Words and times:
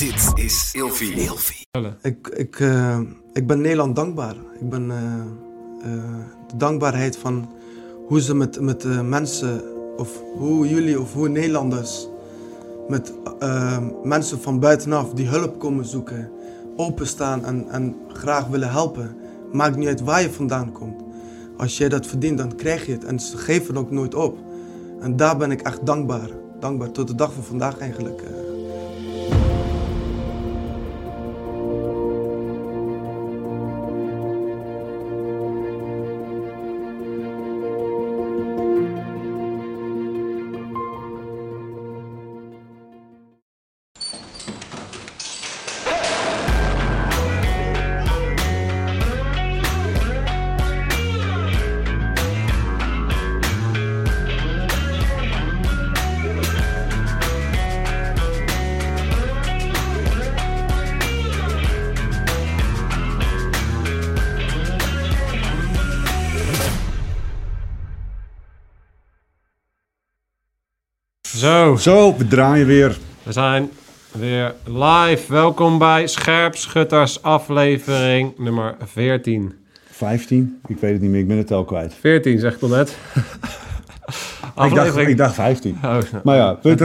Dit 0.00 0.32
is 0.34 0.70
Ilfie. 0.72 1.12
Ilfie. 1.12 1.66
Ik, 2.02 2.28
ik, 2.28 2.60
eh, 2.60 3.00
ik 3.32 3.46
ben 3.46 3.60
Nederland 3.60 3.96
dankbaar. 3.96 4.34
Ik 4.60 4.68
ben 4.68 4.90
eh, 4.90 4.98
eh, 5.92 6.02
de 6.46 6.56
dankbaarheid 6.56 7.16
van 7.16 7.48
hoe 8.06 8.20
ze 8.20 8.34
met, 8.34 8.60
met 8.60 8.84
eh, 8.84 9.00
mensen, 9.00 9.62
of 9.96 10.22
hoe 10.36 10.68
jullie 10.68 11.00
of 11.00 11.12
hoe 11.12 11.28
Nederlanders 11.28 12.08
met 12.88 13.12
mensen 14.02 14.40
van 14.40 14.60
buitenaf 14.60 15.12
die 15.12 15.28
hulp 15.28 15.58
komen 15.58 15.84
zoeken, 15.84 16.30
openstaan 16.76 17.44
en, 17.44 17.68
en 17.68 17.96
graag 18.08 18.46
willen 18.46 18.70
helpen. 18.70 19.16
Maakt 19.52 19.76
niet 19.76 19.88
uit 19.88 20.00
waar 20.00 20.22
je 20.22 20.30
vandaan 20.30 20.72
komt. 20.72 21.02
Als 21.56 21.78
jij 21.78 21.88
dat 21.88 22.06
verdient, 22.06 22.38
dan 22.38 22.56
krijg 22.56 22.86
je 22.86 22.92
het. 22.92 23.04
En 23.04 23.20
ze 23.20 23.36
geven 23.36 23.76
ook 23.76 23.90
nooit 23.90 24.14
op. 24.14 24.38
En 25.00 25.16
daar 25.16 25.36
ben 25.36 25.50
ik 25.50 25.60
echt 25.60 25.86
dankbaar. 25.86 26.30
Dankbaar 26.60 26.90
tot 26.90 27.08
de 27.08 27.14
dag 27.14 27.32
van 27.32 27.44
vandaag 27.44 27.78
eigenlijk. 27.78 28.22
Zo, 71.80 72.16
we 72.16 72.26
draaien 72.28 72.66
weer. 72.66 72.98
we 73.22 73.32
zijn 73.32 73.70
weer 74.12 74.54
live. 74.64 75.32
Welkom 75.32 75.78
bij 75.78 76.06
Scherpschutters 76.06 77.22
aflevering 77.22 78.32
nummer 78.38 78.76
14. 78.84 79.54
15? 79.90 80.60
Ik 80.66 80.78
weet 80.78 80.92
het 80.92 81.00
niet 81.00 81.10
meer, 81.10 81.20
ik 81.20 81.28
ben 81.28 81.36
het 81.36 81.46
tel 81.46 81.64
kwijt. 81.64 81.94
14 82.00 82.38
zeg 82.38 82.54
ik 82.54 82.62
al 82.62 82.68
net. 82.68 82.96
Ik 84.64 84.74
dacht, 84.74 84.96
ik 84.96 85.16
dacht 85.16 85.34
15. 85.34 85.78
Oh, 85.84 85.96
Maar 86.24 86.36
ja, 86.36 86.58
je, 86.62 86.76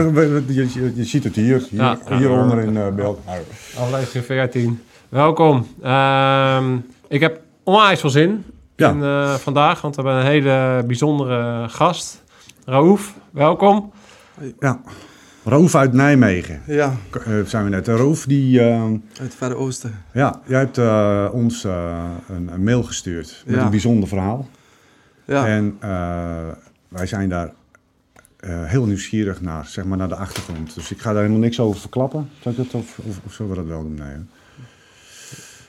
je, 0.46 0.92
je 0.94 1.04
ziet 1.04 1.24
het 1.24 1.34
hier, 1.34 1.66
hier 1.70 1.80
Ja. 1.80 1.98
hieronder 2.16 2.58
in 2.58 2.74
uh, 2.74 2.88
beeld. 2.88 3.20
Nou, 3.26 3.38
aflevering 3.78 4.24
14. 4.24 4.82
Welkom. 5.08 5.66
Ehm, 5.82 6.76
ik 7.08 7.20
heb 7.20 7.40
onwijs 7.64 8.00
veel 8.00 8.10
zin 8.10 8.44
Ja. 8.76 8.90
in, 8.90 9.02
eh, 9.02 9.34
vandaag, 9.34 9.80
want 9.80 9.96
we 9.96 10.02
hebben 10.02 10.20
een 10.20 10.26
hele 10.30 10.84
bijzondere 10.86 11.68
gast. 11.68 12.22
Raouf, 12.64 13.14
welkom. 13.30 13.92
Ja. 14.60 14.80
Roof 15.44 15.74
uit 15.74 15.92
Nijmegen 15.92 16.62
Ja, 16.66 16.94
eh, 17.24 17.40
zijn 17.44 17.64
we 17.64 17.70
net. 17.70 17.88
Roof, 17.88 18.24
die, 18.24 18.60
eh, 18.60 18.82
uit 18.82 19.00
het 19.20 19.34
Verre 19.34 19.54
Oosten. 19.54 20.04
ja, 20.12 20.40
jij 20.46 20.58
hebt 20.58 20.78
eh, 20.78 21.28
ons 21.32 21.64
eh, 21.64 22.04
een, 22.28 22.48
een 22.52 22.64
mail 22.64 22.82
gestuurd 22.82 23.42
met 23.46 23.54
Ja. 23.56 23.62
een 23.64 23.70
bijzonder 23.70 24.08
verhaal. 24.08 24.48
Ja. 25.24 25.46
En 25.46 25.76
eh, 25.80 25.88
wij 26.88 27.06
zijn 27.06 27.28
daar 27.28 27.52
eh, 28.36 28.64
heel 28.64 28.86
nieuwsgierig 28.86 29.40
naar, 29.40 29.66
zeg 29.66 29.84
maar, 29.84 29.98
naar 29.98 30.08
de 30.08 30.16
achtergrond. 30.16 30.74
Dus 30.74 30.90
ik 30.90 30.98
ga 31.00 31.10
daar 31.12 31.20
helemaal 31.20 31.40
niks 31.42 31.60
over 31.60 31.80
verklappen. 31.80 32.28
Zal 32.40 32.52
ik 32.52 32.58
dat, 32.58 32.66
of, 32.74 32.98
of, 32.98 33.20
of 33.26 33.32
zullen 33.32 33.50
we 33.50 33.56
dat 33.58 33.66
wel 33.66 33.82
doen? 33.82 33.94
Nee. 33.94 34.08
hè? 34.08 34.18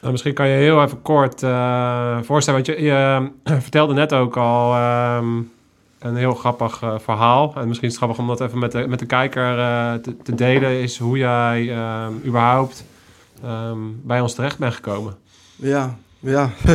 Nou, 0.01 0.11
misschien 0.11 0.33
kan 0.33 0.47
je 0.47 0.55
heel 0.57 0.83
even 0.83 1.01
kort 1.01 1.43
eh, 1.43 2.17
voorstellen, 2.21 2.63
want 2.63 2.77
je, 2.77 2.83
je 2.85 3.29
vertelde 3.61 3.93
net 3.93 4.13
ook 4.13 4.37
al 4.37 4.73
ehm, 4.73 5.41
een 5.99 6.15
heel 6.15 6.33
grappig 6.33 6.81
eh, 6.81 6.99
verhaal. 6.99 7.53
En 7.55 7.67
misschien 7.67 7.87
is 7.87 7.93
het 7.93 8.03
grappig 8.03 8.19
om 8.19 8.27
dat 8.27 8.41
even 8.41 8.59
met 8.59 8.71
de, 8.71 8.87
met 8.87 8.99
de 8.99 9.05
kijker 9.05 9.59
eh, 9.59 9.93
te, 9.93 10.17
te 10.17 10.35
delen, 10.35 10.81
is 10.81 10.97
hoe 10.97 11.17
jij 11.17 11.71
ehm, 11.71 12.13
überhaupt 12.25 12.85
ehm, 13.43 13.79
bij 14.03 14.21
ons 14.21 14.35
terecht 14.35 14.57
bent 14.57 14.73
gekomen. 14.73 15.15
Ja, 15.55 15.97
ja. 16.19 16.51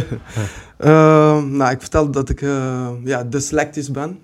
Ehm, 0.82 1.56
nou, 1.56 1.70
ik 1.70 1.80
vertelde 1.80 2.10
dat 2.10 2.28
ik 2.28 2.42
eh, 2.42 2.88
ja, 3.04 3.24
dyslectisch 3.24 3.90
ben. 3.90 4.18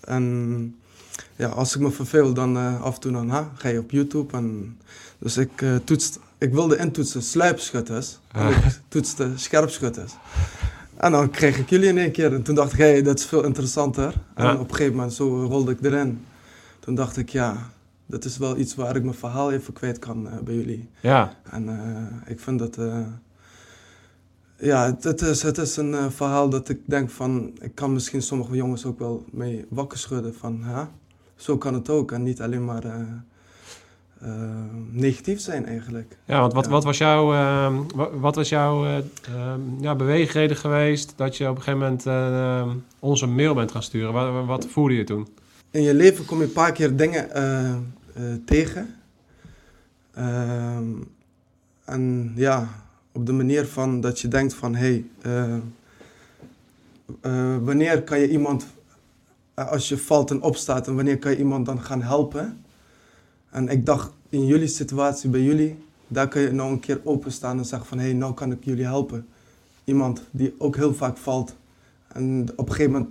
En 0.00 0.74
ja, 1.36 1.48
als 1.48 1.74
ik 1.74 1.80
me 1.80 1.90
verveel, 1.90 2.34
dan 2.34 2.56
eh, 2.56 2.82
af 2.82 2.94
en 2.94 3.00
toe 3.00 3.12
dan, 3.12 3.28
ha, 3.28 3.50
ga 3.54 3.68
je 3.68 3.78
op 3.78 3.90
YouTube. 3.90 4.36
En, 4.36 4.78
dus 5.18 5.36
ik, 5.36 5.62
eh 5.62 5.74
toetst, 5.84 6.18
ik 6.38 6.52
wilde 6.52 6.76
intoetsen 6.76 7.22
sluipschutters. 7.22 8.18
En 8.32 8.48
ik 8.48 8.80
toetste 8.88 9.32
scherpschutters. 9.34 10.12
En 11.00 11.12
dan 11.12 11.30
kreeg 11.30 11.58
ik 11.58 11.70
jullie 11.70 11.88
in 11.88 11.98
één 11.98 12.12
keer. 12.12 12.34
En 12.34 12.42
toen 12.42 12.54
dacht 12.54 12.72
ik, 12.72 12.78
hé, 12.78 12.84
hey, 12.90 13.02
dat 13.02 13.18
is 13.18 13.24
veel 13.24 13.44
interessanter. 13.44 14.14
En 14.34 14.44
Ja. 14.44 14.54
op 14.54 14.68
een 14.68 14.74
gegeven 14.74 14.94
moment, 14.96 15.12
zo 15.12 15.44
rolde 15.46 15.72
ik 15.72 15.82
erin. 15.84 16.24
Toen 16.80 16.94
dacht 16.94 17.16
ik, 17.16 17.28
ja, 17.28 17.70
dat 18.06 18.24
is 18.24 18.38
wel 18.38 18.56
iets 18.56 18.74
waar 18.74 18.96
ik 18.96 19.02
mijn 19.02 19.14
verhaal 19.16 19.52
even 19.52 19.72
kwijt 19.72 19.98
kan 19.98 20.28
eh, 20.28 20.38
bij 20.38 20.54
jullie. 20.54 20.88
Ja, 21.00 21.36
En 21.50 21.68
eh, 21.68 22.30
ik 22.32 22.40
vind 22.40 22.58
dat. 22.58 22.76
eh, 22.76 22.98
ja, 24.58 24.86
het, 24.86 25.04
het 25.04 25.20
is, 25.22 25.42
het 25.42 25.58
is 25.58 25.76
een 25.76 26.10
verhaal 26.12 26.48
dat 26.48 26.68
ik 26.68 26.80
denk 26.84 27.10
van. 27.10 27.52
Ik 27.60 27.74
kan 27.74 27.92
misschien 27.92 28.22
sommige 28.22 28.54
jongens 28.56 28.84
ook 28.84 28.98
wel 28.98 29.24
mee 29.30 29.66
wakker 29.68 29.98
schudden. 29.98 30.34
Van 30.34 30.60
ja, 30.66 30.90
zo 31.36 31.58
kan 31.58 31.74
het 31.74 31.88
ook. 31.88 32.12
En 32.12 32.22
niet 32.22 32.40
alleen 32.40 32.64
maar 32.64 32.82
eh, 34.20 34.30
negatief 34.90 35.40
zijn 35.40 35.66
eigenlijk. 35.66 36.16
ja 36.24 36.40
want 36.40 36.52
wat, 36.52 36.64
Ja. 36.64 36.70
wat 36.70 36.84
was 36.84 36.98
jouw, 36.98 37.32
ehm, 37.32 37.74
wa- 37.94 38.10
wat 38.18 38.34
was 38.34 38.48
jouw 38.48 38.84
ehm, 38.84 39.60
ja, 39.80 39.94
beweegreden 39.94 40.56
geweest 40.56 41.12
dat 41.16 41.36
je 41.36 41.48
op 41.48 41.56
een 41.56 41.62
gegeven 41.62 41.78
moment 41.80 42.06
eh, 42.06 42.70
onze 42.98 43.26
mail 43.26 43.54
bent 43.54 43.70
gaan 43.72 43.82
sturen? 43.82 44.12
Wat, 44.12 44.46
wat 44.46 44.66
voelde 44.66 44.94
je 44.94 45.04
toen? 45.04 45.28
In 45.70 45.82
je 45.82 45.94
leven 45.94 46.24
kom 46.24 46.38
je 46.38 46.44
een 46.44 46.52
paar 46.52 46.72
keer 46.72 46.96
dingen 46.96 47.30
eh, 47.34 47.74
tegen. 48.44 48.94
Ehm, 50.14 50.84
en 51.84 52.32
ja, 52.36 52.68
op 53.12 53.26
de 53.26 53.32
manier 53.32 53.66
van 53.66 54.00
dat 54.00 54.20
je 54.20 54.28
denkt 54.28 54.54
van 54.54 54.74
hé, 54.74 55.04
hey, 55.20 55.60
wanneer 57.62 58.02
kan 58.02 58.18
je 58.20 58.28
iemand, 58.28 58.66
als 59.54 59.88
je 59.88 59.98
valt 59.98 60.30
en 60.30 60.42
opstaat, 60.42 60.86
en 60.88 60.94
wanneer 60.94 61.18
kan 61.18 61.30
je 61.30 61.38
iemand 61.38 61.66
dan 61.66 61.80
gaan 61.82 62.02
helpen? 62.02 62.64
En 63.50 63.68
ik 63.68 63.86
dacht 63.86 64.10
in 64.28 64.46
jullie 64.46 64.66
situatie, 64.66 65.30
bij 65.30 65.42
jullie, 65.42 65.78
daar 66.08 66.28
kun 66.28 66.40
je 66.42 66.52
nou 66.52 66.70
een 66.72 66.80
keer 66.80 67.00
openstaan 67.04 67.58
en 67.58 67.64
zeggen 67.64 67.88
van 67.88 67.98
hé, 67.98 68.04
hey, 68.04 68.14
nou 68.14 68.34
kan 68.34 68.52
ik 68.52 68.58
jullie 68.64 68.84
helpen. 68.84 69.26
Iemand 69.84 70.22
die 70.30 70.54
ook 70.58 70.76
heel 70.76 70.94
vaak 70.94 71.16
valt 71.16 71.56
en 72.12 72.48
op 72.56 72.66
een 72.68 72.74
gegeven 72.74 72.92
moment 72.92 73.10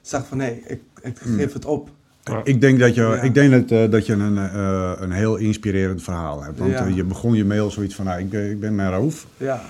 zegt 0.00 0.26
van 0.26 0.38
hé, 0.38 0.44
hey, 0.44 0.62
ik, 0.66 0.80
ik 1.02 1.18
Hmm. 1.18 1.36
geef 1.36 1.52
het 1.52 1.64
op. 1.64 1.90
Ja. 2.24 2.40
Ik 2.44 2.60
denk 2.60 2.78
dat 2.78 2.94
je, 2.94 3.00
Ja. 3.02 3.20
ik 3.22 3.34
denk 3.34 3.50
dat, 3.52 3.70
eh, 3.80 3.90
dat 3.90 4.06
je 4.06 4.12
een, 4.12 4.38
eh, 4.38 4.92
een 4.98 5.10
heel 5.12 5.36
inspirerend 5.36 6.02
verhaal 6.02 6.42
hebt. 6.42 6.58
Want 6.58 6.70
Ja. 6.70 6.86
eh, 6.86 6.96
je 6.96 7.04
begon 7.04 7.34
je 7.34 7.44
mail 7.44 7.70
zoiets 7.70 7.94
van, 7.94 8.04
nou, 8.04 8.20
ik, 8.20 8.30
ben- 8.30 8.50
ik 8.50 8.60
ben 8.60 8.74
mijn 8.74 8.90
Roof. 8.92 9.26
Ja, 9.36 9.60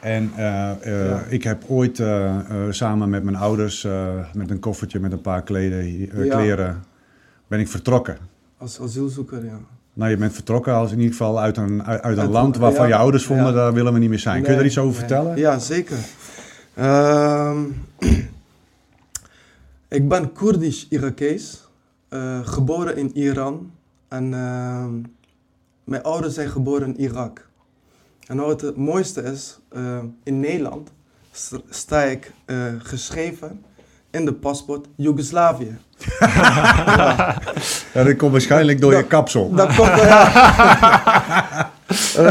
En 0.00 0.30
eh, 0.36 0.70
eh, 0.70 1.08
Ja. 1.08 1.22
ik 1.28 1.42
heb 1.42 1.62
ooit 1.66 2.00
eh, 2.00 2.38
eh, 2.38 2.44
samen 2.70 3.10
met 3.10 3.22
mijn 3.24 3.36
ouders, 3.36 3.84
eh, 3.84 4.08
met 4.34 4.50
een 4.50 4.58
koffertje 4.58 5.00
met 5.00 5.12
een 5.12 5.20
paar 5.20 5.42
kleden, 5.42 5.78
eh, 5.78 6.24
Ja. 6.24 6.36
kleren, 6.36 6.84
ben 7.46 7.60
ik 7.60 7.68
vertrokken. 7.68 8.16
Als 8.62 8.80
asielzoeker, 8.80 9.44
ja. 9.44 9.60
Nou, 9.92 10.10
je 10.10 10.16
bent 10.16 10.32
vertrokken 10.32 10.74
als 10.74 10.90
in 10.92 10.96
ieder 10.98 11.12
geval 11.12 11.40
uit 11.40 11.56
een, 11.56 11.84
uit, 11.84 12.02
uit 12.02 12.16
een 12.16 12.22
Uit- 12.22 12.30
land 12.30 12.56
waarvan 12.56 12.88
ja. 12.88 12.94
je 12.94 13.00
ouders 13.02 13.24
vonden, 13.24 13.46
Ja. 13.46 13.52
daar 13.52 13.72
willen 13.72 13.92
we 13.92 13.98
niet 13.98 14.08
meer 14.08 14.18
zijn. 14.18 14.42
Kun 14.42 14.50
je 14.50 14.56
daar 14.56 14.66
iets 14.66 14.78
over 14.78 14.90
nee. 14.90 14.98
vertellen? 15.08 15.36
Ja, 15.38 15.58
zeker. 15.58 15.96
Ehm, 16.74 17.60
ik 19.98 20.08
ben 20.08 20.32
Koerdisch-Irakees, 20.32 21.68
eh, 22.08 22.40
geboren 22.46 22.96
in 22.96 23.16
Iran. 23.16 23.70
En 24.08 24.34
ehm, 24.34 24.94
mijn 25.84 26.02
ouders 26.02 26.34
zijn 26.34 26.48
geboren 26.48 26.86
in 26.86 27.00
Irak. 27.00 27.48
En 28.26 28.36
wat 28.36 28.60
het 28.60 28.76
mooiste 28.76 29.22
is, 29.22 29.58
eh, 29.68 29.98
in 30.22 30.40
Nederland 30.40 30.90
st- 31.32 31.62
sta 31.70 32.02
ik 32.02 32.32
eh, 32.44 32.56
geschreven 32.78 33.62
in 34.12 34.24
de 34.24 34.32
paspoort 34.32 34.86
Joegoslavië. 34.96 35.76
Ja, 37.94 38.02
dat 38.04 38.16
komt 38.16 38.32
waarschijnlijk 38.32 38.80
door 38.80 38.96
je 38.96 39.04
kapsel. 39.06 39.50
Dat 39.54 39.74
komt 39.74 39.88
ja. 39.88 40.30
Eh, 42.16 42.24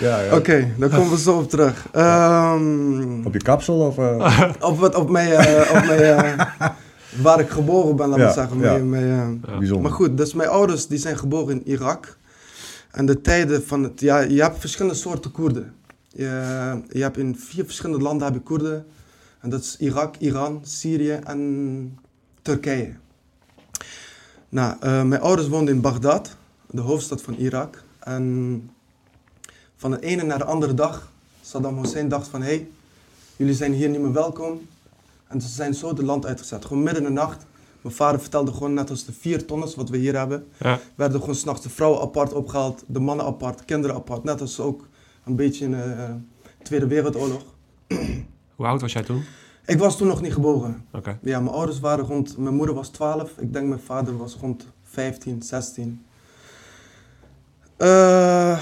Ja, 0.00 0.20
ja. 0.20 0.36
Oké, 0.36 0.68
daar 0.78 0.88
komen 0.88 1.10
we 1.10 1.18
zo 1.18 1.36
op 1.38 1.50
terug. 1.50 1.86
Ehm, 1.92 3.24
Op 3.26 3.32
je 3.32 3.42
kapsel 3.42 3.78
of... 3.78 3.98
eh, 3.98 4.50
Op, 4.60 4.78
wat, 4.78 4.94
op 4.94 5.10
mijn, 5.10 5.30
eh, 5.32 5.70
op 5.76 5.84
mijn 5.86 6.00
eh, 6.00 6.46
waar 7.22 7.40
ik 7.40 7.50
geboren 7.50 7.96
ben, 7.96 8.08
laat 8.08 8.18
Ja, 8.18 8.24
maar 8.24 8.32
zeggen. 8.34 8.58
ja. 8.60 8.70
Mijn, 8.72 8.88
mijn, 8.88 9.42
eh, 9.48 9.58
Bijzonder. 9.58 9.82
Maar 9.82 9.98
goed, 9.98 10.16
dus 10.16 10.34
mijn 10.34 10.48
ouders 10.48 10.86
die 10.86 10.98
zijn 10.98 11.18
geboren 11.18 11.54
in 11.54 11.62
Irak. 11.68 12.16
En 12.90 13.06
de 13.06 13.20
tijden 13.20 13.66
van 13.66 13.82
het... 13.82 14.00
Ja, 14.00 14.18
je 14.20 14.42
hebt 14.42 14.58
verschillende 14.60 14.96
soorten 14.98 15.30
Koerden. 15.30 15.72
Je, 16.08 16.40
je 16.88 17.02
hebt 17.02 17.18
in 17.18 17.36
vier 17.38 17.64
verschillende 17.64 18.02
landen 18.02 18.26
heb 18.26 18.34
je 18.34 18.40
Koerden. 18.40 18.86
En 19.40 19.50
dat 19.50 19.60
is 19.60 19.76
Irak, 19.78 20.16
Iran, 20.16 20.60
Syrië 20.64 21.12
en 21.24 21.98
Turkije. 22.42 22.96
Nou, 24.48 24.76
eh, 24.80 25.02
mijn 25.02 25.20
ouders 25.20 25.48
woonden 25.48 25.74
in 25.74 25.80
Bagdad. 25.80 26.36
de 26.72 26.80
hoofdstad 26.80 27.22
van 27.22 27.34
Irak. 27.34 27.82
En 27.98 28.70
van 29.76 29.90
de 29.90 30.00
ene 30.00 30.22
naar 30.22 30.38
de 30.38 30.44
andere 30.44 30.74
dag, 30.74 31.12
Saddam 31.42 31.78
Hussein 31.78 32.08
dacht 32.08 32.28
van, 32.28 32.42
hé, 32.42 32.46
hey, 32.46 32.68
jullie 33.36 33.54
zijn 33.54 33.72
hier 33.72 33.88
niet 33.88 34.00
meer 34.00 34.12
welkom. 34.12 34.66
En 35.26 35.40
ze 35.40 35.48
zijn 35.48 35.74
zo 35.74 35.88
het 35.88 36.02
land 36.02 36.26
uitgezet. 36.26 36.64
Gewoon 36.64 36.82
midden 36.82 37.02
in 37.02 37.08
de 37.08 37.14
nacht. 37.14 37.46
Mijn 37.80 37.94
vader 37.94 38.20
vertelde 38.20 38.52
gewoon 38.52 38.74
net 38.74 38.90
als 38.90 39.04
de 39.04 39.12
vier 39.12 39.44
tonnes 39.46 39.74
wat 39.74 39.88
we 39.88 39.96
hier 39.96 40.16
hebben. 40.16 40.46
Ja. 40.58 40.80
Werden 40.94 41.20
gewoon 41.20 41.34
s'nachts 41.34 41.62
de 41.62 41.70
vrouwen 41.70 42.00
apart 42.00 42.32
opgehaald, 42.32 42.84
de 42.86 43.00
mannen 43.00 43.26
apart, 43.26 43.64
kinderen 43.64 43.96
apart. 43.96 44.24
Net 44.24 44.40
als 44.40 44.60
ook 44.60 44.88
een 45.24 45.36
beetje 45.36 45.64
in 45.64 45.70
de 45.70 45.82
eh, 45.82 46.14
Tweede 46.62 46.86
Wereldoorlog. 46.86 47.44
Hoe 48.60 48.68
oud 48.68 48.80
was 48.80 48.92
jij 48.92 49.02
toen? 49.02 49.24
Ik 49.66 49.78
was 49.78 49.96
toen 49.96 50.06
nog 50.06 50.20
niet 50.20 50.32
geboren. 50.32 50.86
Oké. 50.92 51.18
Ja, 51.22 51.40
mijn 51.40 51.54
ouders 51.54 51.80
waren 51.80 52.04
rond, 52.04 52.36
mijn 52.38 52.54
moeder 52.54 52.74
was 52.74 52.88
12, 52.88 53.38
ik 53.38 53.52
denk 53.52 53.68
mijn 53.68 53.80
vader 53.80 54.16
was 54.16 54.34
rond 54.34 54.66
15, 54.82 55.42
16. 55.42 56.04
Eh, 57.76 58.60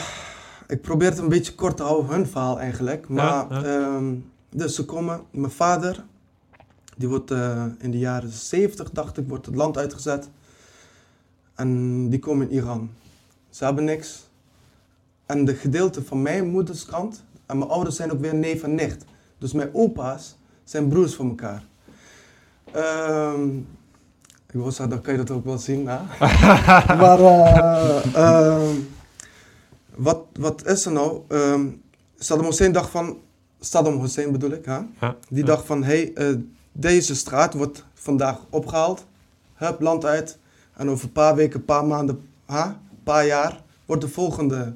ik 0.66 0.80
probeer 0.80 1.08
het 1.08 1.18
een 1.18 1.28
beetje 1.28 1.54
kort 1.54 1.76
te 1.76 1.82
houden, 1.82 2.10
hun 2.10 2.26
verhaal 2.26 2.60
eigenlijk. 2.60 3.08
Maar, 3.08 3.46
ja. 3.50 3.64
ehm, 3.64 4.14
dus 4.50 4.74
ze 4.74 4.84
komen, 4.84 5.20
mijn 5.30 5.52
vader, 5.52 6.04
die 6.96 7.08
wordt 7.08 7.30
eh, 7.30 7.64
in 7.78 7.90
de 7.90 7.98
jaren 7.98 8.30
70, 8.30 8.90
dacht 8.90 9.18
ik, 9.18 9.28
wordt 9.28 9.46
het 9.46 9.56
land 9.56 9.78
uitgezet. 9.78 10.28
En 11.54 12.08
die 12.08 12.18
komen 12.18 12.50
in 12.50 12.56
Iran. 12.56 12.90
Ze 13.50 13.64
hebben 13.64 13.84
niks. 13.84 14.28
En 15.26 15.44
de 15.44 15.54
gedeelte 15.54 16.04
van 16.04 16.22
mijn 16.22 16.48
moederskant, 16.48 17.24
en 17.46 17.58
mijn 17.58 17.70
ouders 17.70 17.96
zijn 17.96 18.12
ook 18.12 18.20
weer 18.20 18.34
neef 18.34 18.62
en 18.62 18.74
nicht. 18.74 19.04
Dus 19.38 19.52
mijn 19.52 19.70
opa's 19.72 20.36
zijn 20.64 20.88
broers 20.88 21.14
van 21.14 21.28
elkaar. 21.28 21.62
Ehm, 22.72 23.56
ik 24.46 24.54
wil 24.54 24.70
zeggen, 24.70 24.88
dan 24.88 25.00
kan 25.00 25.12
je 25.12 25.18
dat 25.24 25.30
ook 25.30 25.44
wel 25.44 25.58
zien. 25.58 25.86
Hè? 25.88 25.98
maar 27.02 27.18
ehm, 28.14 28.76
wat, 29.94 30.20
wat 30.38 30.66
is 30.66 30.84
er 30.84 30.92
nou? 30.92 31.20
Ehm, 31.28 31.66
Saddam 32.18 32.46
Hussein 32.46 32.72
dacht 32.72 32.90
van, 32.90 33.18
Saddam 33.60 34.00
Hussein 34.00 34.32
bedoel 34.32 34.50
ik, 34.50 34.64
hè? 34.64 34.78
Ja. 35.00 35.16
die 35.28 35.38
ja. 35.38 35.44
dacht 35.44 35.66
van, 35.66 35.84
hé, 35.84 36.10
hey, 36.14 36.30
eh, 36.30 36.36
deze 36.72 37.14
straat 37.16 37.54
wordt 37.54 37.84
vandaag 37.94 38.38
opgehaald, 38.50 39.06
hup, 39.54 39.80
land 39.80 40.04
uit. 40.04 40.38
En 40.76 40.90
over 40.90 41.04
een 41.04 41.12
paar 41.12 41.34
weken, 41.34 41.58
een 41.58 41.64
paar 41.64 41.86
maanden, 41.86 42.28
een 42.46 42.74
paar 43.02 43.26
jaar, 43.26 43.62
wordt 43.86 44.02
de 44.02 44.08
volgende 44.08 44.74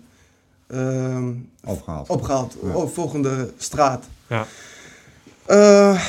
Opgehaald. 1.65 2.09
opgehaald. 2.09 2.57
Ja. 2.63 2.75
Oh, 2.75 2.89
volgende 2.89 3.53
straat. 3.57 4.05
Ja. 4.33 4.47
Eh, 5.47 6.03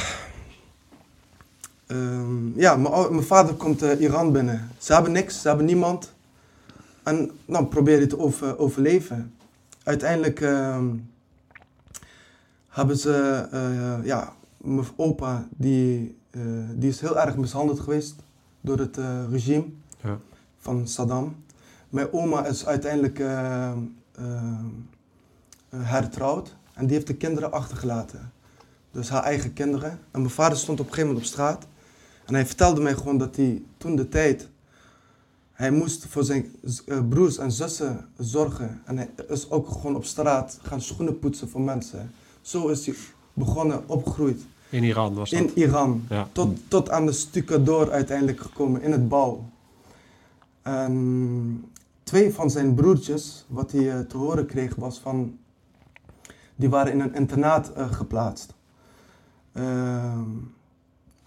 ehm, 1.87 2.59
ja, 2.59 2.75
mijn 2.75 3.23
vader 3.23 3.55
komt 3.55 3.81
eh, 3.81 4.01
Iran 4.01 4.31
binnen. 4.31 4.69
Ze 4.77 4.93
hebben 4.93 5.11
niks, 5.11 5.41
ze 5.41 5.47
hebben 5.47 5.65
niemand. 5.65 6.11
En 7.03 7.31
dan 7.45 7.67
probeer 7.67 7.99
je 7.99 8.07
te 8.07 8.19
over, 8.19 8.57
overleven. 8.57 9.35
Uiteindelijk 9.83 10.41
ehm, 10.41 10.85
hebben 12.67 12.97
ze, 12.97 13.47
eh, 13.51 14.05
ja, 14.05 14.33
mijn 14.57 14.87
opa, 14.95 15.47
die, 15.49 16.17
die 16.75 16.89
is 16.89 16.99
heel 17.01 17.19
erg 17.19 17.35
mishandeld 17.37 17.79
geweest 17.79 18.15
door 18.61 18.77
het 18.77 18.97
regime 19.29 19.65
Ja. 20.03 20.19
van 20.59 20.87
Saddam. 20.87 21.35
Mijn 21.89 22.13
oma 22.13 22.45
is 22.45 22.65
uiteindelijk 22.65 23.19
eh, 23.19 23.71
eh, 23.71 23.75
eh, 25.69 25.79
hertrouwd 25.81 26.55
en 26.73 26.85
die 26.85 26.95
heeft 26.95 27.07
de 27.07 27.15
kinderen 27.15 27.51
achtergelaten. 27.51 28.31
Dus 28.91 29.09
haar 29.09 29.23
eigen 29.23 29.53
kinderen. 29.53 29.91
En 30.11 30.19
mijn 30.21 30.29
vader 30.29 30.57
stond 30.57 30.79
op 30.79 30.85
een 30.85 30.93
gegeven 30.93 31.13
moment 31.13 31.27
op 31.27 31.33
straat. 31.33 31.67
En 32.25 32.33
hij 32.33 32.45
vertelde 32.45 32.81
mij 32.81 32.95
gewoon 32.95 33.17
dat 33.17 33.35
hij 33.35 33.63
toen 33.77 33.95
de 33.95 34.09
tijd... 34.09 34.51
Hij 35.53 35.71
moest 35.71 36.05
voor 36.05 36.23
zijn 36.23 36.55
eh, 36.85 36.99
broers 37.09 37.37
en 37.37 37.51
zussen 37.51 38.07
zorgen. 38.17 38.81
En 38.85 38.97
hij 38.97 39.09
is 39.27 39.49
ook 39.49 39.69
gewoon 39.69 39.95
op 39.95 40.05
straat 40.05 40.59
gaan 40.61 40.81
schoenen 40.81 41.19
poetsen 41.19 41.49
voor 41.49 41.61
mensen. 41.61 42.11
Zo 42.41 42.67
is 42.67 42.85
hij 42.85 42.95
begonnen, 43.33 43.89
opgegroeid. 43.89 44.41
In 44.69 44.83
Iran 44.83 45.13
was 45.13 45.29
dat. 45.29 45.39
In 45.39 45.51
Iran. 45.55 46.03
Ja. 46.09 46.29
Tot, 46.31 46.57
tot 46.67 46.89
aan 46.89 47.05
de 47.05 47.11
stucadoor 47.11 47.91
uiteindelijk 47.91 48.39
gekomen, 48.39 48.81
in 48.81 48.91
het 48.91 49.09
bouw. 49.09 49.49
En 50.61 51.71
twee 52.03 52.33
van 52.33 52.49
zijn 52.51 52.73
broertjes, 52.73 53.45
wat 53.47 53.71
hij 53.71 53.91
eh, 53.91 53.99
te 53.99 54.17
horen 54.17 54.45
kreeg, 54.45 54.75
was 54.75 54.99
van... 54.99 55.37
Die 56.55 56.69
waren 56.69 56.91
in 56.91 56.99
een 56.99 57.15
internaat 57.15 57.73
eh, 57.73 57.91
geplaatst. 57.91 58.53
Ehm, 59.51 60.29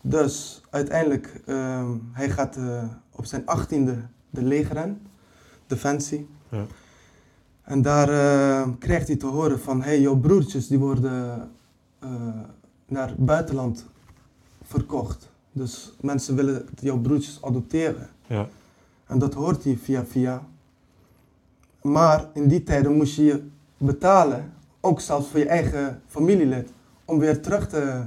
dus 0.00 0.62
uiteindelijk, 0.70 1.40
ehm, 1.46 1.90
hij 2.12 2.30
gaat 2.30 2.56
eh, 2.56 2.84
op 3.10 3.24
zijn 3.24 3.46
achttiende 3.46 3.96
de 4.30 4.42
leger 4.42 4.76
in, 4.76 5.06
Defensie. 5.66 6.28
Ja. 6.48 6.64
En 7.62 7.82
daar 7.82 8.08
eh, 8.08 8.68
krijgt 8.78 9.06
hij 9.06 9.16
te 9.16 9.26
horen 9.26 9.60
van, 9.60 9.82
hey, 9.82 10.00
jouw 10.00 10.16
broertjes 10.16 10.66
die 10.66 10.78
worden 10.78 11.50
eh, 11.98 12.10
naar 12.86 13.08
het 13.08 13.24
buitenland 13.24 13.86
verkocht. 14.62 15.30
Dus 15.52 15.92
mensen 16.00 16.34
willen 16.36 16.68
jouw 16.80 16.98
broertjes 16.98 17.42
adopteren. 17.42 18.08
Ja. 18.26 18.48
En 19.06 19.18
dat 19.18 19.34
hoort 19.34 19.64
hij 19.64 19.76
via 19.76 20.04
via. 20.04 20.42
Maar 21.82 22.28
in 22.32 22.48
die 22.48 22.62
tijden 22.62 22.96
moest 22.96 23.16
je 23.16 23.24
je 23.24 23.42
betalen, 23.76 24.52
ook 24.86 25.00
zelfs 25.00 25.28
voor 25.28 25.38
je 25.38 25.48
eigen 25.48 26.02
familielid, 26.06 26.68
om 27.04 27.18
weer 27.18 27.40
terug 27.40 27.68
te 27.68 28.02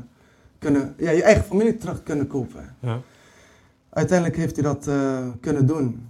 kunnen, 0.59 0.93
ja, 0.97 1.11
je 1.11 1.23
eigen 1.23 1.43
familie 1.43 1.77
terug 1.77 1.95
te 1.95 2.03
kunnen 2.03 2.27
kopen. 2.27 2.75
Ja. 2.79 3.01
Uiteindelijk 3.89 4.37
heeft 4.37 4.55
hij 4.55 4.63
dat 4.63 4.87
eh, 4.87 5.27
kunnen 5.39 5.65
doen. 5.65 6.09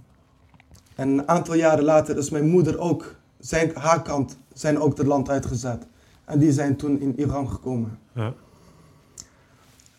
En 0.94 1.08
een 1.08 1.28
aantal 1.28 1.54
jaren 1.54 1.84
later 1.84 2.18
is 2.18 2.30
mijn 2.30 2.48
moeder 2.48 2.78
ook, 2.78 3.14
zijn, 3.38 3.70
haar 3.74 4.02
kant, 4.02 4.38
zijn 4.52 4.78
ook 4.78 4.98
het 4.98 5.06
land 5.06 5.28
uitgezet. 5.28 5.86
En 6.24 6.38
die 6.38 6.52
zijn 6.52 6.76
toen 6.76 7.00
in 7.00 7.20
Iran 7.20 7.50
gekomen. 7.50 7.98
Ja. 8.12 8.34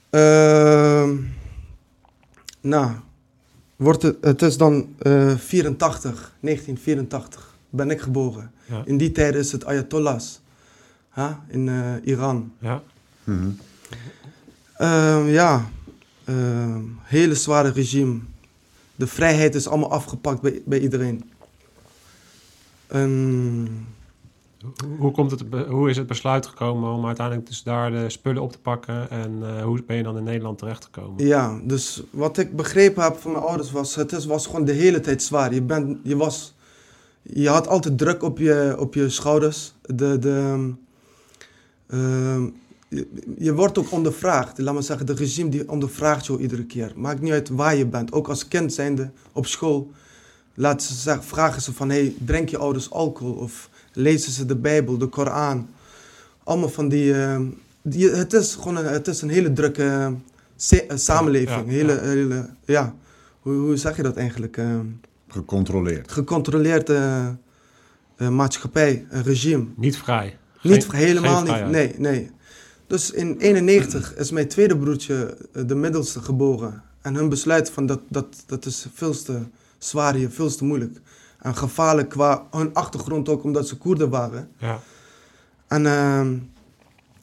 Ehm, 0.10 1.16
nou, 2.62 2.92
wordt 3.76 4.02
het, 4.02 4.18
het 4.22 4.42
is 4.42 4.58
dan 4.58 4.96
eh 4.98 5.36
84, 5.38 6.36
1984 6.40 7.56
ben 7.70 7.90
ik 7.90 8.02
geboren. 8.02 8.52
Ja. 8.66 8.82
In 8.86 8.98
die 8.98 9.12
tijd 9.12 9.36
is 9.36 9.52
het 9.52 9.66
Ayatollahs 9.66 10.42
hè, 11.12 11.30
in 11.48 11.70
eh, 11.70 11.94
Iran. 12.04 12.52
Ja. 12.60 12.82
Mhm. 13.24 13.50
Ehm, 14.78 15.28
ja, 15.28 15.70
ehm, 16.24 16.82
hele 17.02 17.36
zware 17.36 17.70
regime. 17.72 18.20
De 18.96 19.08
vrijheid 19.08 19.56
is 19.56 19.68
allemaal 19.68 19.92
afgepakt 19.92 20.42
bij, 20.42 20.62
bij 20.66 20.80
iedereen. 20.80 21.32
Ehm, 22.88 23.66
Hoe, 24.98 25.12
komt 25.12 25.32
het, 25.32 25.44
hoe 25.68 25.90
is 25.90 25.98
het 25.98 26.08
besluit 26.08 26.46
gekomen 26.46 26.92
om 26.94 27.06
uiteindelijk 27.06 27.48
dus 27.48 27.64
daar 27.64 27.92
de 27.92 28.10
spullen 28.10 28.42
op 28.42 28.52
te 28.52 28.60
pakken? 28.60 29.10
En 29.10 29.40
eh, 29.42 29.64
hoe 29.64 29.84
ben 29.84 29.96
je 29.98 30.04
dan 30.04 30.18
in 30.18 30.24
Nederland 30.24 30.58
terechtgekomen? 30.58 31.26
Ja, 31.26 31.60
dus 31.64 32.04
wat 32.10 32.38
ik 32.38 32.56
begrepen 32.56 33.04
heb 33.04 33.18
van 33.18 33.32
mijn 33.32 33.44
ouders 33.44 33.72
was, 33.72 33.96
het 33.96 34.12
is, 34.12 34.26
was 34.26 34.46
gewoon 34.46 34.66
de 34.66 34.72
hele 34.72 35.00
tijd 35.00 35.24
zwaar. 35.24 35.54
Je, 35.54 35.62
bent, 35.62 35.98
je, 36.04 36.18
was, 36.18 36.54
je 37.22 37.50
had 37.50 37.68
altijd 37.68 37.98
druk 37.98 38.24
op 38.24 38.38
je, 38.38 38.76
op 38.80 38.94
je 38.94 39.10
schouders. 39.10 39.74
De, 39.82 40.20
de, 40.20 40.74
ehm, 41.92 42.44
je, 42.90 43.08
je 43.38 43.54
wordt 43.54 43.78
ook 43.78 43.92
ondervraagd. 43.92 44.58
Laat 44.58 44.74
maar 44.74 44.84
zeggen, 44.84 45.06
de 45.06 45.14
regime 45.14 45.50
die 45.50 45.70
ondervraagt 45.70 46.26
jou 46.26 46.42
iedere 46.42 46.66
keer. 46.66 46.92
Maakt 46.96 47.22
niet 47.22 47.32
uit 47.32 47.50
waar 47.50 47.76
je 47.76 47.86
bent. 47.86 48.12
Ook 48.12 48.28
als 48.30 48.48
kind 48.48 48.74
zijnde 48.74 49.12
op 49.32 49.46
school. 49.46 49.92
Laten 50.54 50.88
ze 50.88 50.94
zeggen, 50.94 51.24
vragen 51.24 51.62
ze 51.62 51.74
van, 51.74 51.90
hey, 51.90 52.14
drink 52.26 52.50
je 52.50 52.58
ouders 52.58 52.92
alcohol? 52.92 53.34
Of 53.34 53.70
lezen 53.94 54.32
ze 54.32 54.46
de 54.46 54.56
Bijbel, 54.56 54.98
de 54.98 55.08
Koran? 55.08 55.68
Allemaal 56.44 56.70
van 56.70 56.90
die... 56.90 57.14
ehm, 57.14 57.46
die 57.82 58.10
het 58.10 58.34
is 58.34 58.56
gewoon 58.56 58.78
een, 58.78 58.86
het 58.86 59.08
is 59.08 59.22
een 59.22 59.30
hele 59.30 59.54
drukke 59.54 60.14
se- 60.56 60.86
eh, 60.86 60.98
samenleving. 60.98 61.66
Ja, 61.66 61.72
hele, 61.72 61.94
ja. 61.94 62.02
hele, 62.02 62.50
ja. 62.66 62.96
Hoe, 63.40 63.54
hoe 63.54 63.78
zeg 63.78 63.96
je 63.96 64.04
dat 64.04 64.16
eigenlijk? 64.16 64.58
Ehm, 64.58 64.86
Gecontroleerd. 65.28 66.12
gecontroleerde 66.12 67.36
eh, 68.16 68.30
maatschappij, 68.30 69.06
een 69.10 69.24
regime. 69.24 69.66
Niet 69.76 69.98
vrij. 69.98 70.38
Niet 70.62 70.92
helemaal 70.92 71.44
niet. 71.44 71.68
Nee, 71.68 71.94
nee. 71.98 72.32
Dus 72.88 73.12
in 73.12 73.38
91 73.38 74.16
is 74.16 74.32
mijn 74.32 74.48
tweede 74.48 74.78
broertje, 74.78 75.38
eh, 75.54 75.64
de 75.66 75.76
middelste, 75.76 76.22
geboren. 76.22 76.84
En 77.02 77.16
hun 77.16 77.30
besluit 77.30 77.70
van 77.70 77.86
dat, 77.86 78.00
dat, 78.08 78.44
dat 78.46 78.66
is 78.66 78.86
veel 78.94 79.24
te 79.24 79.40
zwaar 79.78 80.14
hier, 80.14 80.30
veel 80.30 80.56
te 80.56 80.64
moeilijk. 80.64 81.00
En 81.40 81.56
gevaarlijk 81.56 82.10
qua 82.10 82.48
hun 82.52 82.74
achtergrond 82.74 83.30
ook, 83.30 83.44
omdat 83.44 83.68
ze 83.68 83.78
Koerden 83.78 84.10
waren. 84.10 84.50
Ja. 84.58 84.80
En 85.68 85.86
ehm, 85.86 86.38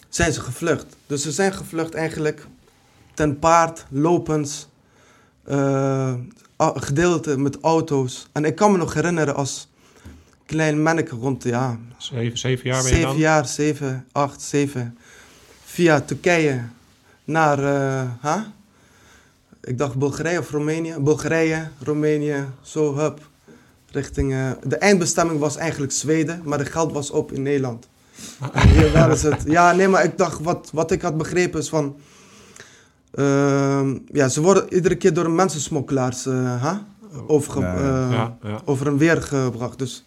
zijn 0.08 0.32
ze 0.32 0.40
gevlucht. 0.40 0.86
Dus 1.06 1.22
ze 1.22 1.32
zijn 1.32 1.52
gevlucht 1.52 1.94
eigenlijk 1.94 2.46
ten 3.14 3.38
paard, 3.38 3.86
lopens, 3.90 4.68
eh, 5.44 6.14
gedeelte 6.58 7.38
met 7.38 7.58
auto's. 7.60 8.28
En 8.32 8.44
ik 8.44 8.54
kan 8.54 8.72
me 8.72 8.78
nog 8.78 8.94
herinneren 8.94 9.34
als 9.34 9.67
klein 10.48 10.82
manneke 10.82 11.14
rond, 11.14 11.42
ja, 11.42 11.78
Zeven, 11.96 12.38
zeven 12.38 12.68
jaar 12.68 12.82
ben 12.82 12.88
je 12.90 12.94
zeven 12.96 13.08
dan? 13.10 13.18
jaar, 13.18 13.46
zeven, 13.46 14.06
acht, 14.12 14.42
zeven. 14.42 14.98
Via 15.64 16.00
Turkije 16.00 16.62
naar, 17.24 17.58
huh? 18.22 18.40
ik 19.60 19.78
dacht 19.78 19.94
Bulgarije 19.96 20.38
of 20.38 20.50
Roemenië. 20.50 20.94
Bulgarije, 21.00 21.68
Roemenië, 21.82 22.44
zo 22.62 22.96
hup. 22.96 23.20
richting... 23.90 24.32
eh, 24.32 24.50
de 24.62 24.76
eindbestemming 24.76 25.38
was 25.40 25.56
eigenlijk 25.56 25.92
Zweden, 25.92 26.40
maar 26.44 26.58
de 26.58 26.64
geld 26.64 26.92
was 26.92 27.10
op 27.10 27.32
in 27.32 27.42
Nederland. 27.42 27.88
En 28.52 28.68
hier 28.68 28.92
waren 28.92 29.16
ze 29.18 29.28
het. 29.28 29.42
Ja, 29.46 29.72
nee, 29.72 29.88
maar 29.88 30.04
ik 30.04 30.18
dacht, 30.18 30.40
wat, 30.40 30.70
wat 30.72 30.90
ik 30.90 31.02
had 31.02 31.16
begrepen 31.16 31.60
is 31.60 31.68
van... 31.68 31.96
ehm, 33.10 33.98
ja, 34.12 34.28
ze 34.28 34.40
worden 34.40 34.74
iedere 34.74 34.96
keer 34.96 35.14
door 35.14 35.30
mensensmokkelaars 35.30 36.26
eh, 36.26 36.62
hè, 36.64 36.72
overge, 37.26 37.60
Ja, 37.60 37.74
ja. 37.80 38.10
ja, 38.10 38.36
ja. 38.42 38.60
over 38.64 38.86
en 38.86 38.96
weer 38.98 39.22
gebracht. 39.22 39.78
Dus 39.78 40.04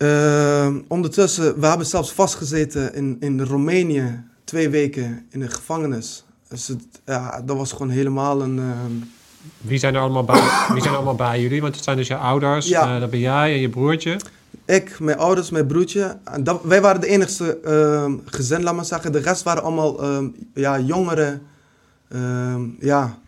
ehm, 0.00 0.78
ondertussen, 0.88 1.60
we 1.60 1.66
hebben 1.66 1.86
zelfs 1.86 2.12
vastgezeten 2.12 2.94
in, 2.94 3.16
in 3.20 3.40
Roemenië 3.42 4.22
twee 4.44 4.68
weken 4.68 5.26
in 5.30 5.40
de 5.40 5.48
gevangenis. 5.48 6.24
Dus 6.48 6.68
het, 6.68 6.82
ja, 7.04 7.42
dat 7.46 7.56
was 7.56 7.72
gewoon 7.72 7.88
helemaal 7.90 8.42
een. 8.42 8.58
ehm, 8.58 8.92
Wie 9.60 9.78
zijn 9.78 9.94
er 9.94 10.00
allemaal 10.00 10.24
bij, 10.24 10.40
wie 10.72 10.80
zijn 10.80 10.90
er 10.92 10.96
allemaal 10.96 11.14
bij 11.14 11.40
jullie? 11.40 11.60
Want 11.62 11.74
het 11.74 11.84
zijn 11.84 11.96
dus 11.96 12.06
je 12.08 12.16
ouders, 12.16 12.68
Ja. 12.68 12.94
eh, 12.94 13.00
dat 13.00 13.10
ben 13.10 13.20
jij 13.20 13.52
en 13.52 13.60
je 13.60 13.68
broertje. 13.68 14.16
ik, 14.64 15.00
mijn 15.00 15.18
ouders, 15.18 15.50
mijn 15.50 15.66
broertje. 15.66 16.16
Dat, 16.40 16.60
wij 16.62 16.80
waren 16.80 17.00
de 17.00 17.06
enigste 17.06 17.58
ehm, 17.64 18.12
gezin, 18.24 18.62
laat 18.62 18.74
maar 18.74 18.84
zeggen. 18.84 19.12
De 19.12 19.18
rest 19.18 19.42
waren 19.42 19.62
allemaal 19.62 20.04
ja, 20.54 20.78
jongeren. 20.80 21.42
Ja. 22.80 23.18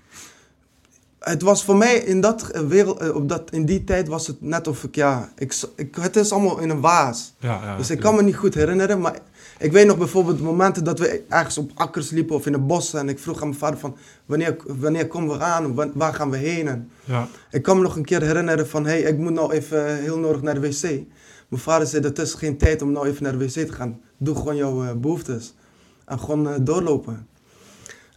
Het 1.23 1.43
was 1.43 1.65
voor 1.65 1.77
mij 1.77 1.95
in, 1.97 2.21
dat 2.21 2.49
eh, 2.49 2.61
wereld, 2.63 2.99
eh, 2.99 3.15
op 3.15 3.29
dat, 3.29 3.51
in 3.51 3.65
die 3.65 3.85
tijd 3.85 4.09
was 4.09 4.27
het 4.27 4.41
net 4.41 4.69
of 4.69 4.85
ik, 4.85 4.95
ja, 4.95 5.33
ik, 5.37 5.55
het 6.01 6.17
is 6.17 6.33
allemaal 6.33 6.59
in 6.59 6.71
een 6.71 6.81
waas. 6.81 7.35
Ja, 7.39 7.61
ja, 7.65 7.77
Dus 7.77 7.91
ik 7.91 8.01
kan 8.01 8.15
me 8.15 8.23
niet 8.23 8.37
goed 8.37 8.55
herinneren, 8.55 9.01
maar 9.01 9.19
ik 9.59 9.73
weet 9.73 9.87
nog 9.87 9.99
bijvoorbeeld 9.99 10.41
momenten 10.41 10.85
dat 10.85 10.99
we 10.99 11.23
ergens 11.29 11.59
op 11.59 11.71
akkers 11.75 12.11
liepen 12.11 12.37
of 12.37 12.47
in 12.47 12.55
een 12.55 12.67
bos. 12.67 12.95
En 12.95 13.09
ik 13.09 13.19
vroeg 13.19 13.41
aan 13.41 13.47
mijn 13.49 13.59
vader 13.59 13.79
van, 13.79 13.97
wanneer, 14.27 14.57
wanneer 14.67 15.07
komen 15.07 15.39
we 15.39 15.45
aan? 15.45 15.75
Wa- 15.75 15.91
Waar 15.95 16.15
gaan 16.15 16.31
we 16.31 16.37
heen? 16.37 16.69
En 16.69 16.91
Ja, 17.05 17.29
ik 17.51 17.63
kan 17.63 17.77
me 17.77 17.83
nog 17.83 17.97
een 17.97 18.05
keer 18.05 18.23
herinneren 18.23 18.69
van, 18.69 18.85
hé, 18.85 18.91
hey, 18.91 19.01
ik 19.01 19.19
moet 19.19 19.33
nou 19.33 19.53
even 19.53 19.97
heel 19.97 20.19
nodig 20.19 20.43
naar 20.43 20.55
de 20.55 20.61
wc. 20.61 20.83
Mijn 21.49 21.63
vader 21.63 21.87
zei, 21.87 22.03
dat 22.03 22.19
is 22.19 22.35
geen 22.35 22.57
tijd 22.59 22.83
om 22.83 22.93
nou 22.93 23.07
even 23.09 23.23
naar 23.23 23.39
de 23.39 23.45
wc 23.45 23.51
te 23.67 23.73
gaan. 23.73 24.01
Doe 24.17 24.35
gewoon 24.37 24.57
jouw 24.57 24.85
eh, 24.85 24.93
behoeftes. 24.97 25.55
En 26.05 26.19
gewoon 26.21 26.65
doorlopen. 26.65 27.27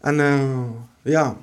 En 0.02 0.16
ja, 1.02 1.38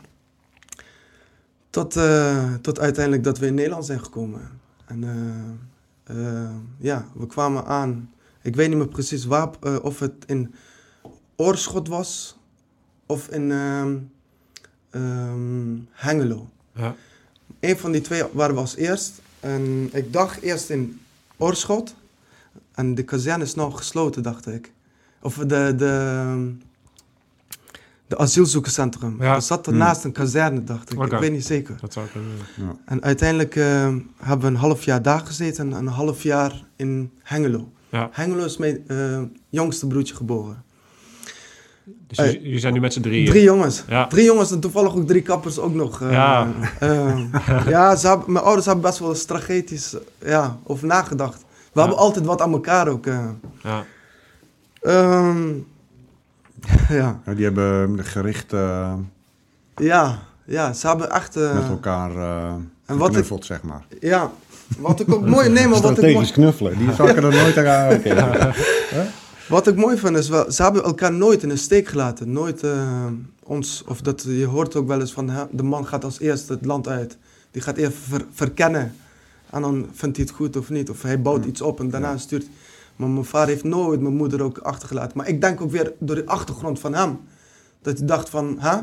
tot, 1.73 1.97
eh, 1.97 2.55
tot 2.55 2.79
uiteindelijk 2.79 3.25
dat 3.25 3.39
we 3.39 3.47
in 3.47 3.55
Nederland 3.55 3.87
zijn 3.87 4.01
gekomen. 4.01 4.61
En 4.85 5.05
eh, 5.05 6.17
eh, 6.17 6.51
ja, 6.79 7.07
we 7.15 7.27
kwamen 7.27 7.65
aan. 7.65 8.11
Ik 8.43 8.57
weet 8.57 8.69
niet 8.69 8.79
meer 8.79 8.89
precies 8.89 9.25
waar, 9.25 9.51
of 9.83 9.99
het 9.99 10.13
in 10.27 10.55
Oorschot 11.37 11.89
was 11.89 12.39
of 13.07 13.29
in 13.29 13.51
ehm, 13.51 13.97
ehm, 14.91 15.77
Hengelo. 15.91 16.49
ja. 16.75 16.95
Een 17.61 17.79
van 17.79 17.93
die 17.93 18.01
twee 18.01 18.23
waren 18.33 18.55
we 18.55 18.61
als 18.61 18.77
eerst. 18.77 19.21
En 19.41 19.89
ik 19.93 20.13
dacht 20.13 20.41
eerst 20.41 20.71
in 20.71 21.01
Oorschot. 21.37 21.95
En 22.75 22.95
de 22.95 23.03
kazerne 23.03 23.45
is 23.45 23.55
nou 23.55 23.73
gesloten, 23.73 24.23
dacht 24.23 24.47
ik. 24.47 24.73
Of 25.21 25.35
de, 25.37 25.75
de, 25.77 26.55
de 28.13 28.19
asielzoekerscentrum. 28.19 29.17
Ja. 29.23 29.35
Dat 29.35 29.45
zat 29.45 29.67
Hmm. 29.67 29.75
ernaast 29.75 30.05
een 30.05 30.13
kazerne, 30.13 30.65
dacht 30.65 30.93
ik. 30.93 31.03
Ik 31.03 31.11
weet 31.19 31.33
niet 31.33 31.47
zeker. 31.47 31.77
Dat 31.81 31.93
zou 31.93 32.07
kunnen. 32.13 32.31
Ja. 32.57 32.77
En 32.85 33.03
uiteindelijk 33.03 33.57
eh, 33.57 33.65
hebben 34.17 34.41
we 34.41 34.47
een 34.47 34.57
half 34.57 34.85
jaar 34.85 35.03
daar 35.03 35.21
gezeten 35.21 35.73
en 35.73 35.79
een 35.79 35.87
half 35.87 36.23
jaar 36.23 36.65
in 36.77 37.11
Hengelo. 37.23 37.73
Ja. 37.89 38.09
Hengelo 38.13 38.45
is 38.45 38.57
mijn 38.57 38.85
eh, 38.87 39.21
jongste 39.49 39.87
broertje 39.87 40.15
geboren. 40.15 40.63
Dus 42.07 42.17
jullie 42.33 42.59
zijn 42.59 42.73
nu 42.73 42.81
met 42.81 42.93
z'n 42.93 43.01
drieën. 43.01 43.27
Drie 43.27 43.43
jongens. 43.43 43.85
Ja. 43.89 44.07
Drie 44.07 44.25
jongens 44.25 44.51
en 44.51 44.61
toevallig 44.61 44.95
ook 44.97 45.07
drie 45.07 45.23
kappers 45.23 45.59
ook 45.59 45.75
nog. 45.75 46.01
eh, 46.03 46.13
Ja. 46.13 46.49
ja, 47.69 47.97
ze 47.97 48.07
hebben, 48.09 48.33
mijn 48.33 48.45
ouders 48.45 48.67
hebben 48.67 48.85
best 48.85 48.99
wel 48.99 49.15
strategisch 49.15 49.97
ja, 50.25 50.59
over 50.65 50.87
nagedacht. 50.87 51.41
We 51.41 51.47
Ja. 51.73 51.81
hebben 51.81 51.99
altijd 51.99 52.25
wat 52.25 52.41
aan 52.41 52.53
elkaar 52.53 52.89
ook. 52.89 53.07
eh. 53.07 53.29
Ja. 53.63 53.85
Ehm, 54.81 55.49
ja. 56.89 57.21
Ja, 57.27 57.35
die 57.35 57.45
hebben 57.45 58.05
gericht 58.05 58.53
eh, 58.53 58.93
ja, 59.77 60.19
ja, 60.45 60.73
ze 60.73 60.87
hebben 60.87 61.11
echt... 61.11 61.37
eh, 61.37 61.55
met 61.55 61.69
elkaar 61.69 62.17
eh 62.17 62.55
en 62.87 62.97
wat 62.99 63.17
ik, 63.17 63.25
zeg 63.41 63.63
maar. 63.63 63.85
ja, 64.01 64.31
wat 64.79 65.01
ik 65.01 65.13
ook 65.13 65.27
mooi... 65.27 65.49
Nee, 65.49 65.67
maar 65.69 65.81
wat 65.81 65.99
ik, 65.99 66.15
mooi, 66.15 66.31
knuffelen, 66.31 66.79
die 66.79 66.93
zou 66.95 67.09
ik 67.11 67.17
er 67.17 67.23
nooit 67.23 67.57
aan 67.57 68.01
wat 69.49 69.67
ik 69.67 69.77
mooi 69.77 69.97
vind 69.99 70.17
is, 70.17 70.29
wel, 70.29 70.51
ze 70.53 70.63
hebben 70.63 70.85
elkaar 70.85 71.13
nooit 71.13 71.43
in 71.43 71.49
de 71.49 71.57
steek 71.57 71.89
gelaten. 71.89 72.33
Nooit 72.33 72.63
ons... 73.43 73.85
Of 73.87 74.01
dat, 74.01 74.23
je 74.29 74.45
hoort 74.47 74.77
ook 74.77 74.87
wel 74.87 75.01
eens 75.01 75.13
van, 75.13 75.31
hè, 75.31 75.45
de 75.51 75.63
man 75.63 75.87
gaat 75.87 76.05
als 76.05 76.21
eerste 76.21 76.53
het 76.53 76.65
land 76.65 76.89
uit. 76.89 77.17
Die 77.51 77.63
gaat 77.63 77.77
even 77.77 77.93
ver- 78.09 78.27
verkennen. 78.33 78.95
En 79.51 79.63
dan 79.63 79.87
vindt 79.93 80.17
hij 80.17 80.27
het 80.27 80.35
goed 80.35 80.57
of 80.57 80.71
niet. 80.71 80.91
Of 80.91 81.03
hij 81.03 81.23
bouwt 81.23 81.43
Ja. 81.45 81.49
iets 81.51 81.61
op 81.63 81.81
en 81.81 81.91
daarna 81.91 82.11
Ja. 82.11 82.17
stuurt... 82.19 82.47
Maar 83.03 83.11
mijn 83.11 83.25
vader 83.25 83.49
heeft 83.49 83.65
nooit 83.65 84.01
mijn 84.01 84.17
moeder 84.17 84.43
ook 84.43 84.59
achtergelaten. 84.59 85.17
Maar 85.17 85.29
ik 85.29 85.41
denk 85.41 85.61
ook 85.61 85.71
weer 85.71 85.93
door 85.99 86.17
de 86.17 86.27
achtergrond 86.27 86.81
van 86.81 86.95
hem. 86.95 87.21
Dat 87.83 87.99
hij 87.99 88.07
dacht 88.07 88.29
van, 88.31 88.57
hè? 88.59 88.77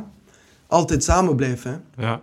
Altijd 0.67 1.03
samen 1.03 1.35
blijven. 1.35 1.83
ja. 1.97 2.21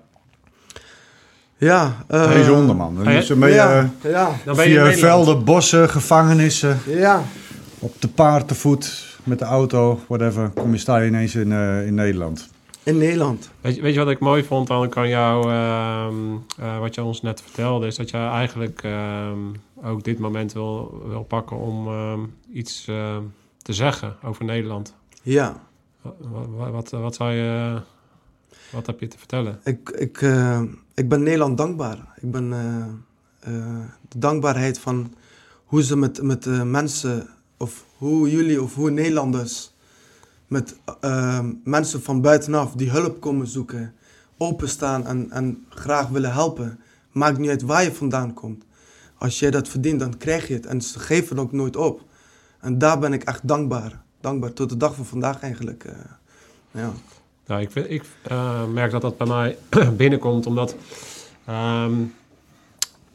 Ja. 1.59 1.97
eh, 2.09 2.25
Hij 2.27 2.41
is 2.41 2.49
onderman. 2.49 2.95
Dan 2.97 3.07
Ah, 3.07 3.13
is 3.15 3.29
beetje 3.29 3.49
ja, 3.55 3.91
ja, 4.03 4.31
Dan 4.45 4.57
ben 4.57 4.69
je 4.69 4.79
in 4.79 4.85
via 4.93 4.99
velden, 4.99 5.45
bossen, 5.45 5.89
gevangenissen, 5.91 6.79
ja. 6.87 7.23
op 7.79 8.01
de 8.01 8.09
paard, 8.09 8.49
te 8.49 8.55
voet, 8.55 9.17
met 9.25 9.39
de 9.39 9.45
auto, 9.45 10.01
whatever. 10.09 10.49
Kom 10.49 10.73
je, 10.73 10.79
sta 10.79 10.97
je 10.97 11.07
ineens 11.09 11.35
in, 11.35 11.53
eh, 11.53 11.87
in 11.87 11.95
Nederland. 11.95 12.49
In 12.87 12.99
Nederland. 12.99 13.51
Weet, 13.61 13.75
je, 13.75 13.83
weet 13.83 13.95
je 13.95 13.99
wat 13.99 14.11
ik 14.11 14.19
mooi 14.19 14.45
vond 14.45 14.67
dan 14.67 14.89
kan 14.89 15.09
jou, 15.09 15.51
ehm, 15.51 16.15
eh, 16.59 16.79
wat 16.79 16.95
je 16.95 17.03
ons 17.03 17.23
net 17.23 17.43
vertelde, 17.43 17.87
is 17.87 17.97
dat 17.97 18.11
je 18.11 18.17
eigenlijk 18.17 18.83
ehm, 18.83 19.39
ook 19.83 20.05
dit 20.05 20.19
moment 20.19 20.53
wil, 20.53 21.03
wil 21.07 21.23
pakken 21.23 21.57
om 21.57 21.87
ehm, 21.87 22.21
iets 22.53 22.85
te 23.67 23.73
zeggen 23.73 24.17
over 24.23 24.45
Nederland. 24.45 24.95
Ja. 25.23 25.61
Wat, 26.03 26.73
wat, 26.73 26.91
wat, 26.91 27.15
zou 27.15 27.33
je, 27.33 27.81
wat 28.73 28.87
heb 28.87 29.01
je 29.01 29.09
te 29.09 29.19
vertellen? 29.19 29.61
Ik, 29.65 29.91
ik, 29.91 30.23
eh, 30.23 30.63
ik 30.95 31.09
ben 31.09 31.23
Nederland 31.23 31.57
dankbaar. 31.57 31.99
Ik 32.21 32.31
ben 32.31 32.53
eh, 33.41 33.51
de 34.09 34.19
dankbaarheid 34.19 34.79
van 34.79 35.15
hoe 35.65 35.83
ze 35.83 35.97
met, 35.97 36.23
met 36.23 36.47
mensen, 36.65 37.29
of 37.57 37.85
hoe 37.97 38.31
jullie 38.31 38.63
of 38.63 38.75
hoe 38.75 38.91
Nederlanders 38.91 39.75
met 40.47 40.77
eh, 41.01 41.45
mensen 41.65 42.03
van 42.03 42.21
buitenaf 42.21 42.73
die 42.73 42.91
hulp 42.91 43.21
komen 43.21 43.47
zoeken, 43.47 43.95
openstaan 44.39 45.07
en, 45.07 45.31
en 45.31 45.67
graag 45.69 46.09
willen 46.09 46.33
helpen. 46.33 46.81
Maakt 47.13 47.39
niet 47.39 47.51
uit 47.51 47.63
waar 47.63 47.83
je 47.83 47.93
vandaan 47.93 48.35
komt. 48.35 48.65
Als 49.19 49.39
jij 49.39 49.51
dat 49.51 49.69
verdient, 49.69 50.01
dan 50.01 50.17
krijg 50.17 50.49
je 50.49 50.55
het. 50.55 50.67
En 50.67 50.81
ze 50.81 50.99
geven 50.99 51.39
ook 51.39 51.53
nooit 51.53 51.77
op. 51.77 52.05
En 52.61 52.79
daar 52.79 52.99
ben 52.99 53.13
ik 53.13 53.23
echt 53.25 53.49
dankbaar. 53.49 54.03
Dankbaar 54.21 54.53
tot 54.53 54.69
de 54.69 54.77
dag 54.77 54.95
van 54.95 55.05
vandaag 55.05 55.41
eigenlijk. 55.41 55.85
eh, 55.85 55.93
ja. 56.71 56.93
Nou, 57.47 57.61
ik, 57.61 57.75
ik 57.75 58.05
eh, 58.23 58.67
merk 58.67 58.91
dat 58.91 59.03
dat 59.03 59.17
bij 59.17 59.27
mij 59.27 59.59
binnenkomt, 59.97 60.47
omdat, 60.47 60.77
ehm, 61.45 61.95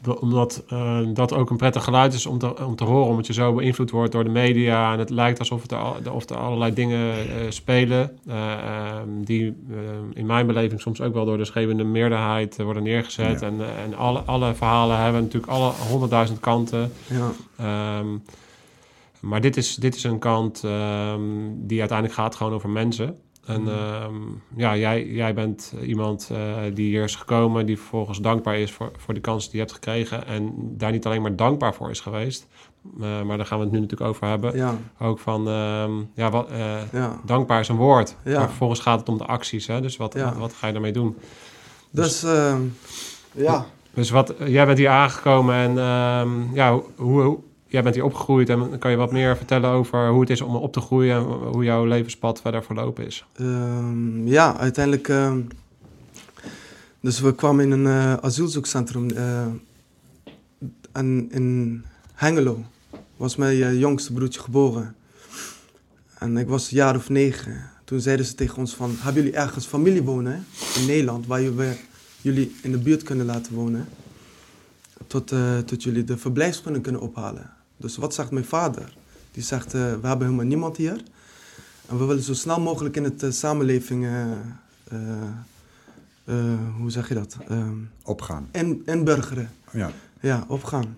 omdat 0.07 0.63
eh, 0.67 0.99
dat 1.13 1.33
ook 1.33 1.49
een 1.49 1.57
prettig 1.57 1.83
geluid 1.83 2.13
is 2.13 2.25
om 2.25 2.37
te, 2.37 2.65
om 2.65 2.75
te 2.75 2.83
horen, 2.83 3.09
omdat 3.09 3.27
je 3.27 3.33
zo 3.33 3.53
beïnvloed 3.53 3.91
wordt 3.91 4.11
door 4.11 4.23
de 4.23 4.29
media. 4.29 4.93
En 4.93 4.99
het 4.99 5.09
lijkt 5.09 5.39
alsof, 5.39 5.61
het 5.61 5.71
er, 5.71 6.13
of 6.13 6.29
er 6.29 6.37
allerlei 6.37 6.73
dingen 6.73 7.13
eh, 7.13 7.25
spelen 7.49 8.17
eh, 8.27 8.53
ehm, 8.53 9.09
die 9.23 9.55
in 10.13 10.25
mijn 10.25 10.47
beleving 10.47 10.81
soms 10.81 11.01
ook 11.01 11.13
wel 11.13 11.25
door 11.25 11.37
de 11.37 11.45
schreeuwende 11.45 11.83
meerderheid 11.83 12.57
worden 12.57 12.83
neergezet. 12.83 13.39
Ja. 13.39 13.47
En, 13.47 13.59
en 13.83 13.95
alle, 13.95 14.19
alle 14.19 14.53
verhalen 14.53 14.97
hebben 14.97 15.21
natuurlijk 15.21 15.51
alle 15.51 15.71
honderdduizend 15.89 16.39
kanten. 16.39 16.91
Ja. 17.07 17.31
Ehm, 17.57 18.07
maar 19.19 19.41
dit 19.41 19.57
is, 19.57 19.75
dit 19.75 19.95
is 19.95 20.03
een 20.03 20.19
kant 20.19 20.63
ehm, 20.63 21.21
die 21.53 21.79
uiteindelijk 21.79 22.19
gaat 22.19 22.35
gewoon 22.35 22.53
over 22.53 22.69
mensen. 22.69 23.17
En 23.45 23.67
ehm, 23.67 24.15
ja, 24.55 24.77
jij, 24.77 25.05
jij 25.05 25.33
bent 25.33 25.73
iemand 25.83 26.29
eh, 26.31 26.57
die 26.73 26.87
hier 26.87 27.03
is 27.03 27.15
gekomen, 27.15 27.65
die 27.65 27.77
vervolgens 27.77 28.19
dankbaar 28.19 28.57
is 28.57 28.71
voor, 28.71 28.91
voor 28.97 29.13
de 29.13 29.19
kans 29.19 29.43
die 29.43 29.53
je 29.53 29.59
hebt 29.59 29.71
gekregen. 29.71 30.27
En 30.27 30.53
daar 30.77 30.91
niet 30.91 31.05
alleen 31.05 31.21
maar 31.21 31.35
dankbaar 31.35 31.73
voor 31.73 31.89
is 31.89 31.99
geweest, 31.99 32.47
eh, 32.99 33.21
maar 33.21 33.37
daar 33.37 33.45
gaan 33.45 33.57
we 33.57 33.63
het 33.63 33.73
nu 33.73 33.79
natuurlijk 33.79 34.09
over 34.09 34.27
hebben. 34.27 34.55
Ja. 34.55 34.77
Ook 34.99 35.19
van, 35.19 35.47
ehm, 35.47 35.91
ja, 36.13 36.29
wat, 36.29 36.49
eh, 36.49 36.91
ja. 36.91 37.19
dankbaar 37.25 37.59
is 37.59 37.67
een 37.67 37.75
woord. 37.75 38.15
Ja. 38.23 38.39
Maar 38.39 38.47
vervolgens 38.47 38.79
gaat 38.79 38.99
het 38.99 39.09
om 39.09 39.17
de 39.17 39.25
acties. 39.25 39.67
Hè? 39.67 39.81
Dus 39.81 39.97
wat, 39.97 40.13
wat, 40.13 40.37
wat 40.37 40.53
ga 40.53 40.67
je 40.67 40.73
daarmee 40.73 40.91
doen? 40.91 41.17
Dus 41.89 42.23
eh, 42.23 42.55
ja, 43.31 43.65
Dus 43.93 44.09
wat, 44.09 44.33
jij 44.45 44.65
bent 44.65 44.77
hier 44.77 44.89
aangekomen 44.89 45.55
en 45.55 45.77
ehm, 45.77 46.53
ja, 46.53 46.71
hoe, 46.95 47.21
hoe, 47.21 47.39
jij 47.71 47.83
bent 47.83 47.95
hier 47.95 48.03
opgegroeid. 48.03 48.49
En 48.49 48.79
kan 48.79 48.91
je 48.91 48.97
wat 48.97 49.11
meer 49.11 49.37
vertellen 49.37 49.69
over 49.69 50.09
hoe 50.09 50.21
het 50.21 50.29
is 50.29 50.41
om 50.41 50.55
op 50.55 50.73
te 50.73 50.81
groeien 50.81 51.15
en 51.15 51.23
hoe 51.23 51.63
jouw 51.63 51.85
levenspad 51.85 52.41
verder 52.41 52.63
verlopen 52.63 53.05
is? 53.05 53.25
Ehm, 53.33 54.27
ja, 54.27 54.57
uiteindelijk. 54.57 55.07
ehm, 55.07 55.41
dus 56.99 57.19
we 57.19 57.35
kwamen 57.35 57.65
in 57.65 57.71
een 57.71 57.85
eh, 57.85 58.13
asielzoekcentrum. 58.13 59.09
eh, 59.09 59.45
en 60.91 61.27
in 61.31 61.83
Hengelo 62.13 62.63
was 63.17 63.35
mijn 63.35 63.61
eh, 63.61 63.79
jongste 63.79 64.13
broertje 64.13 64.39
geboren. 64.39 64.95
En 66.17 66.37
ik 66.37 66.47
was 66.47 66.71
een 66.71 66.77
jaar 66.77 66.95
of 66.95 67.09
negen. 67.09 67.69
Toen 67.83 67.99
zeiden 67.99 68.25
ze 68.25 68.35
tegen 68.35 68.57
ons 68.57 68.75
van, 68.75 68.95
hebben 68.97 69.23
jullie 69.23 69.37
ergens 69.37 69.65
familie 69.65 70.03
wonen 70.03 70.45
in 70.75 70.85
Nederland... 70.85 71.27
waar 71.27 71.55
we 71.55 71.75
jullie 72.21 72.55
in 72.61 72.71
de 72.71 72.77
buurt 72.77 73.03
kunnen 73.03 73.25
laten 73.25 73.53
wonen? 73.53 73.87
tot, 75.07 75.33
tot 75.65 75.83
jullie 75.83 76.03
de 76.03 76.17
verblijfsvergunning 76.17 76.83
kunnen 76.83 77.01
ophalen. 77.01 77.60
Dus 77.81 77.97
wat 77.97 78.13
zegt 78.13 78.31
mijn 78.31 78.45
vader? 78.45 78.93
Die 79.31 79.43
zegt, 79.43 79.65
eh, 79.65 79.71
we 80.01 80.07
hebben 80.07 80.21
helemaal 80.25 80.45
niemand 80.45 80.77
hier. 80.77 81.03
En 81.87 81.97
we 81.97 82.05
willen 82.05 82.23
zo 82.23 82.33
snel 82.33 82.59
mogelijk 82.61 82.95
in 82.95 83.03
het 83.03 83.23
eh, 83.23 83.31
samenleving, 83.31 84.05
eh, 84.05 84.95
hoe 86.77 86.91
zeg 86.91 87.07
je 87.07 87.13
dat, 87.13 87.37
Ehm 87.47 87.73
Opgaan. 88.03 88.47
in, 88.51 88.81
inburgeren. 88.85 89.49
Ja. 89.71 89.91
Ja, 90.19 90.45
opgaan. 90.47 90.97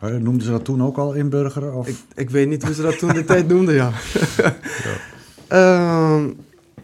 Noemden 0.00 0.42
ze 0.42 0.50
dat 0.50 0.64
toen 0.64 0.82
ook 0.82 0.96
al 0.98 1.12
inburgeren? 1.12 1.74
Of? 1.74 1.88
Ik, 1.88 1.96
ik 2.14 2.30
weet 2.30 2.48
niet 2.48 2.62
hoe 2.62 2.74
ze 2.74 2.82
dat 2.82 2.98
toen 2.98 3.12
de 3.12 3.24
tijd 3.24 3.48
noemden, 3.48 3.74
ja. 3.82 3.92
Ehm, 5.48 6.30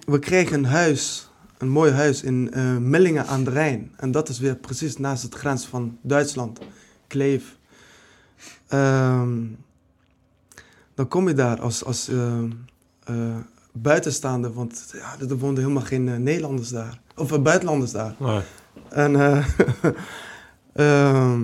we 0.07 0.18
kregen 0.18 0.54
een 0.57 0.64
huis, 0.64 1.28
een 1.59 1.68
mooi 1.68 1.92
huis 1.92 2.23
in 2.23 2.52
eh, 2.52 2.76
Millingen 2.76 3.26
aan 3.26 3.45
de 3.45 3.50
Rijn. 3.50 3.90
En 3.97 4.11
dat 4.11 4.28
is 4.28 4.38
weer 4.38 4.57
precies 4.57 4.97
naast 4.97 5.23
het 5.23 5.35
grens 5.35 5.66
van 5.66 5.99
Duitsland, 6.02 6.59
Kleef. 7.07 7.57
Ehm, 8.68 9.44
dan 10.94 11.08
kom 11.08 11.28
je 11.28 11.34
daar 11.34 11.60
als, 11.60 11.84
als 11.84 12.08
eh, 12.08 12.42
eh, 13.04 13.37
buitenstaander, 13.82 14.52
want 14.52 14.90
ja, 14.92 15.16
er 15.28 15.38
woonden 15.38 15.62
helemaal 15.62 15.84
geen 15.84 16.08
eh, 16.08 16.16
Nederlanders 16.16 16.68
daar. 16.68 17.00
Of 17.16 17.32
eh, 17.32 17.42
buitenlanders 17.42 17.90
daar. 17.90 18.14
Nee. 18.18 18.40
En 18.88 19.16
eh, 19.16 19.46
ehm, 20.72 21.42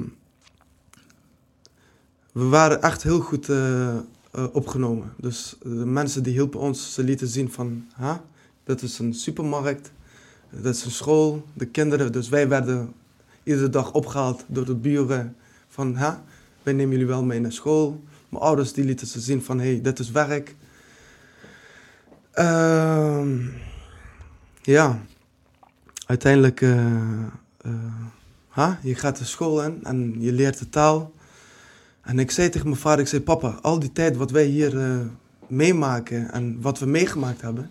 we 2.33 2.45
waren 2.45 2.83
echt 2.83 3.02
heel 3.02 3.21
goed 3.21 3.52
opgenomen. 4.52 5.12
Dus 5.16 5.57
de 5.62 5.69
mensen 5.69 6.23
die 6.23 6.33
hielpen 6.33 6.61
ons, 6.61 6.95
ze 6.95 7.02
lieten 7.02 7.28
zien 7.28 7.52
van, 7.52 7.87
ha, 7.93 8.23
dat 8.64 8.83
is 8.83 8.99
een 8.99 9.14
supermarkt, 9.14 9.93
dat 10.50 10.75
is 10.75 10.85
een 10.85 10.90
school, 10.90 11.45
de 11.52 11.66
kinderen. 11.66 12.12
Dus 12.12 12.28
wij 12.28 12.49
werden 12.49 12.93
iedere 13.43 13.71
dag 13.71 13.93
opgehaald 13.93 14.45
door 14.47 14.64
de 14.64 14.75
buren 14.75 15.37
van, 15.69 15.95
ha, 15.95 16.25
wij 16.64 16.73
nemen 16.73 16.92
jullie 16.92 17.06
wel 17.06 17.25
mee 17.25 17.40
naar 17.40 17.52
school. 17.52 18.02
Mijn 18.28 18.42
ouders 18.42 18.73
die 18.73 18.85
lieten 18.85 19.06
ze 19.06 19.21
zien 19.21 19.42
van, 19.42 19.59
hé, 19.59 19.71
hey, 19.71 19.80
dit 19.80 19.99
is 19.99 20.11
werk. 20.11 20.54
Ehm, 22.30 23.38
ja, 24.62 24.99
uiteindelijk, 26.06 26.61
ha, 28.49 28.78
je 28.83 28.94
gaat 28.94 29.18
de 29.18 29.25
school 29.25 29.62
in 29.62 29.85
en 29.85 30.14
je 30.18 30.33
leert 30.33 30.59
de 30.59 30.68
taal. 30.68 31.12
En 32.04 32.18
ik 32.18 32.30
zei 32.30 32.49
tegen 32.49 32.68
mijn 32.68 32.80
vader, 32.80 33.00
ik 33.00 33.06
zei, 33.06 33.23
papa, 33.23 33.59
al 33.62 33.78
die 33.78 33.92
tijd 33.92 34.16
wat 34.16 34.30
wij 34.30 34.44
hier 34.44 34.78
eh, 34.78 34.99
meemaken 35.47 36.33
en 36.33 36.61
wat 36.61 36.78
we 36.78 36.87
meegemaakt 36.87 37.40
hebben, 37.40 37.71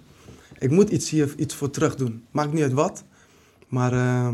ik 0.59 0.71
moet 0.71 0.89
iets 0.89 1.09
hier 1.09 1.33
iets 1.37 1.55
voor 1.55 1.69
terug 1.69 1.95
doen. 1.95 2.23
Maakt 2.31 2.53
niet 2.53 2.63
uit 2.63 2.73
wat, 2.73 3.03
maar 3.67 3.93
eh, 3.93 4.33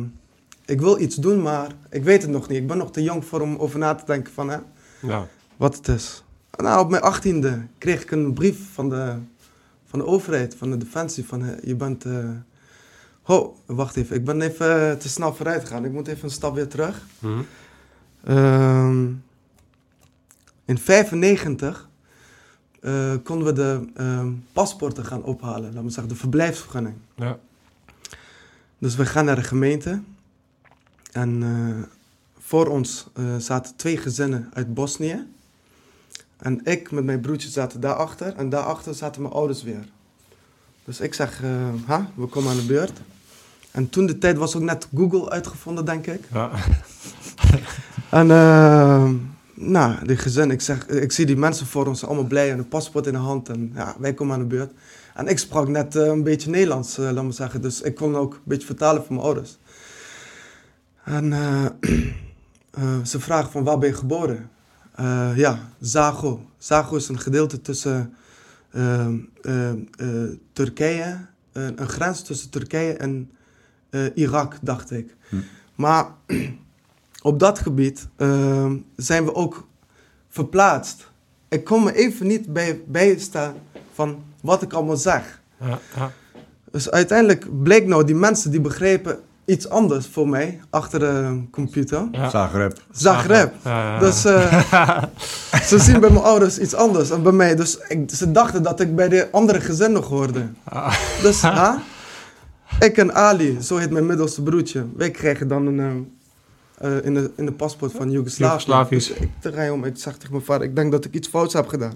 ik 0.69 0.79
wil 0.79 0.99
iets 0.99 1.15
doen, 1.15 1.41
maar 1.41 1.71
ik 1.89 2.03
weet 2.03 2.21
het 2.21 2.31
nog 2.31 2.47
niet. 2.47 2.57
Ik 2.57 2.67
ben 2.67 2.77
nog 2.77 2.91
te 2.91 3.03
jong 3.03 3.25
voor 3.25 3.41
om 3.41 3.57
over 3.57 3.79
na 3.79 3.95
te 3.95 4.05
denken 4.05 4.33
van, 4.33 4.49
hè, 4.49 4.57
Ja. 5.01 5.27
wat 5.57 5.75
het 5.75 5.87
is. 5.87 6.23
Nou, 6.57 6.79
op 6.79 6.89
mijn 6.89 7.03
achttiende 7.03 7.67
kreeg 7.77 8.01
ik 8.01 8.11
een 8.11 8.33
brief 8.33 8.73
van 8.73 8.89
de, 8.89 9.15
van 9.85 9.99
de 9.99 10.05
overheid, 10.05 10.55
van 10.55 10.69
de 10.69 10.77
defensie, 10.77 11.25
van 11.25 11.45
eh, 11.45 11.63
je 11.63 11.75
bent... 11.75 12.05
Ho, 13.29 13.55
wacht 13.65 13.95
even, 13.95 14.15
ik 14.15 14.25
ben 14.25 14.41
even 14.41 14.89
eh, 14.91 14.97
te 14.97 15.09
snel 15.09 15.35
vooruit 15.35 15.61
gegaan. 15.61 15.85
Ik 15.85 15.91
moet 15.91 16.07
even 16.07 16.23
een 16.23 16.29
stap 16.29 16.55
weer 16.55 16.67
terug. 16.67 17.05
Mhm. 17.19 17.41
Ehm, 18.23 19.05
in 20.65 20.77
95 20.77 21.89
eh, 22.81 23.13
konden 23.23 23.45
we 23.47 23.53
de 23.53 23.87
ehm, 23.95 24.31
paspoorten 24.53 25.05
gaan 25.05 25.23
ophalen, 25.23 25.63
laten 25.63 25.83
we 25.83 25.89
zeggen, 25.89 26.13
de 26.13 26.19
verblijfsvergunning. 26.19 26.95
Ja. 27.15 27.39
Dus 28.77 28.95
we 28.95 29.05
gaan 29.05 29.25
naar 29.25 29.35
de 29.35 29.43
gemeente. 29.43 30.01
En 31.11 31.43
eh, 31.43 31.83
voor 32.39 32.67
ons 32.67 33.07
eh, 33.13 33.23
zaten 33.37 33.75
twee 33.75 33.97
gezinnen 33.97 34.49
uit 34.53 34.73
Bosnië. 34.73 35.27
En 36.37 36.61
ik 36.63 36.91
met 36.91 37.03
mijn 37.03 37.19
broertje 37.19 37.49
zaten 37.49 37.79
daarachter. 37.79 38.35
En 38.35 38.49
daarachter 38.49 38.93
zaten 38.93 39.21
mijn 39.21 39.33
ouders 39.33 39.63
weer. 39.63 39.87
Dus 40.83 40.99
ik 40.99 41.13
zeg, 41.13 41.43
eh, 41.43 41.49
ha, 41.85 42.11
we 42.15 42.25
komen 42.25 42.51
aan 42.51 42.57
de 42.57 42.65
beurt. 42.65 43.01
En 43.71 43.89
toen 43.89 44.05
de 44.05 44.17
tijd 44.17 44.37
was 44.37 44.55
ook 44.55 44.61
net 44.61 44.87
Google 44.95 45.29
uitgevonden, 45.29 45.85
denk 45.85 46.07
ik. 46.07 46.21
Ja. 46.33 46.51
En 48.09 48.27
nou, 49.53 50.05
die 50.05 50.17
gezin, 50.17 50.51
ik, 50.51 50.61
zeg, 50.61 50.87
ik 50.87 51.11
zie 51.11 51.25
die 51.25 51.37
mensen 51.37 51.65
voor 51.65 51.87
ons 51.87 52.05
allemaal 52.05 52.23
blij 52.23 52.51
en 52.51 52.57
een 52.57 52.67
paspoort 52.67 53.05
in 53.05 53.13
de 53.13 53.19
hand. 53.19 53.49
En 53.49 53.71
ja, 53.75 53.95
wij 53.99 54.13
komen 54.13 54.33
aan 54.33 54.39
de 54.39 54.45
beurt. 54.45 54.71
En 55.15 55.27
ik 55.27 55.39
sprak 55.39 55.67
net 55.67 55.95
een 55.95 56.23
beetje 56.23 56.49
Nederlands, 56.49 56.97
laat 56.97 57.23
maar 57.23 57.33
zeggen. 57.33 57.61
Dus 57.61 57.81
ik 57.81 57.95
kon 57.95 58.15
ook 58.15 58.33
een 58.33 58.39
beetje 58.43 58.65
vertalen 58.65 59.03
voor 59.03 59.13
mijn 59.13 59.25
ouders. 59.25 59.57
En 61.09 61.31
uh, 61.31 61.65
ze 63.11 63.19
vragen 63.19 63.51
van 63.51 63.63
waar 63.63 63.77
ben 63.77 63.89
je 63.89 63.95
geboren? 63.95 64.49
ja, 65.35 65.59
Zago. 65.79 66.45
Zago 66.57 66.95
is 66.95 67.07
een 67.07 67.19
gedeelte 67.19 67.61
tussen 67.61 68.13
ehm, 68.71 69.17
Turkije, 70.53 71.25
een 71.51 71.87
grens 71.87 72.21
tussen 72.21 72.49
Turkije 72.49 72.93
en 72.93 73.31
Irak, 74.13 74.57
dacht 74.61 74.91
ik. 74.91 75.15
Hm. 75.29 75.35
Maar 75.75 76.07
op 77.21 77.39
dat 77.39 77.59
gebied 77.59 78.07
uh, 78.17 78.73
zijn 78.95 79.25
we 79.25 79.35
ook 79.35 79.67
verplaatst. 80.27 81.11
Ik 81.47 81.63
kon 81.63 81.83
me 81.83 81.93
even 81.93 82.27
niet 82.27 82.53
bij, 82.53 82.81
bijstaan 82.87 83.55
van 83.93 84.23
wat 84.41 84.61
ik 84.61 84.73
allemaal 84.73 84.97
zeg. 84.97 85.41
Ja, 85.59 85.79
ja. 85.95 86.11
Dus 86.71 86.89
uiteindelijk 86.91 87.63
bleek 87.63 87.87
nou, 87.87 88.05
die 88.05 88.15
mensen 88.15 88.51
die 88.51 88.61
begrepen 88.61 89.19
iets 89.49 89.69
anders 89.69 90.07
voor 90.07 90.29
mij 90.29 90.59
achter 90.69 90.99
de 90.99 91.41
computer. 91.51 92.07
Ja. 92.11 92.29
Zagreb. 92.29 92.81
Zagreb. 92.91 93.53
Ja, 93.63 93.99
dus 93.99 94.25
uh, 94.25 95.03
ze 95.69 95.79
zien 95.79 95.99
bij 95.99 96.09
mijn 96.09 96.23
ouders 96.23 96.59
iets 96.59 96.73
anders 96.73 97.09
dan 97.09 97.23
bij 97.23 97.31
mij. 97.31 97.55
Dus 97.55 97.77
ik, 97.87 98.09
ze 98.13 98.31
dachten 98.31 98.63
dat 98.63 98.79
ik 98.79 98.95
bij 98.95 99.09
de 99.09 99.27
andere 99.31 99.61
gezin 99.61 99.91
nog 99.91 100.07
hoorde. 100.07 100.47
Dus 101.21 101.41
ha? 101.57 101.81
ik 102.79 102.97
en 102.97 103.13
Ali, 103.13 103.61
zo 103.61 103.77
heet 103.77 103.91
mijn 103.91 104.05
middelste 104.05 104.41
broertje, 104.41 104.85
wij 104.95 105.11
kregen 105.11 105.47
dan 105.47 105.65
een... 105.65 106.11
Uh, 106.81 107.05
in, 107.05 107.13
de, 107.13 107.31
in 107.35 107.45
de 107.45 107.51
paspoort 107.51 107.91
van 107.91 108.11
Joegoslavië. 108.11 108.95
Dus 108.95 109.11
ik 109.11 109.29
draai 109.39 109.69
om, 109.69 109.83
ik 109.85 109.97
zeg 109.97 110.13
tegen 110.13 110.31
mijn 110.31 110.45
vader, 110.45 110.67
ik 110.67 110.75
denk 110.75 110.91
dat 110.91 111.05
ik 111.05 111.13
iets 111.13 111.27
fouts 111.27 111.53
heb 111.53 111.67
gedaan. 111.67 111.93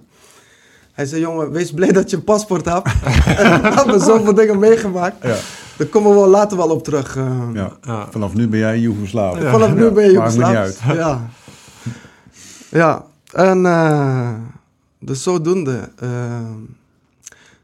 Hij 0.93 1.05
zei, 1.05 1.21
jongen, 1.21 1.51
wees 1.51 1.71
blij 1.71 1.91
dat 1.91 2.09
je 2.09 2.15
een 2.15 2.23
paspoort 2.23 2.65
hebt. 2.65 2.87
en 3.25 3.61
we 3.61 3.67
hebben 3.67 3.99
zoveel 3.99 4.33
dingen 4.33 4.59
meegemaakt. 4.59 5.23
Ja. 5.23 5.35
Daar 5.77 5.87
komen 5.87 6.09
we 6.11 6.15
wel 6.15 6.27
later 6.27 6.57
wel 6.57 6.69
op 6.69 6.83
terug. 6.83 7.15
Uh, 7.15 7.49
ja. 7.53 7.71
ja. 7.81 8.07
Vanaf 8.11 8.33
nu 8.33 8.47
ben 8.47 8.59
jij 8.59 8.79
Joegoslaaf. 8.79 9.41
Ja. 9.41 9.51
Vanaf 9.51 9.73
nu 9.73 9.91
ben 9.91 10.05
je 10.05 10.11
Joegoslaaf. 10.11 10.53
Maakt 10.53 10.81
me 10.85 10.93
niet 10.93 10.97
uit. 10.97 10.97
Ja. 10.99 11.29
ja, 12.69 13.05
en 13.31 13.57
uh, 13.65 14.33
dus 14.99 15.23
zodoende... 15.23 15.89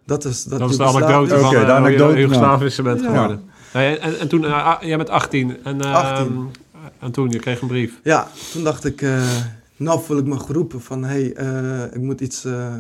dat 0.06 0.26
is, 0.26 0.44
dat, 0.44 0.60
dat 0.60 0.70
is 0.70 0.78
de 0.78 0.84
anekdote 0.84 1.38
van 1.38 1.48
okay, 1.48 1.62
uh, 1.62 1.66
de 1.66 1.72
anekdote, 1.72 2.14
je 2.14 2.22
Joegoslavische 2.22 2.82
bent 2.82 3.02
ja. 3.02 3.08
geworden. 3.08 3.50
En, 3.74 4.02
en, 4.02 4.20
en, 4.20 4.28
toen, 4.28 4.44
uh, 4.44 4.76
jij 4.82 4.98
bent 4.98 5.10
18 5.10 5.64
en, 5.64 5.78
uh, 5.78 5.94
18. 5.96 6.52
en 7.00 7.12
toen, 7.12 7.30
je 7.30 7.40
kreeg 7.40 7.62
een 7.62 7.68
brief. 7.68 8.00
Ja, 8.04 8.28
toen 8.52 8.64
dacht 8.64 8.86
ik, 8.86 9.02
uh, 9.02 9.22
nou 9.76 10.02
voel 10.04 10.18
ik 10.18 10.26
me 10.26 10.40
geroepen 10.40 10.82
van, 10.82 11.04
hé, 11.04 11.32
hey, 11.34 11.90
ik 11.94 12.02
moet 12.02 12.22
iets, 12.22 12.46
uh, 12.46 12.74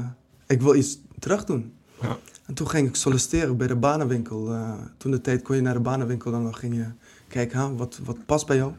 ik 0.47 0.61
wil 0.61 0.75
iets 0.75 0.97
terug 1.19 1.45
doen. 1.45 1.73
Ja. 2.01 2.17
En 2.49 2.55
toen 2.55 2.69
ging 2.69 2.87
ik 2.87 2.95
solliciteren 2.95 3.57
bij 3.57 3.67
de 3.67 3.75
banenwinkel. 3.75 4.53
Uh, 4.53 4.71
toen 4.97 5.11
de 5.11 5.21
tijd 5.21 5.41
kon 5.41 5.55
je 5.55 5.61
naar 5.61 5.73
de 5.73 5.79
banenwinkel 5.79 6.33
en 6.33 6.43
dan 6.43 6.55
ging 6.55 6.75
je 6.75 6.85
kijken, 7.27 7.59
huh, 7.59 7.77
wat, 7.77 7.99
wat 8.03 8.25
past 8.25 8.45
bij 8.45 8.55
jou. 8.55 8.71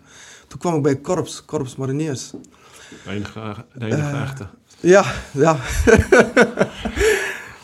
Toen 0.48 0.58
kwam 0.58 0.76
ik 0.76 0.82
bij 0.82 0.96
Korps, 0.96 1.44
Korps 1.44 1.76
Mariniers. 1.76 2.30
De 2.30 3.10
enige, 3.10 3.64
de 3.74 3.86
enige 3.86 4.16
echte. 4.16 4.46
Ja, 4.80 5.04
ja. 5.32 5.52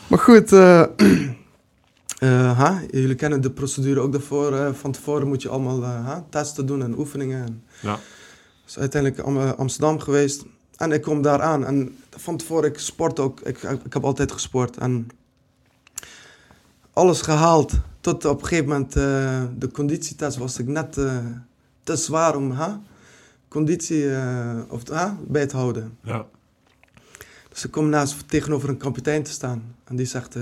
maar 0.09 0.19
goed, 0.19 0.51
uh, 2.23 2.79
jullie 2.91 3.15
kennen 3.15 3.41
de 3.41 3.51
procedure 3.51 3.99
ook 3.99 4.11
daarvoor. 4.11 4.75
Van 4.75 4.91
tevoren 4.91 5.27
moet 5.27 5.41
je 5.41 5.49
allemaal 5.49 6.25
testen 6.29 6.65
doen 6.65 6.83
en 6.83 6.97
oefeningen. 6.97 7.45
En 7.45 7.63
ja. 7.81 7.99
Dus 8.65 8.79
uiteindelijk 8.79 9.21
Amsterdam 9.57 9.99
geweest. 9.99 10.45
En 10.75 10.91
ik 10.91 11.01
kom 11.01 11.21
daar 11.21 11.41
aan. 11.41 11.65
En 11.65 11.97
van 12.09 12.37
tevoren, 12.37 12.69
ik 12.69 12.79
sport 12.79 13.19
ook. 13.19 13.39
Ik, 13.39 13.63
ik 13.63 13.93
heb 13.93 14.03
altijd 14.03 14.31
gesport. 14.31 14.77
En 14.77 15.07
alles 16.97 17.21
gehaald. 17.21 17.73
Tot 17.99 18.25
op 18.25 18.41
een 18.41 18.47
gegeven 18.47 18.67
moment 18.67 18.95
uh, 18.95 19.43
de 19.57 19.71
conditietest 19.71 20.37
was 20.37 20.59
ik 20.59 20.67
net 20.67 20.97
uh, 20.97 21.17
te 21.83 21.95
zwaar 21.95 22.35
om 22.35 22.55
conditie 23.47 24.03
uh, 24.03 24.61
of, 24.69 24.83
bij 25.27 25.45
te 25.47 25.55
houden. 25.55 25.97
Ja. 26.03 26.25
Dus 27.49 27.65
ik 27.65 27.71
kom 27.71 27.89
naast 27.89 28.29
tegenover 28.29 28.69
een 28.69 28.77
kapitein 28.77 29.23
te 29.23 29.31
staan. 29.31 29.75
En 29.83 29.95
die 29.95 30.05
zegt, 30.05 30.33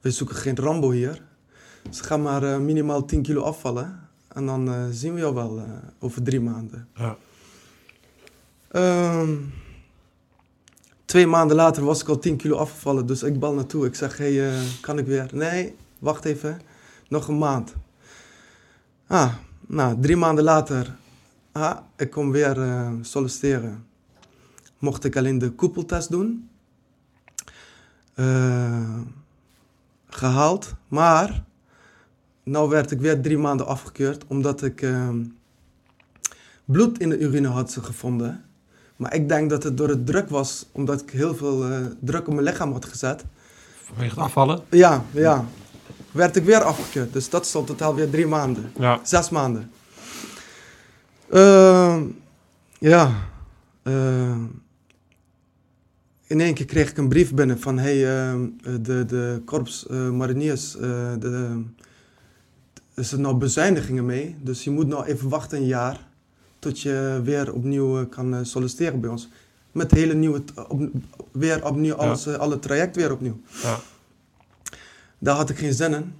we 0.00 0.10
zoeken 0.10 0.36
geen 0.36 0.56
Rambo 0.56 0.90
hier. 0.90 1.22
Dus 1.82 2.00
ga 2.00 2.16
maar 2.16 2.60
minimaal 2.60 3.04
10 3.04 3.22
kilo 3.22 3.42
afvallen. 3.42 4.08
En 4.28 4.46
dan 4.46 4.92
zien 4.92 5.14
we 5.14 5.20
jou 5.20 5.34
wel 5.34 5.62
over 5.98 6.22
drie 6.22 6.40
maanden. 6.40 6.88
Ja. 6.94 7.16
Um, 9.20 9.52
twee 11.12 11.26
maanden 11.26 11.56
later 11.56 11.84
was 11.84 12.00
ik 12.00 12.08
al 12.08 12.18
10 12.18 12.36
kilo 12.36 12.56
afgevallen, 12.56 13.06
dus 13.06 13.22
ik 13.22 13.38
bal 13.38 13.54
naartoe. 13.54 13.86
Ik 13.86 13.94
zeg, 13.94 14.16
hey, 14.16 14.32
uh, 14.32 14.60
kan 14.80 14.98
ik 14.98 15.06
weer? 15.06 15.30
Nee, 15.32 15.74
wacht 15.98 16.24
even, 16.24 16.60
nog 17.08 17.28
een 17.28 17.38
maand. 17.38 17.74
Ah, 19.06 19.34
nou, 19.66 20.00
drie 20.00 20.16
maanden 20.16 20.44
later 20.44 20.96
ah, 21.52 21.78
ik 21.96 22.10
kom 22.10 22.30
weer 22.30 22.62
eh, 22.62 22.92
solliciteren. 23.00 23.86
Mocht 24.78 25.04
ik 25.04 25.16
alleen 25.16 25.38
de 25.38 25.50
koepeltest 25.50 26.10
doen. 26.10 26.48
Eh, 28.14 29.00
gehaald, 30.08 30.74
maar 30.88 31.44
nou 32.42 32.68
werd 32.68 32.90
ik 32.90 33.00
weer 33.00 33.20
drie 33.20 33.38
maanden 33.38 33.66
afgekeurd 33.66 34.26
omdat 34.26 34.62
ik 34.62 34.86
bloed 36.64 36.98
in 36.98 37.08
de 37.08 37.18
urine 37.18 37.48
had 37.48 37.78
gevonden. 37.80 38.44
Maar 39.02 39.14
ik 39.14 39.28
denk 39.28 39.50
dat 39.50 39.62
het 39.62 39.76
door 39.76 39.88
het 39.88 40.06
druk 40.06 40.28
was, 40.28 40.66
omdat 40.72 41.00
ik 41.00 41.10
heel 41.10 41.34
veel 41.34 41.64
eh, 41.64 41.78
druk 42.00 42.26
op 42.28 42.34
mijn 42.34 42.46
lichaam 42.46 42.72
had 42.72 42.84
gezet. 42.84 43.24
Vanwege 43.84 44.14
het 44.14 44.24
afvallen? 44.24 44.60
Ja, 44.70 45.04
ja. 45.10 45.44
Werd 46.12 46.36
ik 46.36 46.44
weer 46.44 46.62
afgekeurd. 46.62 47.12
Dus 47.12 47.30
dat 47.30 47.44
is 47.44 47.54
al 47.54 47.64
totaal 47.64 47.94
weer 47.94 48.10
drie 48.10 48.26
maanden. 48.26 48.72
Ja. 48.78 49.00
Zes 49.02 49.30
maanden. 49.30 49.70
Ehm, 51.30 52.02
ja. 52.78 53.10
Ehm, 53.82 54.44
in 56.26 56.40
één 56.40 56.54
keer 56.54 56.66
kreeg 56.66 56.90
ik 56.90 56.96
een 56.96 57.08
brief 57.08 57.34
binnen 57.34 57.60
van... 57.60 57.78
Hey, 57.78 58.16
ehm, 58.18 58.46
de, 58.82 59.04
de 59.04 59.42
korps 59.44 59.86
eh, 59.86 60.10
mariniers... 60.10 60.76
eh, 60.76 61.12
de, 61.18 61.62
er 62.94 63.04
zijn 63.04 63.20
nou 63.20 63.36
bezuinigingen 63.36 64.06
mee. 64.06 64.36
Dus 64.40 64.64
je 64.64 64.70
moet 64.70 64.86
nou 64.86 65.04
even 65.04 65.28
wachten 65.28 65.58
een 65.58 65.66
jaar... 65.66 66.10
tot 66.62 66.80
je 66.80 67.20
weer 67.24 67.52
opnieuw 67.52 67.98
eh, 67.98 68.04
kan 68.10 68.34
eh, 68.34 68.40
solliciteren 68.42 69.00
bij 69.00 69.10
ons. 69.10 69.28
Met 69.72 69.90
hele 69.90 70.14
nieuwe... 70.14 70.42
Op, 70.68 70.80
weer 71.32 71.64
opnieuw, 71.66 71.94
alles, 71.94 72.26
eh, 72.26 72.34
alle 72.34 72.58
traject 72.58 72.96
weer 72.96 73.12
opnieuw. 73.12 73.40
Ja. 73.62 73.76
Daar 75.18 75.36
had 75.36 75.50
ik 75.50 75.58
geen 75.58 75.72
zin 75.72 75.94
in. 75.94 76.14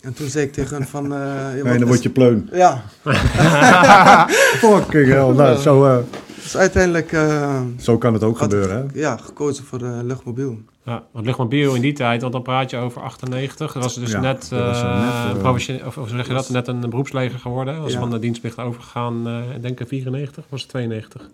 En 0.00 0.14
toen 0.14 0.28
zei 0.28 0.46
ik 0.46 0.52
tegen 0.52 0.76
hen 0.76 0.86
van... 0.86 1.04
eh, 1.12 1.18
ja, 1.56 1.62
Nee, 1.62 1.62
dan 1.62 1.74
is- 1.76 1.84
word 1.88 2.02
je 2.02 2.10
pleun. 2.10 2.48
Ja, 2.52 2.84
Fucking 4.60 5.06
hell. 5.08 5.30
Nou, 5.32 5.58
zo, 5.60 5.84
eh, 5.86 5.98
dus 6.44 6.56
uiteindelijk 6.56 7.12
eh, 7.12 7.60
zo 7.78 7.98
kan 7.98 8.12
het 8.12 8.22
ook 8.22 8.38
gebeuren, 8.38 8.76
hè? 8.92 9.00
ja, 9.00 9.16
gekozen 9.16 9.64
voor 9.64 9.78
de 9.78 10.00
luchtmobiel. 10.04 10.58
Ja, 10.84 11.02
want 11.10 11.24
luchtmobiel 11.26 11.74
in 11.74 11.80
die 11.80 11.92
tijd, 11.92 12.20
want 12.20 12.32
dan 12.32 12.42
praat 12.42 12.70
je 12.70 12.76
over 12.76 13.02
98. 13.02 13.72
Dat 13.72 13.82
was 13.82 13.94
dus 13.94 14.10
Ja, 14.10 14.20
net, 14.20 14.46
dat 14.50 14.60
was 14.60 14.82
eh, 14.82 15.26
net, 15.42 15.80
eh, 15.80 15.86
of, 15.86 15.98
of 15.98 16.08
zeg 16.08 16.26
je 16.26 16.32
dat, 16.32 16.48
net 16.48 16.68
een 16.68 16.80
beroepsleger 16.80 17.38
geworden. 17.38 17.80
Was 17.82 17.92
Ja. 17.92 17.98
van 17.98 18.10
de 18.10 18.18
dienstplicht 18.18 18.58
overgegaan, 18.58 19.26
eh 19.28 19.54
ik 19.54 19.62
denk 19.62 19.80
in 19.80 19.86
94, 19.86 20.44
was 20.48 20.60
het 20.60 20.70
92. 20.70 21.30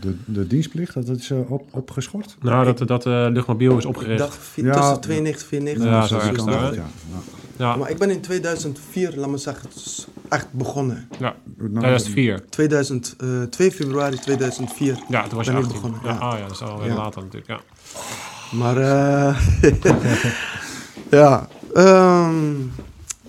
De, 0.00 0.14
de 0.24 0.46
dienstplicht, 0.46 0.94
dat 0.94 1.08
is 1.18 1.30
eh, 1.30 1.50
op, 1.50 1.62
opgeschort? 1.70 2.36
Nou, 2.40 2.64
dat, 2.74 2.88
dat 2.88 3.02
de 3.02 3.28
luchtmobiel 3.32 3.76
is 3.76 3.82
Ik 3.82 3.88
opgericht. 3.88 4.18
dacht 4.18 4.38
tussen 4.54 4.64
ja. 4.64 4.96
92 4.96 5.42
en 5.42 5.48
94. 5.48 5.90
Ja, 5.90 6.02
of 6.02 6.08
zo 6.08 6.14
ergens 6.18 6.44
daar, 6.44 6.72
ik. 6.72 6.78
hè? 6.78 6.82
Ja. 7.58 7.76
Maar 7.76 7.90
ik 7.90 7.98
ben 7.98 8.10
in 8.10 8.20
2004, 8.20 9.16
laat 9.16 9.28
me 9.28 9.36
zeggen, 9.36 9.68
het 9.68 9.76
is 9.76 10.06
echt 10.28 10.52
begonnen. 10.52 11.08
ja, 11.18 11.36
Nou, 11.56 11.70
2004. 11.78 12.44
2000, 12.48 13.14
eh, 13.18 13.42
2 13.42 13.70
februari 13.72 14.18
2004. 14.18 14.98
Ja, 15.08 15.26
toen 15.26 15.36
was 15.36 15.46
je 15.46 15.52
ik 15.52 15.58
18. 15.58 15.72
begonnen, 15.72 16.00
Ja, 16.04 16.08
ja. 16.12 16.32
Oh 16.32 16.38
ja, 16.38 16.42
dat 16.46 16.50
is 16.50 16.62
alweer 16.62 16.88
Ja. 16.88 16.94
later 16.94 17.22
natuurlijk, 17.22 17.46
ja. 17.46 17.60
Maar 18.52 18.76
eh 18.76 19.38
ja, 21.20 21.48
ehm 21.74 22.54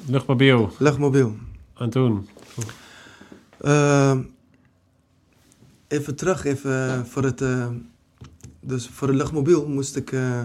Luchtmobiel, 0.05 0.71
luchtmobiel. 0.79 1.35
en 1.77 1.89
toen? 1.89 2.29
Ehm, 3.61 4.19
even 5.87 6.15
terug, 6.15 6.45
even 6.45 7.07
voor 7.07 7.23
het. 7.23 7.41
eh, 7.41 7.67
dus 8.61 8.89
voor 8.93 9.07
de 9.07 9.13
luchtmobiel 9.13 9.67
moest 9.67 9.95
ik 9.95 10.11
eh, 10.11 10.41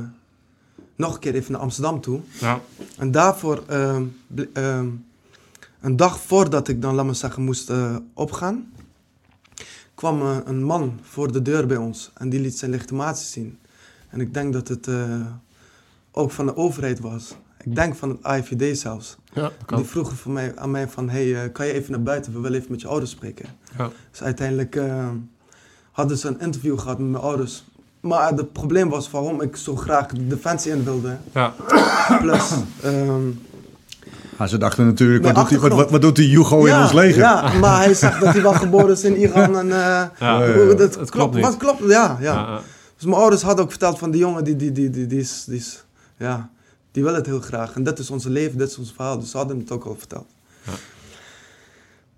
nog 0.96 1.14
een 1.14 1.20
keer 1.20 1.34
even 1.34 1.52
naar 1.52 1.60
Amsterdam 1.60 2.00
toe. 2.00 2.20
Ja, 2.40 2.60
En 2.98 3.10
daarvoor, 3.10 3.62
ehm, 3.66 4.04
ehm, 4.52 4.88
een 5.80 5.96
dag 5.96 6.20
voordat 6.20 6.68
ik 6.68 6.82
dan, 6.82 6.94
laat 6.94 7.04
maar 7.04 7.14
zeggen, 7.14 7.42
moest 7.42 7.70
eh, 7.70 7.96
opgaan, 8.14 8.72
kwam 9.94 10.22
eh, 10.22 10.36
een 10.44 10.62
man 10.62 10.98
voor 11.02 11.32
de 11.32 11.42
deur 11.42 11.66
bij 11.66 11.76
ons 11.76 12.10
en 12.14 12.28
die 12.28 12.40
liet 12.40 12.58
zijn 12.58 12.70
legitimatie 12.70 13.26
zien. 13.26 13.58
En 14.08 14.20
ik 14.20 14.34
denk 14.34 14.52
dat 14.52 14.68
het 14.68 14.86
eh, 14.86 15.26
ook 16.10 16.30
van 16.30 16.46
de 16.46 16.56
overheid 16.56 17.00
was. 17.00 17.34
Ik 17.62 17.74
denk 17.74 17.94
van 17.94 18.08
het 18.08 18.22
AIVD 18.22 18.78
zelfs. 18.78 19.16
ja 19.32 19.52
Die 19.66 19.84
vroegen 19.84 20.16
voor 20.16 20.32
mij, 20.32 20.56
aan 20.56 20.70
mij 20.70 20.88
van, 20.88 21.08
hey, 21.08 21.50
kan 21.50 21.66
je 21.66 21.72
even 21.72 21.90
naar 21.90 22.02
buiten? 22.02 22.32
We 22.32 22.40
willen 22.40 22.58
even 22.58 22.70
met 22.70 22.80
je 22.80 22.88
ouders 22.88 23.10
spreken. 23.10 23.48
Ja. 23.78 23.90
Dus 24.10 24.22
uiteindelijk 24.22 24.76
eh, 24.76 25.08
hadden 25.90 26.18
ze 26.18 26.28
een 26.28 26.40
interview 26.40 26.78
gehad 26.78 26.98
met 26.98 27.10
mijn 27.10 27.22
ouders. 27.22 27.64
Maar 28.02 28.32
het 28.32 28.52
probleem 28.52 28.88
was 28.88 29.10
waarom 29.10 29.40
ik 29.42 29.56
zo 29.56 29.76
graag 29.76 30.06
de 30.06 30.26
defensie 30.26 30.72
in 30.72 30.84
wilde. 30.84 31.16
Ja, 31.34 31.54
Plus, 32.20 32.50
ehm, 32.82 33.20
Ah, 34.36 34.48
ze 34.48 34.58
dachten 34.58 34.86
natuurlijk, 34.86 35.24
wat 35.24 35.34
doet, 35.34 35.48
die, 35.48 35.58
wat, 35.90 36.00
doet 36.02 36.16
die 36.16 36.36
Hugo 36.36 36.64
in 36.64 36.76
ons 36.80 36.92
leger? 36.92 37.18
Ja, 37.22 37.52
maar 37.52 37.82
hij 37.82 37.94
zegt 37.94 38.20
dat 38.20 38.32
hij 38.32 38.42
wel 38.42 38.52
geboren 38.52 38.90
is 38.90 39.04
in 39.04 39.16
Iran. 39.16 39.58
En, 39.58 39.64
eh, 39.72 39.78
ja. 39.78 40.12
Ja, 40.18 40.44
ja. 40.44 40.52
hoe- 40.54 40.74
dat 40.74 40.94
Het 40.94 41.10
klopt 41.10 41.34
niet. 41.34 41.44
Wat 41.44 41.56
klopt, 41.56 41.82
ja, 41.88 42.16
ja. 42.20 42.60
Dus 42.96 43.04
mijn 43.04 43.16
ouders 43.20 43.42
hadden 43.42 43.64
ook 43.64 43.70
verteld 43.70 43.98
van 43.98 44.10
die 44.10 44.20
jongen, 44.20 44.44
die, 44.44 44.56
die, 44.56 44.72
die, 44.72 44.90
die, 44.90 45.06
die, 45.06 45.20
is, 45.20 45.44
die, 45.44 45.56
is, 45.58 45.84
ja, 46.16 46.50
die 46.92 47.02
wil 47.02 47.14
het 47.14 47.26
heel 47.26 47.40
graag. 47.40 47.74
En 47.74 47.82
dit 47.84 47.98
is 47.98 48.10
onze 48.10 48.30
leven, 48.30 48.58
dit 48.58 48.68
is 48.70 48.78
ons 48.78 48.92
verhaal. 48.96 49.18
Dus 49.20 49.30
ze 49.30 49.36
hadden 49.36 49.58
het 49.58 49.70
ook 49.70 49.84
al 49.84 49.96
verteld. 49.98 50.26
Ja. 50.64 50.72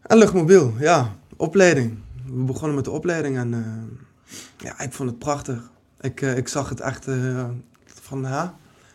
En 0.03 0.16
luchtmobiel, 0.18 0.75
ja, 0.79 1.11
opleiding. 1.37 1.99
We 2.27 2.42
begonnen 2.42 2.75
met 2.75 2.85
de 2.85 2.90
opleiding 2.90 3.37
en 3.37 3.55
eh, 3.55 4.66
ja, 4.66 4.81
ik 4.81 4.92
vond 4.92 5.09
het 5.11 5.18
prachtig. 5.18 5.59
Ik, 6.04 6.22
eh, 6.22 6.36
ik 6.36 6.48
zag 6.48 6.68
het 6.68 6.80
echt 6.80 7.06
eh, 7.08 7.44
van, 7.84 8.22
ja, 8.22 8.54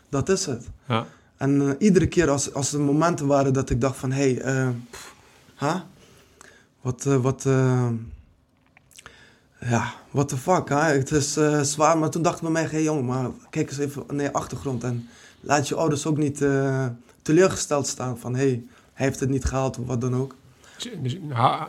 dat 0.09 0.29
is 0.29 0.45
het. 0.45 0.69
ja. 0.87 1.05
En 1.39 1.61
eh, 1.61 1.75
iedere 1.77 2.07
keer 2.07 2.29
als, 2.29 2.53
als 2.53 2.73
er 2.73 2.79
momenten 2.79 3.27
waren 3.27 3.53
dat 3.53 3.69
ik 3.69 3.81
dacht 3.81 3.97
van... 3.97 4.11
Hé, 4.11 4.33
hey, 4.33 4.41
eh, 4.41 4.69
huh? 5.57 5.79
Wat, 6.81 7.05
eh, 7.05 7.15
wat... 7.15 7.43
ja, 9.59 9.93
what 10.11 10.27
the 10.27 10.37
fuck, 10.37 10.69
hè? 10.69 10.75
Het 10.75 11.11
is 11.11 11.37
zwaar, 11.61 11.97
maar 11.97 12.09
toen 12.09 12.21
dacht 12.21 12.35
ik 12.35 12.41
bij 12.41 12.51
mij... 12.51 12.63
Hé 12.63 12.69
hey, 12.69 12.83
jongen, 12.83 13.05
maar 13.05 13.29
kijk 13.49 13.69
eens 13.69 13.79
even 13.79 14.03
naar 14.07 14.23
je 14.23 14.33
achtergrond... 14.33 14.83
en 14.83 15.07
laat 15.39 15.67
je 15.67 15.75
ouders 15.75 16.05
ook 16.05 16.17
niet 16.17 16.37
teleurgesteld 17.21 17.87
staan 17.87 18.19
van... 18.19 18.35
Hé, 18.35 18.47
hey, 18.47 18.63
hij 18.93 19.05
heeft 19.05 19.19
het 19.19 19.29
niet 19.29 19.45
gehaald 19.45 19.79
of 19.79 19.85
wat 19.85 20.01
dan 20.01 20.15
ook. 20.15 20.35
Dus- 21.01 21.17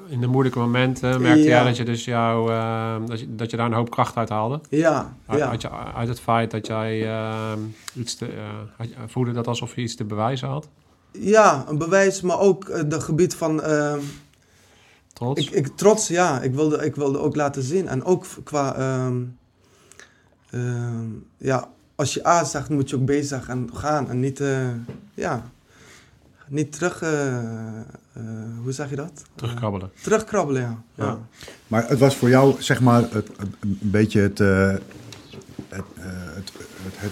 in 0.09 0.21
de 0.21 0.27
moeilijke 0.27 0.59
momenten 0.59 1.23
merkte 1.23 1.43
Ja. 1.43 1.49
jij 1.49 1.65
dat 1.65 1.77
je, 1.77 1.85
dus 1.85 2.05
jou, 2.05 2.51
eh, 2.53 2.97
dat, 3.07 3.21
je, 3.21 3.35
dat 3.35 3.51
je 3.51 3.57
daar 3.57 3.67
een 3.67 3.73
hoop 3.73 3.91
kracht 3.91 4.17
uit 4.17 4.29
haalde? 4.29 4.61
Ja, 4.69 5.15
Uit, 5.27 5.39
ja. 5.39 5.49
uit, 5.51 5.63
je, 5.63 5.71
uit 5.71 6.09
het 6.09 6.21
feit 6.21 6.51
dat 6.51 6.67
jij 6.67 7.09
eh, 7.09 7.53
iets 7.95 8.15
te, 8.15 8.27
eh, 8.79 8.87
voelde 9.07 9.33
dat 9.33 9.47
alsof 9.47 9.75
je 9.75 9.81
iets 9.81 9.95
te 9.97 10.05
bewijzen 10.05 10.49
had? 10.49 10.69
Ja, 11.13 11.65
een 11.69 11.79
bewijs, 11.79 12.21
maar 12.21 12.39
ook 12.39 12.65
eh, 12.69 12.83
de 12.89 13.01
gebied 13.01 13.35
van... 13.35 13.63
eh, 13.63 13.95
Trots? 15.13 15.41
Ik, 15.47 15.51
ik, 15.51 15.67
trots, 15.77 16.09
ja. 16.09 16.41
Ik 16.41 16.55
wilde, 16.55 16.85
ik 16.85 16.95
wilde 16.97 17.19
ook 17.19 17.37
laten 17.37 17.63
zien. 17.63 17.89
En 17.89 18.05
ook 18.05 18.25
qua... 18.45 18.75
ehm, 18.77 19.23
ehm, 20.51 21.09
ja, 21.37 21.69
als 21.95 22.15
je 22.15 22.27
A 22.27 22.45
zegt, 22.45 22.69
moet 22.71 22.91
je 22.91 22.97
ook 22.97 23.05
B 23.05 23.13
zeggen 23.21 23.55
en 23.55 23.71
gaan. 23.77 24.09
En 24.11 24.21
niet, 24.21 24.41
eh, 24.41 24.69
ja... 25.15 25.43
Niet 26.51 26.73
terug... 26.73 27.03
eh, 27.03 27.37
eh, 27.37 27.83
hoe 28.63 28.73
zeg 28.73 28.91
je 28.91 28.97
dat? 28.97 29.23
Terugkrabbelen. 29.35 29.91
Eh, 29.97 30.03
terugkrabbelen, 30.03 30.63
ja. 30.63 30.83
ja. 30.95 31.05
Ja. 31.05 31.19
Maar 31.67 31.89
het 31.89 31.99
was 31.99 32.17
voor 32.17 32.29
jou, 32.29 32.55
zeg 32.63 32.81
maar, 32.81 33.01
het, 33.01 33.13
het- 33.13 33.29
een 33.61 33.79
beetje 33.81 34.21
het, 34.21 34.41
eh, 34.41 34.69
het, 34.69 34.81
eh, 35.69 36.05
het, 36.35 36.53
het, 36.83 36.95
het- 36.97 37.11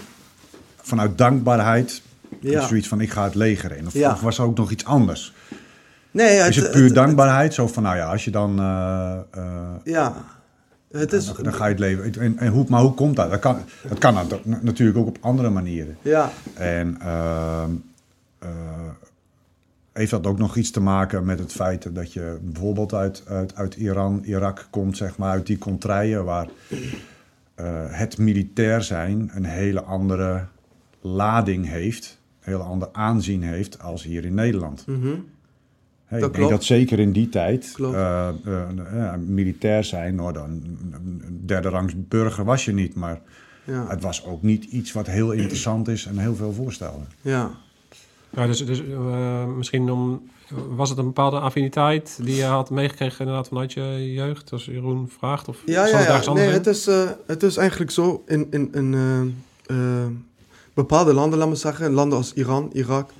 vanuit 0.77 1.18
dankbaarheid, 1.18 2.03
Ja. 2.40 2.66
zoiets 2.66 2.88
van 2.88 3.01
ik 3.01 3.11
ga 3.11 3.24
het 3.24 3.35
leger 3.35 3.77
in. 3.77 3.87
Of, 3.87 3.92
Ja. 3.92 4.12
of 4.12 4.20
was 4.20 4.38
er 4.38 4.44
ook 4.44 4.57
nog 4.57 4.70
iets 4.70 4.85
anders? 4.85 5.35
Nee, 6.11 6.38
Is 6.48 6.57
het 6.57 6.70
puur 6.70 6.92
dankbaarheid? 6.92 7.55
Zo 7.55 7.66
van, 7.66 7.83
nou 7.83 7.96
ja, 7.96 8.11
als 8.11 8.24
je 8.24 8.31
dan, 8.31 8.59
eh, 8.59 9.18
eh, 9.31 9.44
Ja. 9.85 10.14
Het 10.90 11.12
is... 11.12 11.27
dan, 11.27 11.37
dan 11.42 11.55
ga 11.55 11.64
je 11.64 11.70
het 11.70 11.79
leven. 11.81 12.20
En, 12.20 12.38
en 12.38 12.48
hoe, 12.53 12.64
maar 12.68 12.81
hoe 12.81 12.94
komt 12.94 13.16
dat? 13.16 13.31
Dat 13.31 13.40
kan, 13.40 13.59
dat 13.88 13.98
kan 13.98 14.14
na- 14.14 14.59
natuurlijk 14.62 14.98
ook 14.98 15.07
op 15.07 15.18
andere 15.20 15.51
manieren. 15.51 15.96
Ja. 16.03 16.31
En 16.55 16.96
ehm, 17.01 17.70
eh, 18.38 18.48
heeft 19.98 20.11
dat 20.11 20.26
ook 20.26 20.38
nog 20.38 20.56
iets 20.56 20.70
te 20.70 20.80
maken 20.80 21.24
met 21.24 21.38
het 21.38 21.52
feit 21.52 21.94
dat 21.94 22.12
je 22.12 22.38
bijvoorbeeld 22.42 22.94
uit, 22.94 23.22
uit, 23.28 23.54
uit 23.54 23.74
Iran, 23.74 24.22
Irak 24.24 24.66
komt, 24.70 24.96
zeg 24.96 25.16
maar, 25.16 25.30
uit 25.30 25.46
die 25.46 25.58
contraien 25.58 26.24
waar 26.24 26.48
eh, 27.54 27.66
het 27.88 28.18
militair 28.18 28.82
zijn 28.82 29.30
een 29.34 29.44
hele 29.44 29.82
andere 29.82 30.44
lading 31.00 31.68
heeft, 31.68 32.18
een 32.40 32.52
hele 32.52 32.64
ander 32.64 32.88
aanzien 32.92 33.42
heeft 33.42 33.82
als 33.82 34.02
hier 34.02 34.24
in 34.24 34.34
Nederland. 34.34 34.87
Mhm. 34.87 35.14
Hè, 36.04 36.18
Dat 36.18 36.28
ik 36.28 36.34
denk 36.34 36.50
dat 36.50 36.64
zeker 36.64 36.98
in 36.98 37.12
die 37.12 37.28
tijd 37.28 37.74
eh, 37.80 38.28
eh, 38.28 39.14
militair 39.26 39.84
zijn, 39.84 40.14
nou, 40.14 40.32
dan, 40.32 40.62
derde 41.44 41.68
rangs 41.68 41.94
burger 42.08 42.44
was 42.44 42.64
je 42.64 42.72
niet, 42.72 42.94
maar 42.94 43.20
Ja. 43.64 43.87
het 43.88 44.02
was 44.02 44.24
ook 44.24 44.42
niet 44.42 44.64
iets 44.64 44.92
wat 44.92 45.06
heel 45.06 45.32
interessant 45.32 45.88
is 45.88 46.06
en 46.06 46.18
heel 46.18 46.34
veel 46.34 46.52
voorstelde. 46.52 47.04
Ja. 47.20 47.50
Ja, 48.30 48.46
dus 48.46 48.66
dus 48.66 48.82
eh, 48.88 49.44
misschien 49.46 49.90
om, 49.90 50.28
was 50.76 50.88
het 50.88 50.98
een 50.98 51.04
bepaalde 51.04 51.38
affiniteit 51.40 52.18
die 52.22 52.34
je 52.34 52.44
had 52.44 52.70
meegekregen 52.70 53.18
inderdaad 53.18 53.48
vanuit 53.48 53.72
je 53.72 54.12
jeugd, 54.12 54.52
als 54.52 54.64
Jeroen 54.64 55.10
vraagt? 55.18 55.48
Of 55.48 55.56
Ja, 55.66 55.86
ja, 55.86 55.96
het 55.98 56.24
ja. 56.24 56.32
Nee, 56.32 56.46
in? 56.46 56.52
het 56.52 56.66
is, 56.66 56.86
eh, 56.86 57.08
het 57.26 57.42
is 57.42 57.56
eigenlijk 57.56 57.90
zo 57.90 58.22
in, 58.26 58.46
in, 58.50 58.74
in 58.74 58.94
eh, 59.66 60.06
bepaalde 60.74 61.12
landen, 61.14 61.38
laat 61.38 61.48
me 61.48 61.54
zeggen, 61.54 61.92
landen 61.92 62.18
als 62.18 62.32
Iran, 62.32 62.70
Irak. 62.72 63.10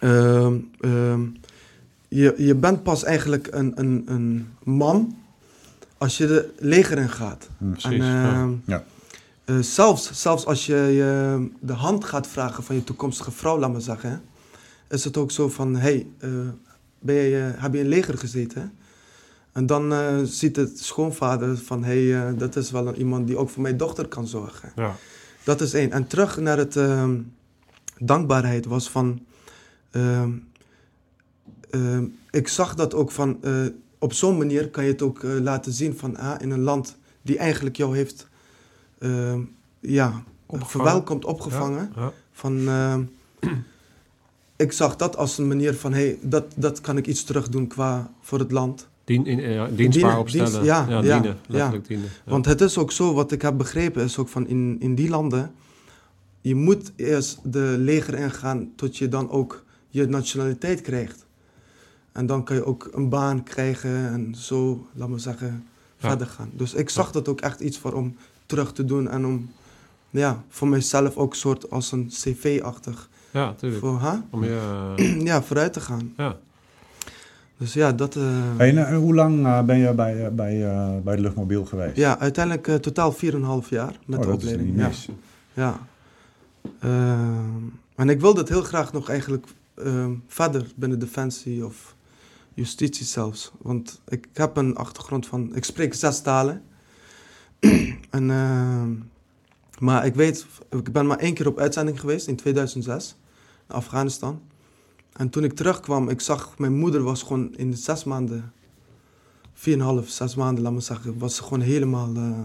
ehm, 0.00 0.54
ehm, 0.80 1.20
je, 2.08 2.34
je 2.36 2.54
bent 2.54 2.82
pas 2.82 3.04
eigenlijk 3.04 3.48
een, 3.50 3.72
een, 3.74 4.02
een 4.06 4.48
man 4.62 5.16
als 5.98 6.16
je 6.16 6.26
de 6.26 6.54
leger 6.58 6.98
in 6.98 7.08
gaat. 7.08 7.48
Precies, 7.58 7.84
En, 7.90 7.96
ja. 7.96 8.32
ehm, 8.32 8.50
Ja. 8.66 8.84
Eh, 9.46 9.58
zelfs, 9.58 10.10
zelfs 10.22 10.46
als 10.46 10.66
je, 10.66 10.74
je 10.76 11.48
de 11.60 11.72
hand 11.72 12.04
gaat 12.04 12.26
vragen 12.26 12.64
van 12.64 12.74
je 12.74 12.84
toekomstige 12.84 13.30
vrouw, 13.30 13.58
laat 13.58 13.72
maar 13.72 13.80
zeggen, 13.80 14.10
hè, 14.10 14.16
is 14.96 15.04
het 15.04 15.16
ook 15.16 15.30
zo 15.30 15.48
van, 15.48 15.76
hey, 15.76 16.06
eh, 16.18 16.30
ben 16.98 17.14
je, 17.14 17.52
eh, 17.56 17.62
heb 17.62 17.72
je 17.72 17.78
in 17.78 17.84
het 17.84 17.94
leger 17.94 18.18
gezeten? 18.18 18.72
En 19.52 19.66
dan 19.66 19.92
ziet 20.26 20.56
het 20.56 20.78
schoonvader 20.78 21.58
van, 21.58 21.84
hey, 21.84 22.14
eh, 22.28 22.38
dat 22.38 22.56
is 22.56 22.70
wel 22.70 22.86
een- 22.88 22.98
iemand 22.98 23.26
die 23.26 23.36
ook 23.36 23.48
voor 23.50 23.62
mijn 23.62 23.76
dochter 23.76 24.08
kan 24.08 24.26
zorgen. 24.26 24.72
Ja. 24.76 24.94
Dat 25.44 25.60
is 25.60 25.74
één. 25.74 25.92
En 25.92 26.06
terug 26.06 26.36
naar 26.38 26.58
het 26.58 26.76
ehm, 26.76 27.20
dankbaarheid 27.98 28.66
was 28.66 28.90
van. 28.90 29.20
ehm, 29.90 30.30
ehm, 31.70 32.04
ik 32.30 32.48
zag 32.48 32.74
dat 32.74 32.94
ook 32.94 33.10
van. 33.10 33.40
op 33.98 34.12
zo'n 34.12 34.38
manier 34.38 34.70
kan 34.70 34.84
je 34.84 34.90
het 34.92 35.02
ook 35.02 35.22
laten 35.22 35.72
zien 35.72 35.98
van. 35.98 36.16
Ah, 36.16 36.40
in 36.40 36.50
een 36.50 36.60
land 36.60 36.96
die 37.22 37.38
eigenlijk 37.38 37.76
jou 37.76 37.96
heeft. 37.96 38.28
Ehm, 38.98 39.40
ja, 39.80 40.22
Opgevangen. 40.46 40.66
verwelkomd, 40.86 41.24
opgevangen. 41.24 41.92
Ja. 41.96 42.12
Van. 42.32 42.68
ehm, 42.68 43.02
ik 44.56 44.72
zag 44.72 44.96
dat 44.96 45.16
als 45.16 45.38
een 45.38 45.48
manier 45.48 45.74
van. 45.74 45.92
hey, 45.92 46.18
dat, 46.22 46.44
dat 46.56 46.80
kan 46.80 46.96
ik 46.96 47.06
iets 47.06 47.24
terug 47.24 47.48
doen 47.48 47.66
qua 47.66 48.10
voor 48.20 48.38
het 48.38 48.50
land. 48.52 48.88
Dien, 49.04 49.26
in, 49.26 49.38
eh, 49.40 49.64
dienstbaar 49.64 49.88
Dienen, 49.90 50.18
opstellen. 50.18 50.50
dienst- 50.52 50.66
ja, 50.66 50.86
ja, 50.88 51.02
ja, 51.02 51.20
dienen. 51.20 51.38
Letterlijk 51.46 51.86
dienen. 51.86 52.06
Ja. 52.24 52.30
Want 52.30 52.44
het 52.46 52.60
is 52.60 52.78
ook 52.78 52.92
zo, 52.92 53.14
wat 53.14 53.32
ik 53.32 53.42
heb 53.42 53.56
begrepen, 53.56 54.02
is 54.04 54.18
ook 54.18 54.28
van 54.28 54.46
in, 54.46 54.76
in 54.80 54.94
die 54.94 55.08
landen. 55.08 55.52
Je 56.40 56.54
moet 56.54 56.92
eerst 56.96 57.38
de 57.44 57.74
leger 57.78 58.14
ingaan 58.14 58.70
tot 58.76 58.96
je 58.96 59.08
dan 59.08 59.30
ook 59.30 59.64
je 59.88 60.06
nationaliteit 60.06 60.80
krijgt. 60.80 61.24
En 62.12 62.26
dan 62.26 62.44
kan 62.44 62.56
je 62.56 62.64
ook 62.64 62.88
een 62.92 63.08
baan 63.08 63.42
krijgen 63.42 64.08
en 64.12 64.34
zo, 64.34 64.86
laat 64.92 65.08
maar 65.08 65.20
zeggen, 65.20 65.64
Ja. 65.98 66.08
verder 66.08 66.26
gaan. 66.26 66.50
Dus 66.54 66.74
ik 66.74 66.90
zag 66.90 67.10
dat 67.10 67.28
ook 67.28 67.40
echt 67.40 67.60
iets 67.60 67.78
voor 67.78 67.92
om 67.92 68.16
terug 68.46 68.72
te 68.72 68.84
doen 68.84 69.08
en 69.08 69.26
om, 69.26 69.50
ja, 70.10 70.42
voor 70.48 70.68
mijzelf 70.68 71.16
ook 71.16 71.34
soort 71.34 71.70
als 71.70 71.92
een 71.92 72.06
cv-achtig. 72.08 73.08
ja, 73.30 73.54
tuurlijk. 73.54 73.80
Voor, 73.80 74.00
huh? 74.00 74.12
Om 74.30 74.44
je, 74.44 75.20
ja, 75.24 75.42
vooruit 75.42 75.72
te 75.72 75.80
gaan. 75.80 76.12
ja. 76.16 76.36
Dus 77.58 77.72
ja, 77.72 77.92
dat... 77.92 78.16
eh, 78.16 78.22
Hey, 78.56 78.76
en, 78.76 78.94
hoe 78.94 79.14
lang 79.14 79.46
eh, 79.46 79.62
ben 79.62 79.78
je 79.78 79.94
bij, 79.94 80.24
eh, 80.26 80.30
bij, 80.32 80.64
eh, 80.70 80.96
bij 81.04 81.16
de 81.16 81.22
luchtmobiel 81.22 81.64
geweest? 81.64 81.96
ja, 81.96 82.18
uiteindelijk 82.18 82.68
eh, 82.68 82.74
totaal 82.74 83.12
4,5 83.12 83.18
jaar 83.68 83.98
met 84.06 84.18
Oh, 84.18 84.24
de 84.24 84.30
dat 84.30 84.42
is 84.42 84.48
opleiding. 84.48 84.68
niet 84.68 84.78
ja. 84.78 84.86
mis. 84.86 85.08
Ja. 85.54 85.78
Ehm, 86.80 87.62
en 87.96 88.08
ik 88.08 88.20
wilde 88.20 88.40
het 88.40 88.48
heel 88.48 88.62
graag 88.62 88.92
nog 88.92 89.08
eigenlijk 89.08 89.46
ehm, 89.74 90.12
verder 90.26 90.66
binnen 90.76 90.98
Defensie 90.98 91.64
of 91.66 91.94
justitie 92.54 93.06
zelfs. 93.06 93.52
Want 93.62 94.00
ik 94.08 94.28
heb 94.32 94.56
een 94.56 94.76
achtergrond 94.76 95.26
van... 95.26 95.54
Ik 95.54 95.64
spreek 95.64 95.94
zes 95.94 96.20
talen. 96.20 96.62
en, 98.10 98.30
ehm, 98.30 98.92
maar 99.78 100.06
ik 100.06 100.14
weet... 100.14 100.46
Ik 100.70 100.92
ben 100.92 101.06
maar 101.06 101.18
één 101.18 101.34
keer 101.34 101.46
op 101.46 101.58
uitzending 101.58 102.00
geweest 102.00 102.26
in 102.26 102.36
2006. 102.36 103.16
Naar 103.68 103.76
Afghanistan. 103.76 104.40
En 105.12 105.30
toen 105.30 105.44
ik 105.44 105.52
terugkwam, 105.52 106.08
ik 106.08 106.20
zag... 106.20 106.58
Mijn 106.58 106.76
moeder 106.76 107.02
was 107.02 107.22
gewoon 107.22 107.54
in 107.56 107.70
de 107.70 107.76
zes 107.76 108.04
maanden... 108.04 108.52
4,5, 109.54 110.06
zes 110.06 110.34
maanden, 110.34 110.62
laat 110.64 110.72
me 110.72 110.80
zeggen... 110.80 111.18
Was 111.18 111.36
ze 111.36 111.42
gewoon 111.42 111.60
helemaal... 111.60 112.14
eh, 112.14 112.38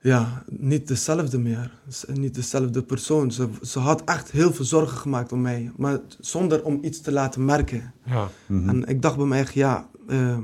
ja, 0.00 0.42
niet 0.50 0.88
dezelfde 0.88 1.38
meer. 1.38 1.72
Z- 1.88 2.04
Niet 2.06 2.34
dezelfde 2.34 2.82
persoon. 2.82 3.32
Ze, 3.32 3.48
ze 3.62 3.78
had 3.78 4.04
echt 4.04 4.30
heel 4.30 4.52
veel 4.52 4.64
zorgen 4.64 4.96
gemaakt 4.98 5.32
om 5.32 5.40
mij. 5.40 5.72
Maar 5.76 6.00
zonder 6.20 6.64
om 6.64 6.78
iets 6.82 7.00
te 7.00 7.12
laten 7.12 7.44
merken. 7.44 7.92
ja. 8.04 8.28
Mhm. 8.46 8.68
En 8.68 8.84
ik 8.84 9.02
dacht 9.02 9.16
bij 9.16 9.26
mij 9.26 9.40
echt, 9.40 9.54
ja... 9.54 9.88
eh, 10.08 10.38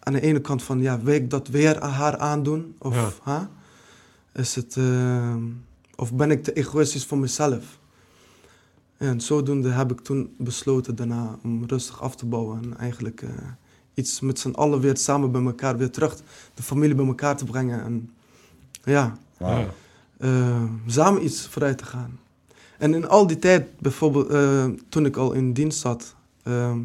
aan 0.00 0.12
de 0.12 0.20
ene 0.20 0.40
kant 0.40 0.62
van, 0.62 0.80
ja, 0.80 1.00
wil 1.00 1.14
ik 1.14 1.30
dat 1.30 1.48
weer 1.48 1.80
aan 1.80 1.90
haar 1.90 2.16
aandoen? 2.18 2.74
Of 2.78 3.20
huh? 3.24 3.40
is 4.32 4.54
het... 4.54 4.76
eh, 4.76 5.34
of 5.96 6.12
ben 6.12 6.30
ik 6.30 6.42
te 6.44 6.52
egoïstisch 6.52 7.06
voor 7.06 7.18
mezelf? 7.18 7.78
En 8.96 9.20
zodoende 9.20 9.68
heb 9.68 9.90
ik 9.92 10.00
toen 10.00 10.34
besloten 10.38 10.96
daarna 10.96 11.38
om 11.42 11.64
rustig 11.66 12.02
af 12.02 12.16
te 12.16 12.26
bouwen. 12.26 12.62
En 12.62 12.78
eigenlijk 12.78 13.22
eh, 13.22 13.28
iets 13.94 14.20
met 14.20 14.38
z'n 14.38 14.50
allen 14.50 14.80
weer 14.80 14.96
samen 14.96 15.32
bij 15.32 15.42
elkaar, 15.42 15.76
weer 15.76 15.90
terug 15.90 16.16
de 16.54 16.62
familie 16.62 16.94
bij 16.94 17.06
elkaar 17.06 17.36
te 17.36 17.44
brengen. 17.44 17.82
En 17.82 18.10
ja, 18.84 19.16
Wauw. 19.38 19.58
Ja. 19.58 19.68
eh, 20.18 20.62
samen 20.86 21.24
iets 21.24 21.46
vooruit 21.48 21.78
te 21.78 21.84
gaan. 21.84 22.18
En 22.78 22.94
in 22.94 23.08
al 23.08 23.26
die 23.26 23.38
tijd, 23.38 23.78
bijvoorbeeld 23.78 24.28
eh, 24.28 24.64
toen 24.88 25.06
ik 25.06 25.16
al 25.16 25.32
in 25.32 25.52
dienst 25.52 25.78
zat, 25.78 26.14
ehm, 26.42 26.78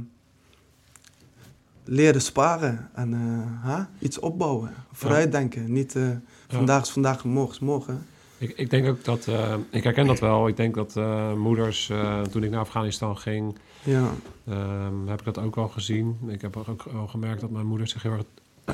leren 1.86 2.22
sparen 2.22 2.90
en 2.94 3.14
eh, 3.14 3.70
huh? 3.70 3.86
iets 4.00 4.20
opbouwen, 4.20 4.74
vooruitdenken. 4.92 5.72
Niet 5.72 5.96
eh, 5.96 6.10
vandaag 6.48 6.82
is 6.82 6.90
vandaag 6.90 7.24
en 7.24 7.30
morgen 7.30 7.54
is 7.54 7.60
morgen. 7.60 8.06
Ik, 8.38 8.58
ik 8.58 8.70
denk 8.70 8.88
ook 8.88 9.04
dat, 9.04 9.28
eh, 9.28 9.54
ik 9.70 9.84
herken 9.84 10.08
dat 10.08 10.20
wel. 10.20 10.48
Ik 10.48 10.58
denk 10.58 10.76
dat 10.76 10.96
moeders, 11.38 11.92
toen 12.32 12.44
ik 12.44 12.50
naar 12.50 12.60
Afghanistan 12.60 13.18
ging, 13.18 13.58
Ja, 13.84 14.10
ehm, 14.48 15.08
heb 15.08 15.20
ik 15.20 15.26
dat 15.26 15.38
ook 15.38 15.56
wel 15.56 15.68
gezien. 15.68 16.18
Ik 16.28 16.42
heb 16.42 16.58
ook 16.58 16.84
wel 16.92 17.08
gemerkt 17.08 17.42
dat 17.42 17.50
mijn 17.50 17.66
moeder 17.66 17.88
zich 17.88 18.02
heel 18.02 18.12
erg 18.12 18.26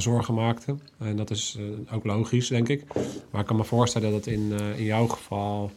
zorgen 0.02 0.34
maakte. 0.34 0.76
En 0.97 1.15
dat 1.15 1.30
is 1.30 1.58
ook 1.91 2.04
logisch, 2.04 2.47
denk 2.47 2.67
ik. 2.69 2.84
Maar 3.32 3.41
ik 3.41 3.47
kan 3.47 3.56
me 3.56 3.63
voorstellen 3.63 4.12
dat 4.12 4.26
in, 4.26 4.52
in 4.76 4.84
jouw 4.84 5.08
geval, 5.08 5.71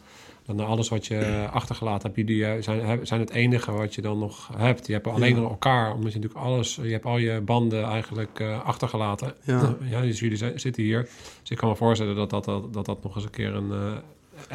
dat 0.45 0.55
na 0.55 0.63
alles 0.63 0.89
wat 0.89 1.05
je 1.05 1.47
achtergelaten 1.51 2.11
hebt, 2.11 2.27
jullie 2.27 2.45
eh, 2.45 2.61
zijn, 2.63 3.07
zijn 3.07 3.19
het 3.19 3.29
enige 3.29 3.71
wat 3.71 3.95
je 3.95 4.01
dan 4.01 4.19
nog 4.19 4.49
hebt. 4.57 4.87
Je 4.87 4.93
hebt 4.93 5.07
alleen 5.07 5.35
Ja. 5.35 5.41
nog 5.41 5.49
elkaar, 5.49 5.93
omdat 5.93 6.13
je 6.13 6.19
natuurlijk 6.19 6.45
alles, 6.45 6.75
je 6.75 6.91
hebt 6.91 7.05
al 7.05 7.17
je 7.17 7.41
banden 7.41 7.83
eigenlijk 7.83 8.39
eh, 8.39 8.65
achtergelaten. 8.65 9.33
Ja. 9.43 9.75
ja, 9.89 10.01
dus 10.01 10.19
jullie 10.19 10.37
zi- 10.37 10.51
zitten 10.57 10.83
hier. 10.83 11.01
Dus 11.41 11.49
ik 11.49 11.57
kan 11.57 11.69
me 11.69 11.75
voorstellen 11.75 12.15
dat 12.15 12.29
dat, 12.29 12.45
dat, 12.45 12.73
dat, 12.73 12.85
dat 12.85 13.03
nog 13.03 13.15
eens 13.15 13.23
een 13.23 13.29
keer 13.29 13.53
een 13.53 13.71
eh, 13.71 13.93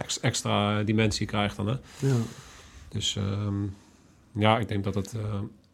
ex- 0.03 0.21
extra 0.21 0.83
dimensie 0.83 1.27
krijgt 1.27 1.57
dan. 1.57 1.67
Hè? 1.67 1.75
ja, 1.99 2.15
Dus 2.89 3.17
ehm, 3.17 3.63
ja, 4.33 4.59
ik 4.59 4.69
denk 4.69 4.85
dat 4.85 4.95
het 4.95 5.15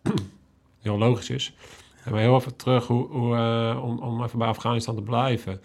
heel 0.82 0.98
logisch 0.98 1.30
is. 1.30 1.54
En 2.04 2.12
maar 2.12 2.20
heel 2.20 2.36
even 2.36 2.56
terug, 2.56 2.86
hoe, 2.86 3.06
hoe, 3.08 3.36
om, 3.82 3.98
om 3.98 4.22
even 4.24 4.38
bij 4.38 4.48
Afghanistan 4.48 4.94
te 4.94 5.02
blijven. 5.02 5.60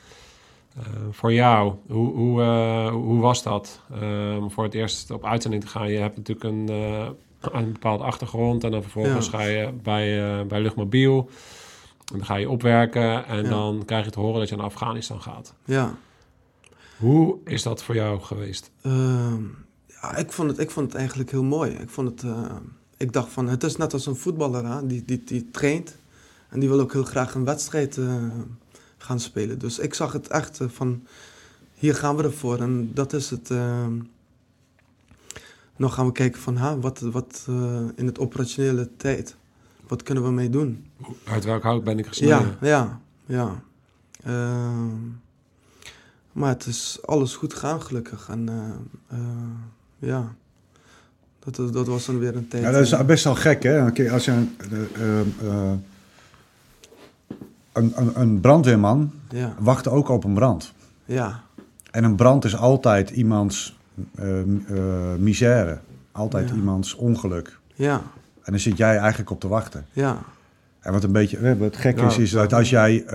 Eh, 0.78 0.84
voor 1.12 1.34
jou, 1.34 1.74
hoe, 1.88 2.14
hoe, 2.16 2.42
eh, 2.42 2.90
hoe 2.92 3.20
was 3.20 3.44
dat? 3.44 3.80
eh, 3.94 4.38
om 4.40 4.52
voor 4.52 4.64
het 4.64 4.74
eerst 4.74 5.12
op 5.12 5.26
uitzending 5.26 5.64
te 5.64 5.70
gaan. 5.70 5.92
Je 5.92 5.98
hebt 5.98 6.18
natuurlijk 6.18 6.50
een, 6.50 6.68
een 7.52 7.72
bepaalde 7.72 8.04
achtergrond. 8.04 8.64
En 8.64 8.72
dan 8.72 8.82
vervolgens 8.82 9.26
Ja. 9.26 9.32
ga 9.38 9.44
je 9.44 9.72
bij, 9.84 10.46
bij 10.48 10.62
Luchtmobiel. 10.62 11.30
En 12.12 12.18
dan 12.18 12.26
ga 12.26 12.36
je 12.36 12.50
opwerken. 12.50 13.26
En 13.26 13.44
Ja. 13.44 13.50
dan 13.50 13.84
krijg 13.86 14.06
je 14.06 14.12
te 14.12 14.20
horen 14.20 14.40
dat 14.40 14.50
je 14.50 14.56
naar 14.56 14.66
Afghanistan 14.66 15.22
gaat. 15.22 15.54
ja. 15.66 15.96
Hoe 16.98 17.38
is 17.46 17.64
dat 17.64 17.84
voor 17.84 17.96
jou 17.96 18.20
geweest? 18.22 18.72
Ehm, 18.82 19.44
ja, 19.88 20.16
ik 20.16 20.32
vond, 20.32 20.50
het, 20.50 20.60
ik 20.60 20.72
vond 20.72 20.86
het 20.88 20.96
eigenlijk 20.96 21.32
heel 21.32 21.44
mooi. 21.44 21.72
Ik, 21.72 21.90
vond 21.90 22.22
het, 22.22 22.32
ik 22.98 23.14
dacht 23.14 23.30
van, 23.30 23.48
het 23.48 23.64
is 23.64 23.76
net 23.76 23.94
als 23.94 24.06
een 24.06 24.16
voetballer, 24.16 24.66
hè? 24.66 24.88
Die, 24.88 25.04
die, 25.06 25.24
die 25.26 25.50
traint. 25.52 25.98
En 26.50 26.60
die 26.60 26.70
wil 26.70 26.80
ook 26.80 26.94
heel 26.94 27.04
graag 27.04 27.34
een 27.36 27.46
wedstrijd 27.46 28.00
gaan 29.02 29.20
spelen. 29.20 29.60
Dus 29.60 29.80
ik 29.80 29.94
zag 29.94 30.14
het 30.14 30.28
echt 30.28 30.60
eh, 30.60 30.68
van, 30.70 31.04
hier 31.74 31.96
gaan 31.96 32.16
we 32.16 32.24
ervoor. 32.24 32.60
En 32.60 32.92
dat 32.94 33.14
is 33.14 33.30
het. 33.30 33.50
ehm. 33.52 33.94
nog 35.76 35.94
gaan 35.94 36.06
we 36.06 36.12
kijken 36.12 36.42
van, 36.42 36.56
ha, 36.56 36.78
wat, 36.78 37.00
wat 37.00 37.46
eh, 37.48 37.82
in 37.96 38.06
het 38.06 38.20
operationele 38.20 38.90
tijd, 38.98 39.36
wat 39.88 40.04
kunnen 40.04 40.24
we 40.24 40.32
mee 40.32 40.50
doen? 40.50 40.86
Uit 41.24 41.44
welk 41.46 41.64
hout 41.64 41.84
ben 41.84 42.00
ik 42.00 42.08
gesneden? 42.08 42.58
Ja, 42.62 42.68
ja, 42.68 43.00
ja. 43.26 43.64
Ehm, 44.24 44.98
maar 46.32 46.50
het 46.50 46.66
is 46.66 47.00
alles 47.06 47.36
goed 47.36 47.54
gegaan, 47.54 47.82
gelukkig. 47.82 48.28
En 48.30 48.50
eh, 48.50 49.18
eh, 49.18 49.20
ja, 50.00 50.36
dat, 51.40 51.74
dat 51.74 51.88
was 51.88 52.06
dan 52.06 52.20
weer 52.20 52.36
een 52.36 52.48
tijd. 52.48 52.64
Ja, 52.64 52.72
dat 52.72 52.82
is 52.82 53.06
best 53.06 53.24
wel 53.24 53.36
gek, 53.36 53.64
hè? 53.64 53.92
Kijk, 53.92 54.10
Als 54.10 54.26
je 54.26 54.46
een, 57.74 57.94
een, 58.22 58.40
brandweerman 58.40 59.12
ja, 59.30 59.54
wacht 59.60 59.88
ook 59.88 60.10
op 60.10 60.24
een 60.24 60.34
brand. 60.34 60.74
ja, 61.06 61.44
En 61.92 62.04
een 62.04 62.16
brand 62.16 62.46
is 62.46 62.56
altijd 62.58 63.10
iemands 63.10 63.78
eh, 64.16 64.28
misère. 65.18 65.80
Altijd 66.12 66.50
Ja. 66.50 66.56
iemands 66.56 66.96
ongeluk. 66.96 67.60
ja, 67.74 67.94
En 68.44 68.52
dan 68.52 68.60
zit 68.60 68.78
jij 68.78 68.98
eigenlijk 68.98 69.30
op 69.30 69.40
te 69.40 69.48
wachten. 69.48 69.86
ja, 69.92 70.18
En 70.80 70.92
wat 70.92 71.04
een 71.04 71.12
beetje, 71.12 71.38
eh, 71.38 71.58
wat 71.58 71.78
gek 71.78 72.02
is, 72.02 72.18
is 72.18 72.32
dat 72.32 72.54
als 72.54 72.70
jij 72.70 73.06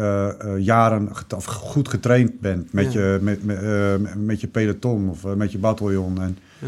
jaren 0.59 1.09
of 1.37 1.45
goed 1.45 1.89
getraind 1.89 2.41
bent 2.41 2.73
met, 2.73 2.93
Ja. 2.93 3.01
je, 3.01 3.19
met, 3.23 3.45
met, 3.45 4.15
met 4.25 4.41
je 4.41 4.47
peloton 4.47 5.09
of 5.09 5.25
met 5.35 5.53
je 5.53 5.59
bataljon. 5.59 6.21
En 6.23 6.39
ja. 6.59 6.67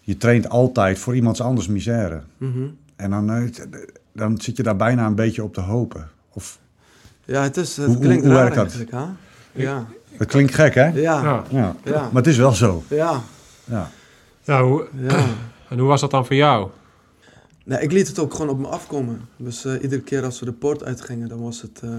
je 0.00 0.16
traint 0.16 0.48
altijd 0.48 0.98
voor 0.98 1.14
iemands 1.16 1.40
anders 1.40 1.68
misère. 1.68 2.22
mhm. 2.36 2.66
En 2.96 3.10
dan, 3.10 3.50
dan 4.12 4.40
zit 4.40 4.56
je 4.56 4.62
daar 4.62 4.76
bijna 4.76 5.06
een 5.06 5.14
beetje 5.14 5.42
op 5.44 5.54
te 5.54 5.60
hopen. 5.60 6.08
Of, 6.32 6.58
Ja, 7.26 7.42
het, 7.42 7.56
is, 7.56 7.76
het 7.76 7.86
Hoe- 7.86 7.98
klinkt 7.98 8.24
hoe 8.24 8.32
raar 8.34 8.40
werkt 8.42 8.56
dat? 8.56 8.64
eigenlijk, 8.64 8.90
hè? 8.90 9.62
Ja, 9.62 9.86
het 10.16 10.28
klinkt 10.28 10.54
gek, 10.54 10.74
hè? 10.74 10.84
ja, 10.84 10.92
ja, 10.94 11.22
Ja. 11.22 11.44
Ja. 11.50 11.74
ja, 11.84 12.00
Maar 12.02 12.22
het 12.22 12.26
is 12.26 12.36
wel 12.36 12.52
zo. 12.52 12.82
ja, 12.88 13.20
Ja. 13.64 13.90
Nou, 14.44 14.68
hoe, 14.70 14.88
ja. 15.08 15.24
en 15.70 15.78
hoe 15.78 15.88
was 15.88 16.00
dat 16.00 16.10
dan 16.10 16.26
voor 16.26 16.36
jou? 16.36 16.70
Nee, 17.64 17.80
ik 17.80 17.92
liet 17.92 18.08
het 18.08 18.18
ook 18.18 18.32
gewoon 18.34 18.48
op 18.48 18.58
me 18.58 18.66
afkomen. 18.66 19.28
Dus 19.36 19.64
eh, 19.64 19.82
iedere 19.82 20.02
keer 20.02 20.24
als 20.24 20.38
we 20.40 20.44
de 20.46 20.52
poort 20.52 20.84
uitgingen, 20.84 21.28
dan 21.28 21.40
was 21.42 21.62
het... 21.62 21.80
eh, 21.82 21.90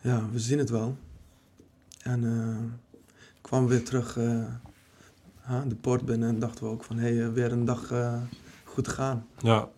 ja, 0.00 0.22
we 0.32 0.38
zien 0.38 0.58
het 0.58 0.70
wel. 0.70 0.96
En 2.02 2.24
eh, 2.24 2.64
ik 3.36 3.42
kwam 3.42 3.66
weer 3.66 3.84
terug 3.84 4.16
eh, 4.18 4.44
de 5.68 5.74
poort 5.74 6.04
binnen 6.04 6.28
en 6.28 6.38
dachten 6.38 6.64
we 6.64 6.70
ook 6.70 6.84
van... 6.84 6.98
Hé, 6.98 7.14
hey, 7.16 7.32
weer 7.32 7.52
een 7.52 7.64
dag 7.64 7.90
eh, 7.90 8.14
goed 8.64 8.88
gaan. 8.88 9.26
Ja, 9.38 9.68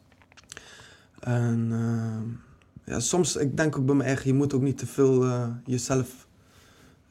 En 1.20 1.68
eh, 1.72 2.51
ja, 2.84 3.00
soms, 3.00 3.36
ik 3.36 3.56
denk 3.56 3.78
ook 3.78 3.86
bij 3.86 3.94
me 3.94 4.02
echt, 4.02 4.24
je 4.24 4.34
moet 4.34 4.54
ook 4.54 4.62
niet 4.62 4.78
te 4.78 4.86
veel 4.86 5.24
eh, 5.24 5.44
jezelf 5.66 6.26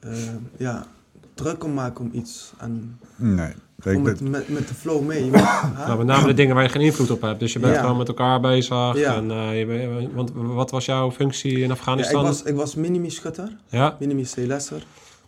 eh, 0.00 0.12
ja, 0.56 0.86
druk 1.34 1.64
om 1.64 1.74
maken 1.74 2.04
om 2.04 2.10
iets. 2.12 2.52
En 2.58 2.98
Nee. 3.16 3.52
met, 3.98 4.20
met, 4.20 4.48
met 4.48 4.68
de 4.68 4.74
flow 4.74 5.06
mee. 5.06 5.24
Je 5.24 5.30
moet, 5.30 5.40
ha? 5.40 5.72
nou, 5.86 5.98
met 5.98 6.06
name 6.06 6.26
de 6.26 6.34
dingen 6.34 6.54
waar 6.54 6.64
je 6.64 6.70
geen 6.70 6.82
invloed 6.82 7.10
op 7.10 7.20
hebt. 7.20 7.40
Dus 7.40 7.52
je 7.52 7.58
bent 7.58 7.74
Ja. 7.74 7.80
gewoon 7.80 7.96
met 7.96 8.08
elkaar 8.08 8.40
bezig. 8.40 8.96
Ja. 8.98 9.14
En, 9.14 9.30
eh, 9.30 9.58
je 9.58 9.66
bent- 9.66 10.12
want 10.14 10.30
wat 10.34 10.70
was 10.70 10.84
jouw 10.84 11.10
functie 11.10 11.52
in 11.52 11.58
ja, 11.58 11.64
ik 11.64 11.70
Afghanistan? 11.70 12.22
was, 12.22 12.42
ik 12.42 12.54
was 12.54 12.74
minimi-schutter, 12.74 13.56
Ja? 13.68 13.96
minimi-C-lesser. 13.98 14.84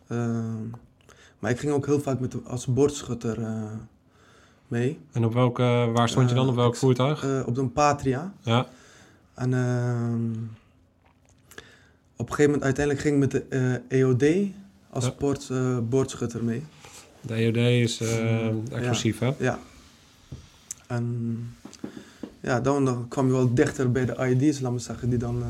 Ehm, 0.08 0.62
maar 1.38 1.50
ik 1.50 1.58
ging 1.58 1.72
ook 1.72 1.86
heel 1.86 2.00
vaak 2.00 2.20
met, 2.20 2.34
als 2.46 2.66
boordschutter 2.66 3.42
eh, 3.42 3.62
mee. 4.68 4.98
En 5.12 5.24
op 5.24 5.32
welke, 5.34 5.90
waar 5.94 6.08
stond 6.08 6.28
je 6.28 6.34
dan? 6.34 6.48
Op 6.48 6.54
welk 6.54 6.72
ik- 6.72 6.78
voertuig? 6.78 7.24
eh, 7.24 7.42
op 7.46 7.54
de 7.54 7.64
Patria. 7.66 8.32
Ja. 8.42 8.66
En 9.34 9.54
ehm, 9.54 10.30
op 12.16 12.28
een 12.28 12.34
gegeven 12.34 12.44
moment 12.44 12.62
uiteindelijk 12.62 13.04
ging 13.06 13.14
ik 13.14 13.20
met 13.20 13.30
de 13.50 13.80
eh, 13.88 13.98
EOD 14.00 14.24
als 14.90 15.50
eh, 15.50 15.78
boordschutter 15.88 16.44
mee. 16.44 16.62
De 17.20 17.34
EOD 17.34 17.56
is 17.56 18.00
eh, 18.00 18.46
explosief, 18.72 19.18
hè? 19.18 19.30
Ja. 19.38 19.58
En 20.86 21.36
ja, 22.40 22.60
dan, 22.60 23.06
kwam 23.08 23.26
je 23.26 23.32
wel 23.32 23.54
dichter 23.54 23.92
bij 23.92 24.04
de 24.04 24.14
IED's, 24.28 24.60
laat 24.60 24.72
me 24.72 24.78
zeggen, 24.78 25.08
die 25.10 25.18
dan 25.18 25.42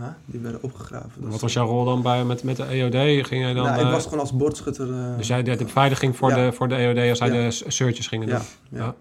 eh, 0.00 0.06
die 0.24 0.40
werden 0.40 0.62
opgegraven. 0.62 1.10
Dus, 1.22 1.30
Wat 1.30 1.40
was 1.40 1.52
jouw 1.52 1.66
rol 1.66 1.84
dan 1.84 2.02
bij, 2.02 2.24
met, 2.24 2.42
met 2.42 2.56
de 2.56 2.64
EOD? 2.64 3.26
Ging 3.26 3.42
jij 3.42 3.52
dan... 3.54 3.64
nou, 3.64 3.78
ik 3.80 3.86
eh, 3.86 3.90
was 3.92 4.04
gewoon 4.04 4.18
als 4.20 4.32
boordschutter. 4.32 4.92
eh, 4.92 5.16
dus 5.16 5.26
jij 5.26 5.42
deed 5.42 5.58
de 5.58 5.64
beveiliging 5.64 6.16
voor, 6.16 6.30
Ja. 6.30 6.36
de, 6.36 6.52
voor 6.52 6.68
de 6.68 6.74
EOD 6.74 7.08
als 7.08 7.18
zij 7.18 7.28
Ja. 7.32 7.48
de 7.48 7.70
searches 7.70 8.06
gingen 8.06 8.28
doen? 8.28 8.38
ja, 8.68 8.78
ja. 8.78 8.94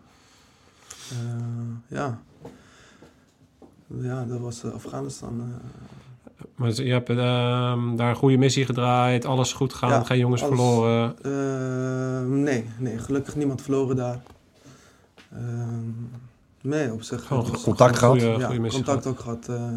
Eh, 1.11 1.17
ja. 1.87 2.21
Ja, 3.99 4.23
dat 4.25 4.39
was 4.39 4.63
eh, 4.63 4.71
Afghanistan. 4.73 5.39
eh. 5.41 5.69
Maar 6.55 6.69
je 6.83 6.91
hebt 6.91 7.09
ehm, 7.09 7.95
daar 7.95 8.09
een 8.09 8.15
goede 8.15 8.37
missie 8.37 8.65
gedraaid, 8.65 9.25
alles 9.25 9.53
goed 9.53 9.73
gegaan, 9.73 9.89
Ja, 9.89 10.03
geen 10.03 10.17
jongens 10.17 10.43
alles. 10.43 10.55
verloren. 10.59 11.15
Eh, 11.21 12.25
nee, 12.37 12.69
nee, 12.77 12.97
gelukkig 12.99 13.35
niemand 13.35 13.61
verloren 13.61 13.95
daar. 13.95 14.21
Ehm, 15.33 15.89
nee, 16.61 16.93
op 16.93 17.01
zich. 17.01 17.25
Gewoon 17.25 17.51
contact 17.63 17.97
gehad? 17.97 18.21
Ja, 18.21 18.29
Goede- 18.31 18.45
goede 18.45 18.59
missie 18.59 18.83
contact 18.83 19.07
ook 19.07 19.19
gehad. 19.19 19.47
eh. 19.49 19.69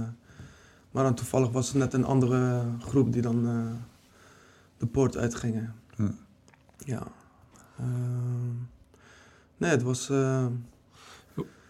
maar 0.91 1.05
dan 1.05 1.15
toevallig 1.15 1.51
was 1.51 1.67
het 1.69 1.77
net 1.77 1.93
een 1.93 2.05
andere 2.05 2.63
groep 2.81 3.13
die 3.13 3.23
dan 3.23 3.47
eh, 3.49 3.81
de 4.79 4.87
poort 4.87 5.17
uitgingen. 5.17 5.75
Hm. 5.97 6.09
Ja. 6.79 7.03
Ehm, 7.79 8.53
nee, 9.57 9.71
het 9.71 9.83
was... 9.83 10.11
eh, 10.11 10.47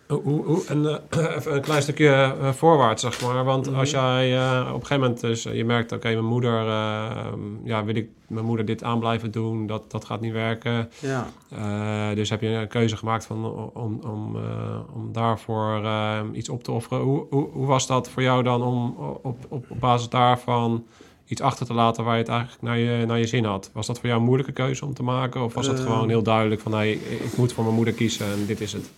Hoe, 0.09 0.21
hoe, 0.23 0.45
hoe- 0.45 0.65
en 0.69 0.87
eh, 1.11 1.35
even 1.37 1.55
een 1.55 1.61
klein 1.61 1.83
stukje 1.83 2.09
eh, 2.09 2.51
voorwaarts, 2.53 3.03
zeg 3.03 3.21
maar. 3.23 3.45
Want 3.45 3.71
Mhm. 3.71 3.79
als 3.79 3.91
jij 3.91 4.37
eh, 4.37 4.61
op 4.61 4.81
een 4.81 4.87
gegeven 4.87 5.01
moment 5.01 5.21
dus, 5.21 5.45
eh, 5.45 5.57
je 5.57 5.65
merkt, 5.65 5.93
oké, 5.93 6.09
mijn 6.09 6.25
moeder, 6.25 6.59
eh, 6.67 7.27
ja, 7.65 7.85
wil 7.85 7.95
ik 7.95 8.09
mijn 8.29 8.45
moeder 8.45 8.67
dit 8.67 8.83
aan 8.83 8.99
blijven 8.99 9.31
doen, 9.31 9.67
dat, 9.67 9.91
dat 9.91 10.05
gaat 10.05 10.21
niet 10.21 10.33
werken. 10.33 10.91
ja, 11.01 11.27
Eh, 11.49 12.15
dus 12.17 12.31
heb 12.31 12.41
je 12.41 12.49
een 12.49 12.69
keuze 12.69 12.97
gemaakt 12.97 13.27
van, 13.27 13.71
om, 13.75 14.01
om, 14.07 14.37
eh, 14.37 14.43
om 14.95 15.13
daarvoor 15.13 15.85
eh, 15.85 16.21
iets 16.33 16.49
op 16.49 16.63
te 16.65 16.73
offeren. 16.73 17.03
Hoe, 17.03 17.27
hoe, 17.31 17.49
hoe 17.53 17.67
was 17.67 17.87
dat 17.87 18.11
voor 18.11 18.23
jou 18.23 18.43
dan 18.43 18.63
om 18.63 18.95
op, 18.99 19.25
op, 19.49 19.65
op 19.71 19.81
basis 19.81 20.09
daarvan 20.09 20.85
iets 21.27 21.41
achter 21.41 21.67
te 21.67 21.75
laten 21.75 22.05
waar 22.05 22.15
je 22.15 22.21
het 22.21 22.29
eigenlijk 22.31 22.63
naar 22.63 22.79
je, 22.79 23.07
naar 23.07 23.19
je 23.19 23.27
zin 23.27 23.45
had? 23.45 23.71
Was 23.73 23.87
dat 23.87 23.99
voor 23.99 24.07
jou 24.09 24.19
een 24.21 24.27
moeilijke 24.27 24.53
keuze 24.53 24.85
om 24.85 24.95
te 24.95 25.03
maken? 25.03 25.45
Of 25.45 25.55
was 25.55 25.67
het 25.67 25.79
Eh. 25.79 25.85
gewoon 25.85 26.09
heel 26.09 26.23
duidelijk 26.23 26.61
van, 26.61 26.73
nee, 26.73 26.93
ik, 26.93 27.21
ik 27.21 27.37
moet 27.37 27.53
voor 27.53 27.65
mijn 27.65 27.77
moeder 27.77 27.95
kiezen 27.95 28.27
en 28.27 28.47
dit 28.47 28.61
is 28.61 28.73
het? 28.73 28.91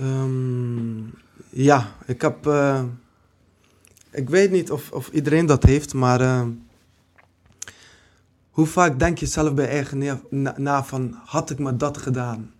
Ehm, 0.00 0.98
ja, 1.50 1.92
ik 2.06 2.22
heb. 2.22 2.46
eh, 2.46 2.82
ik 4.10 4.30
weet 4.30 4.50
niet 4.50 4.70
of, 4.70 4.90
of 4.92 5.08
iedereen 5.08 5.46
dat 5.46 5.62
heeft, 5.62 5.94
maar. 5.94 6.20
eh, 6.20 6.46
hoe 8.50 8.66
vaak 8.66 8.98
denk 8.98 9.18
je 9.18 9.26
zelf 9.26 9.54
bij 9.54 9.68
eigen 9.68 9.98
na, 9.98 10.20
na, 10.30 10.54
na 10.56 10.84
van. 10.84 11.14
had 11.24 11.50
ik 11.50 11.58
maar 11.58 11.76
dat 11.78 11.98
gedaan? 11.98 12.50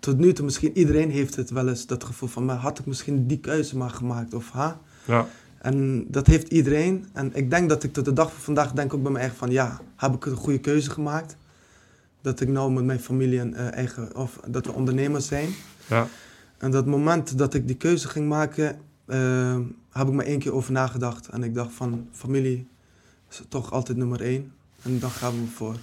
Tot 0.00 0.18
nu 0.18 0.32
toe, 0.32 0.44
misschien 0.44 0.76
iedereen 0.78 1.10
heeft 1.10 1.36
het 1.36 1.50
wel 1.50 1.68
eens 1.68 1.86
dat 1.86 2.04
gevoel 2.04 2.28
van. 2.28 2.44
maar 2.44 2.56
had 2.56 2.78
ik 2.78 2.86
misschien 2.86 3.26
die 3.26 3.38
keuze 3.38 3.76
maar 3.76 3.90
gemaakt? 3.90 4.34
Of 4.34 4.50
ha? 4.50 4.80
Ja, 5.04 5.26
En 5.58 6.04
dat 6.08 6.26
heeft 6.26 6.48
iedereen. 6.48 7.06
En 7.12 7.30
ik 7.34 7.50
denk 7.50 7.68
dat 7.68 7.82
ik 7.82 7.92
tot 7.92 8.04
de 8.04 8.12
dag 8.12 8.32
van 8.32 8.40
vandaag 8.40 8.72
denk 8.72 8.94
ook 8.94 9.02
bij 9.02 9.10
mijn 9.10 9.22
eigen 9.24 9.38
van 9.38 9.50
ja, 9.50 9.80
heb 9.96 10.14
ik 10.14 10.26
een 10.26 10.36
goede 10.36 10.58
keuze 10.60 10.90
gemaakt? 10.90 11.36
Dat 12.22 12.40
ik 12.40 12.48
nou 12.48 12.72
met 12.72 12.84
mijn 12.84 13.00
familie 13.00 13.40
een 13.40 13.54
eh, 13.54 13.72
eigen, 13.72 14.16
of 14.16 14.40
dat 14.46 14.66
we 14.66 14.72
ondernemers 14.72 15.26
zijn. 15.26 15.48
ja. 15.86 16.06
En 16.60 16.70
dat 16.70 16.86
moment 16.86 17.38
dat 17.38 17.54
ik 17.54 17.66
die 17.66 17.76
keuze 17.76 18.08
ging 18.08 18.28
maken, 18.28 18.78
eh, 19.06 19.56
heb 19.92 20.06
ik 20.06 20.12
maar 20.12 20.24
één 20.24 20.38
keer 20.38 20.52
over 20.54 20.72
nagedacht. 20.72 21.28
En 21.28 21.42
ik 21.42 21.54
dacht 21.54 21.72
van, 21.72 22.06
familie 22.12 22.66
is 23.30 23.42
toch 23.48 23.72
altijd 23.72 23.98
nummer 23.98 24.20
één. 24.22 24.52
En 24.82 24.98
dan 24.98 25.10
gaan 25.10 25.32
we 25.32 25.46
voor. 25.54 25.74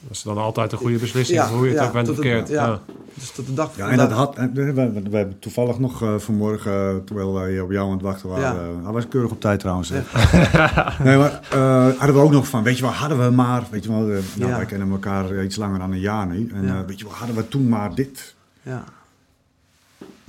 Dat 0.00 0.12
is 0.16 0.22
dan 0.22 0.38
altijd 0.38 0.72
een 0.72 0.78
goede 0.78 0.98
beslissing, 0.98 1.38
Ja, 1.38 1.48
hoe 1.48 1.64
je 1.64 1.70
het 1.70 1.80
ja, 1.80 1.86
ook 1.86 1.92
bent 1.92 2.06
verkeerd. 2.06 2.48
ja. 2.48 2.66
Ja. 2.66 2.80
Dus 3.14 3.30
tot 3.30 3.46
de 3.46 3.54
dag 3.54 3.74
van 3.74 3.84
Ja, 3.84 3.90
en 3.90 3.96
dat 3.96 4.10
had, 4.10 4.36
en 4.36 4.52
we, 4.54 4.72
we, 4.72 5.02
we 5.10 5.16
hebben 5.16 5.38
toevallig 5.38 5.78
nog 5.78 6.02
eh, 6.02 6.18
vanmorgen, 6.18 6.72
eh, 6.72 6.96
terwijl 7.04 7.32
wij 7.34 7.60
op 7.60 7.70
jou 7.70 7.86
aan 7.86 7.92
het 7.92 8.02
wachten 8.02 8.28
waren, 8.28 8.54
Ja. 8.64 8.70
eh, 8.78 8.84
hij 8.84 8.92
was 8.92 9.08
keurig 9.08 9.30
op 9.30 9.40
tijd 9.40 9.60
trouwens. 9.60 9.90
nee, 11.04 11.16
maar 11.16 11.40
eh, 11.50 11.88
hadden 11.98 12.14
we 12.14 12.20
ook 12.22 12.30
nog 12.30 12.48
van, 12.48 12.62
weet 12.62 12.76
je 12.76 12.82
wel, 12.82 12.92
hadden 12.92 13.24
we 13.24 13.30
maar, 13.34 13.62
weet 13.70 13.84
je 13.84 13.88
wel, 13.90 14.00
nou, 14.00 14.22
Ja. 14.36 14.56
wij 14.56 14.64
kennen 14.66 14.90
elkaar 14.90 15.44
iets 15.44 15.56
langer 15.56 15.78
dan 15.78 15.92
een 15.92 16.00
jaar 16.00 16.26
nu. 16.26 16.50
En 16.54 16.66
Ja. 16.66 16.78
eh, 16.80 16.86
weet 16.86 16.98
je 16.98 17.04
wel, 17.04 17.14
hadden 17.14 17.36
we 17.36 17.48
toen 17.48 17.68
maar 17.68 17.94
dit. 17.94 18.34
Ja, 18.62 18.84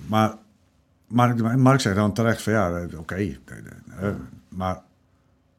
Maar 0.08 0.34
Mark, 1.08 1.58
Mark 1.58 1.80
zegt 1.80 1.96
dan 1.96 2.14
terecht 2.14 2.42
van, 2.42 2.54
ja, 2.54 2.88
oké, 2.98 3.16
eh, 3.16 3.28
eh, 4.00 4.14
maar 4.50 4.82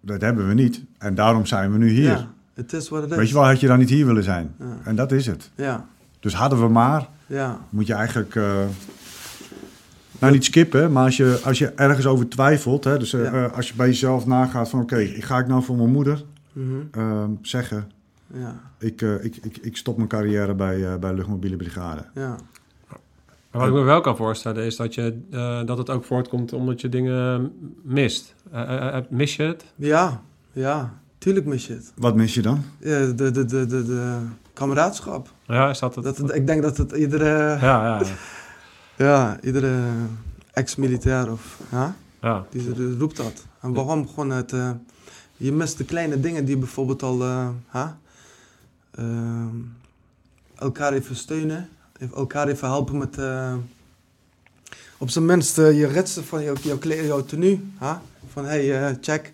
dat 0.01 0.21
hebben 0.21 0.49
we 0.49 0.55
niet. 0.55 0.85
En 0.99 1.15
daarom 1.15 1.47
zijn 1.47 1.73
we 1.73 1.79
nu 1.79 1.89
hier. 1.89 2.05
ja, 2.11 2.29
het 2.55 2.73
is 2.73 2.89
wat 2.89 3.03
het 3.03 3.11
is. 3.11 3.17
Weet 3.17 3.29
je 3.29 3.35
wel, 3.35 3.45
had 3.45 3.61
je 3.61 3.67
dan 3.67 3.79
niet 3.79 3.91
hier 3.91 4.07
willen 4.07 4.23
zijn? 4.25 4.55
Ja. 4.59 4.65
En 4.85 4.97
dat 4.97 5.13
is 5.13 5.27
het. 5.27 5.51
Ja, 5.55 5.87
Dus 6.21 6.35
hadden 6.35 6.61
we 6.61 6.69
maar, 6.69 7.09
ja, 7.27 7.59
moet 7.71 7.87
je 7.87 7.95
eigenlijk. 7.95 8.35
eh, 8.35 8.65
nou, 10.21 10.33
niet 10.33 10.45
skippen, 10.45 10.93
maar 10.93 11.05
als 11.05 11.17
je, 11.17 11.41
als 11.45 11.59
je 11.59 11.69
ergens 11.73 12.07
over 12.07 12.29
twijfelt, 12.29 12.85
hè, 12.85 12.99
dus 12.99 13.11
Ja. 13.11 13.45
als 13.47 13.69
je 13.69 13.75
bij 13.75 13.87
jezelf 13.87 14.27
nagaat 14.27 14.69
van 14.71 14.81
oké, 14.81 15.05
ga 15.05 15.39
ik 15.39 15.47
nou 15.47 15.63
voor 15.63 15.77
mijn 15.77 15.91
moeder 15.91 16.25
mhm, 16.53 16.75
ehm, 16.91 17.31
zeggen, 17.43 17.91
ja, 18.35 18.61
ik, 18.79 19.01
ik, 19.01 19.37
ik, 19.43 19.57
ik 19.57 19.77
stop 19.77 19.97
mijn 19.97 20.09
carrière 20.09 20.55
bij, 20.55 20.99
bij 20.99 21.15
Luchtmobiele 21.15 21.57
Brigade. 21.57 22.05
ja. 22.15 22.37
Maar 23.57 23.71
wat 23.71 23.75
ik 23.77 23.85
me 23.85 23.91
wel 23.91 24.01
kan 24.01 24.17
voorstellen 24.17 24.65
is 24.65 24.77
dat, 24.77 24.95
je, 24.95 25.19
eh, 25.31 25.65
dat 25.65 25.79
het 25.79 25.91
ook 25.91 26.05
voortkomt 26.05 26.53
omdat 26.53 26.81
je 26.81 26.89
dingen 26.89 27.53
mist. 27.83 28.35
Eh, 28.53 28.97
eh, 28.97 29.05
mis 29.09 29.37
je 29.37 29.43
het? 29.43 29.65
Ja, 29.77 30.23
ja, 30.53 30.99
tuurlijk 31.19 31.47
mis 31.47 31.67
je 31.67 31.73
het. 31.73 31.93
Wat 31.97 32.15
mis 32.15 32.35
je 32.35 32.43
dan? 32.43 32.65
Ja, 32.79 33.07
de, 33.07 33.15
de, 33.15 33.45
de, 33.45 33.67
de, 33.67 33.85
de 33.85 34.19
kameraadschap. 34.53 35.29
Ja, 35.47 35.71
is 35.71 35.79
dat 35.79 35.95
het? 35.95 36.05
Dat, 36.05 36.35
ik 36.35 36.47
denk 36.47 36.63
dat 36.63 36.77
het 36.77 36.93
iedere, 36.93 37.59
Ja, 37.61 37.99
ja, 37.99 38.03
ja, 38.97 39.39
iedere 39.49 39.79
ex-militair 40.53 41.33
of, 41.33 41.61
ja, 41.71 41.97
ja. 42.21 42.47
die, 42.51 42.73
die 42.73 42.99
roept 42.99 43.17
dat. 43.17 43.47
En 43.61 43.73
waarom? 43.73 44.09
Gewoon 44.09 44.31
het, 44.31 44.53
je 45.37 45.53
mist 45.53 45.79
de 45.79 45.85
kleine 45.85 46.21
dingen 46.21 46.45
die 46.45 46.57
bijvoorbeeld 46.57 47.03
al, 47.03 47.23
eh, 47.23 47.49
ha, 47.67 47.99
ehm, 48.91 49.57
elkaar 50.55 50.93
even 50.93 51.17
steunen, 51.17 51.69
elkaar 52.15 52.49
even 52.49 52.69
helpen 52.69 52.99
met, 52.99 53.19
eh, 53.19 53.55
op 54.99 55.11
zijn 55.11 55.25
minst 55.25 55.59
eh, 55.59 55.79
je 55.79 55.87
ritsen 55.87 56.25
van 56.25 56.43
jouw, 56.43 56.55
jouw 56.87 57.25
tenue, 57.25 57.61
van 58.33 58.45
hey, 58.45 58.87
eh, 58.89 58.95
check, 59.01 59.33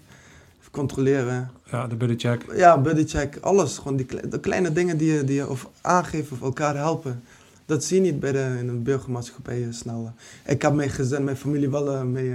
even 0.60 0.70
controleren. 0.70 1.50
ja, 1.70 1.86
de 1.86 1.94
buddy 1.96 2.16
check. 2.16 2.44
Ja, 2.56 2.78
buddycheck, 2.80 3.36
alles. 3.40 3.78
Gewoon 3.78 3.96
die 3.96 4.06
kle- 4.06 4.28
de 4.28 4.40
kleine 4.40 4.72
dingen 4.72 4.96
die 4.96 5.12
je, 5.12 5.24
die 5.24 5.34
je 5.36 5.48
of 5.48 5.68
aangeven 5.80 6.32
of 6.36 6.42
elkaar 6.42 6.76
helpen. 6.76 7.22
Dat 7.66 7.84
zie 7.84 7.96
je 7.96 8.02
niet 8.02 8.20
bij 8.20 8.32
de, 8.32 8.56
in 8.58 8.68
een 8.68 8.82
burgermaatschappij 8.82 9.66
snel. 9.70 10.12
Ik 10.46 10.62
heb 10.62 10.72
mijn 10.72 10.90
gezin, 10.90 11.24
mijn 11.24 11.36
familie 11.36 11.70
wel 11.70 12.04
mee, 12.06 12.34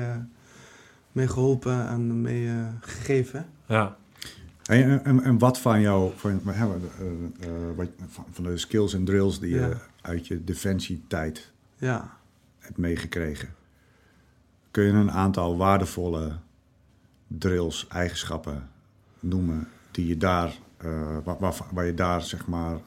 mee 1.11 1.27
geholpen 1.27 1.87
en 1.87 2.21
mee 2.21 2.49
gegeven. 2.81 3.45
Ja, 3.65 3.95
En, 4.67 5.03
en, 5.03 5.23
en 5.23 5.37
wat 5.37 5.59
van 5.59 5.81
jou, 5.81 6.11
van, 6.15 6.41
eh, 6.45 6.61
eh, 6.61 7.87
van, 8.07 8.25
van 8.31 8.43
de 8.43 8.57
skills 8.57 8.93
en 8.93 9.05
drills 9.05 9.39
die 9.39 9.49
je 9.49 9.77
uit 10.01 10.27
je 10.27 10.43
defensietijd 10.43 11.51
Ja, 11.75 12.17
hebt 12.59 12.77
meegekregen, 12.77 13.55
kun 14.71 14.83
je 14.83 14.91
een 14.91 15.11
aantal 15.11 15.57
waardevolle 15.57 16.31
drills, 17.27 17.87
eigenschappen 17.87 18.69
noemen 19.19 19.67
die 19.91 20.07
je 20.07 20.17
daar, 20.17 20.57
eh, 20.77 21.17
waar, 21.23 21.37
waar, 21.39 21.55
waar 21.71 21.85
je 21.85 21.93
daar 21.93 22.21
zeg 22.21 22.47
maar 22.47 22.77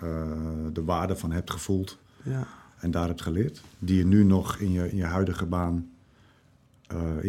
de 0.72 0.85
waarde 0.85 1.16
van 1.16 1.33
hebt 1.33 1.51
gevoeld 1.51 1.99
ja. 2.22 2.47
en 2.78 2.91
daar 2.91 3.07
hebt 3.07 3.22
geleerd, 3.22 3.62
die 3.78 3.97
je 3.97 4.07
nu 4.07 4.24
nog 4.24 4.57
in 4.57 4.72
je, 4.72 4.91
in 4.91 4.97
je 4.97 5.05
huidige 5.05 5.47
baan. 5.47 5.91
Eh, 6.91 7.22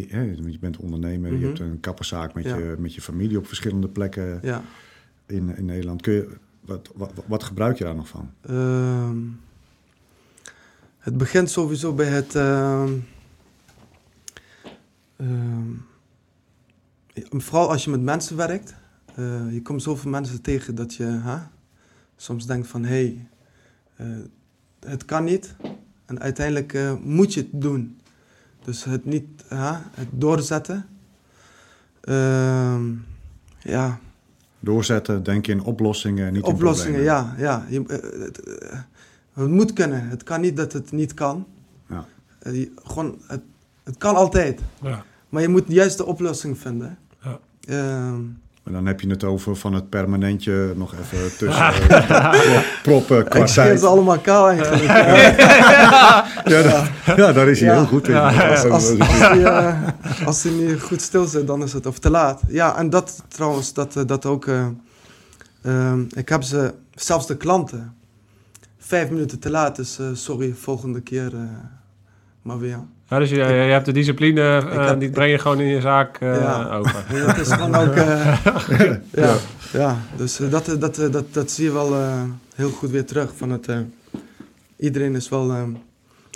je 0.52 0.58
bent 0.60 0.78
ondernemer, 0.78 1.32
Mhm. 1.32 1.40
je 1.40 1.46
hebt 1.46 1.60
een 1.60 1.80
kapperszaak 1.80 2.34
met, 2.34 2.44
Ja. 2.44 2.58
je, 2.58 2.76
met 2.80 2.94
je 2.96 3.02
familie 3.02 3.38
op 3.38 3.48
verschillende 3.48 3.88
plekken 3.88 4.40
Ja. 4.42 4.62
in, 5.26 5.58
in 5.58 5.66
Nederland. 5.66 6.02
Kun 6.02 6.14
je, 6.14 6.30
wat, 6.62 6.92
wat, 6.96 7.12
wat 7.28 7.44
gebruik 7.44 7.78
je 7.78 7.84
daar 7.84 7.96
nog 7.96 8.08
van? 8.08 8.32
Ehm, 8.42 9.18
het 10.98 11.18
begint 11.18 11.50
sowieso 11.50 11.94
bij 11.94 12.08
het. 12.08 12.36
ehm, 12.36 12.94
ehm, 15.16 15.70
vooral 17.32 17.70
als 17.70 17.84
je 17.84 17.90
met 17.90 18.02
mensen 18.02 18.36
werkt. 18.38 18.74
eh, 19.16 19.54
je 19.54 19.62
komt 19.62 19.82
zoveel 19.84 20.12
mensen 20.12 20.42
tegen 20.42 20.76
dat 20.76 20.94
je 20.96 21.20
soms 22.16 22.46
denkt 22.46 22.68
van 22.68 22.84
hé, 22.84 22.90
hey, 22.90 23.28
eh, 23.96 24.18
het 24.80 25.06
kan 25.06 25.24
niet. 25.24 25.56
En 26.06 26.20
uiteindelijk 26.20 26.78
moet 27.04 27.34
je 27.34 27.40
het 27.42 27.62
doen. 27.62 28.00
Dus 28.64 28.84
het 28.84 29.06
niet 29.06 29.26
hè, 29.48 29.72
het 29.94 30.08
doorzetten. 30.12 30.86
Ehm, 32.02 32.84
ja, 33.60 34.00
Doorzetten, 34.60 35.24
denken 35.24 35.54
in 35.54 35.64
oplossingen, 35.64 36.34
niet 36.34 36.44
Oplossingen, 36.44 37.00
in 37.00 37.06
problemen. 37.06 37.36
ja. 37.40 37.66
ja. 37.66 37.66
Je, 37.70 37.84
eh, 37.88 38.22
het, 38.22 38.40
eh, 38.44 38.80
het 39.34 39.50
moet 39.50 39.74
kunnen. 39.74 40.08
Het 40.10 40.24
kan 40.24 40.42
niet 40.42 40.58
dat 40.58 40.74
het 40.74 40.92
niet 40.92 41.14
kan. 41.14 41.46
Ja. 41.90 42.06
Eh, 42.40 42.54
je- 42.60 42.72
gewoon, 42.84 43.18
het, 43.28 43.42
het 43.84 43.98
kan 43.98 44.16
altijd. 44.16 44.62
Ja. 44.82 45.04
Maar 45.30 45.42
je 45.42 45.48
moet 45.48 45.64
juist 45.68 45.98
de 45.98 46.06
oplossing 46.06 46.58
vinden. 46.58 46.98
Ja. 47.22 47.40
Ehm, 47.68 48.22
En 48.64 48.72
dan 48.74 48.86
heb 48.86 49.02
je 49.02 49.10
het 49.10 49.24
over 49.24 49.56
van 49.56 49.74
het 49.74 49.90
permanentje 49.90 50.74
nog 50.76 50.94
even 50.94 51.20
tussen 51.38 51.66
eh, 51.90 52.60
proppen 52.84 53.28
qua 53.28 53.40
ik 53.40 53.48
tijd. 53.48 53.80
ze 53.80 53.86
allemaal 53.86 54.20
kaal 54.20 54.50
eigenlijk. 54.50 54.84
Ja, 56.46 56.88
ja, 57.16 57.32
daar 57.34 57.48
is 57.48 57.60
hij 57.60 57.70
Ja. 57.70 57.76
heel 57.76 57.86
goed 57.86 58.08
in. 58.08 58.16
als, 58.16 58.64
als, 58.64 59.00
Als- 59.00 59.20
eh, 59.20 59.82
als 60.26 60.44
niet 60.44 60.82
goed 60.82 61.02
stil 61.02 61.26
zit, 61.26 61.48
dan 61.48 61.64
is 61.64 61.74
het 61.74 61.86
of 61.86 62.00
te 62.00 62.10
laat. 62.10 62.42
Ja, 62.48 62.78
en 62.78 62.90
dat 62.90 63.24
trouwens, 63.28 63.74
dat, 63.74 63.96
eh, 63.96 64.04
dat 64.06 64.26
ook. 64.26 64.48
eh, 64.48 64.66
ehm, 65.64 66.02
ik 66.16 66.30
heb 66.30 66.44
ze, 66.44 66.74
zelfs 66.96 67.28
de 67.28 67.38
klanten, 67.38 67.94
vijf 68.80 69.10
minuten 69.10 69.40
te 69.40 69.50
laat. 69.50 69.76
Dus 69.76 70.00
eh, 70.00 70.06
sorry, 70.14 70.54
volgende 70.60 71.02
keer 71.02 71.34
eh, 71.34 71.40
maar 72.42 72.60
weer. 72.60 72.80
Ja, 73.08 73.20
dus 73.20 73.30
je, 73.30 73.36
je 73.36 73.44
hebt 73.44 73.86
de 73.86 73.92
discipline, 73.92 74.42
heb- 74.42 75.00
die 75.00 75.10
breng 75.10 75.32
je 75.32 75.38
gewoon 75.40 75.60
in 75.60 75.68
je 75.68 75.82
zaak 75.82 76.18
eh, 76.20 76.42
Ja. 76.42 76.76
over. 76.78 77.04
Ja, 77.18 77.26
het 77.26 77.38
is 77.38 77.52
gewoon 77.54 77.76
ook. 77.76 77.94
eh, 77.96 78.44
ja, 79.24 79.36
ja, 79.74 79.98
dus 80.16 80.38
dat, 80.38 80.76
dat, 80.80 80.96
dat, 81.12 81.34
dat 81.34 81.52
zie 81.52 81.64
je 81.64 81.72
wel 81.72 81.96
heel 82.56 82.70
goed 82.70 82.90
weer 82.90 83.06
terug. 83.06 83.32
Van 83.36 83.50
het, 83.50 83.68
iedereen 84.78 85.16
is 85.16 85.30
wel 85.30 85.70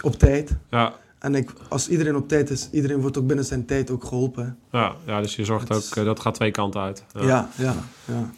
op 0.03 0.19
tijd. 0.19 0.51
Ja, 0.69 0.93
En 1.19 1.35
ik, 1.35 1.49
als 1.69 1.89
iedereen 1.89 2.15
op 2.15 2.27
tijd 2.27 2.49
is, 2.49 2.69
iedereen 2.71 3.01
wordt 3.01 3.17
ook 3.17 3.27
binnen 3.27 3.45
zijn 3.45 3.65
tijd 3.65 3.91
ook 3.91 4.03
geholpen. 4.03 4.57
ja, 4.71 4.93
ja, 5.05 5.21
dus 5.21 5.35
je 5.35 5.45
zorgt 5.45 5.67
Het 5.67 5.77
ook, 5.77 5.83
is- 5.97 6.03
dat 6.05 6.19
gaat 6.19 6.33
twee 6.33 6.51
kanten 6.51 6.81
uit. 6.81 7.03
Ja, 7.19 7.49
ja, 7.57 7.75
ja. 8.05 8.29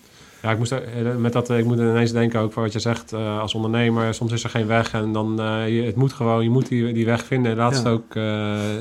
Ja, 0.41 0.51
ik 0.51 0.57
moest 0.57 0.71
er- 0.71 1.07
eh, 1.07 1.15
met 1.15 1.33
dat, 1.33 1.49
eh, 1.49 1.57
ik 1.57 1.65
moet 1.65 1.77
ineens 1.77 2.11
denken 2.11 2.39
ook 2.39 2.53
van 2.53 2.63
wat 2.63 2.73
je 2.73 2.79
zegt 2.79 3.13
eh, 3.13 3.39
als 3.39 3.53
ondernemer. 3.55 4.13
Soms 4.13 4.31
is 4.31 4.43
er 4.43 4.49
geen 4.49 4.67
weg 4.67 4.93
en 4.93 5.11
dan 5.11 5.33
je, 5.67 5.81
het 5.85 5.95
moet 5.95 6.13
gewoon, 6.13 6.43
je 6.43 6.49
moet 6.49 6.67
die, 6.67 6.93
die 6.93 7.05
weg 7.05 7.25
vinden. 7.25 7.55
Laatst 7.55 7.83
Ja. 7.83 7.89
ook 7.89 8.13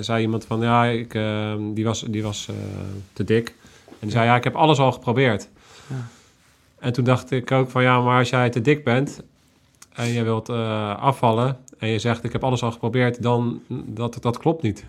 zei 0.01 0.23
iemand 0.23 0.45
van 0.45 0.61
ja, 0.61 0.85
ik, 0.85 1.15
eh, 1.15 1.53
die 1.75 1.85
was, 1.85 2.01
die 2.09 2.23
was 2.23 2.49
te 3.13 3.25
dik. 3.25 3.55
En 3.89 3.95
die 4.01 4.11
zei 4.11 4.25
ja, 4.27 4.37
ik 4.37 4.45
heb 4.45 4.55
alles 4.55 4.79
al 4.79 4.93
geprobeerd. 4.93 5.49
Ja. 5.87 5.95
En 6.79 6.93
toen 6.93 7.05
dacht 7.05 7.31
ik 7.31 7.53
ook 7.53 7.71
van 7.71 7.83
ja, 7.83 8.01
maar 8.01 8.19
als 8.19 8.31
jij 8.31 8.51
te 8.51 8.61
dik 8.61 8.85
bent 8.85 9.23
en 9.95 10.07
je 10.13 10.23
wilt 10.23 10.49
afvallen 10.99 11.57
en 11.79 11.89
je 11.89 11.99
zegt 11.99 12.25
ik 12.25 12.33
heb 12.33 12.45
alles 12.45 12.63
al 12.63 12.73
geprobeerd, 12.73 13.23
dan 13.23 13.61
dat, 13.69 14.17
dat 14.21 14.39
klopt 14.39 14.63
niet. 14.63 14.85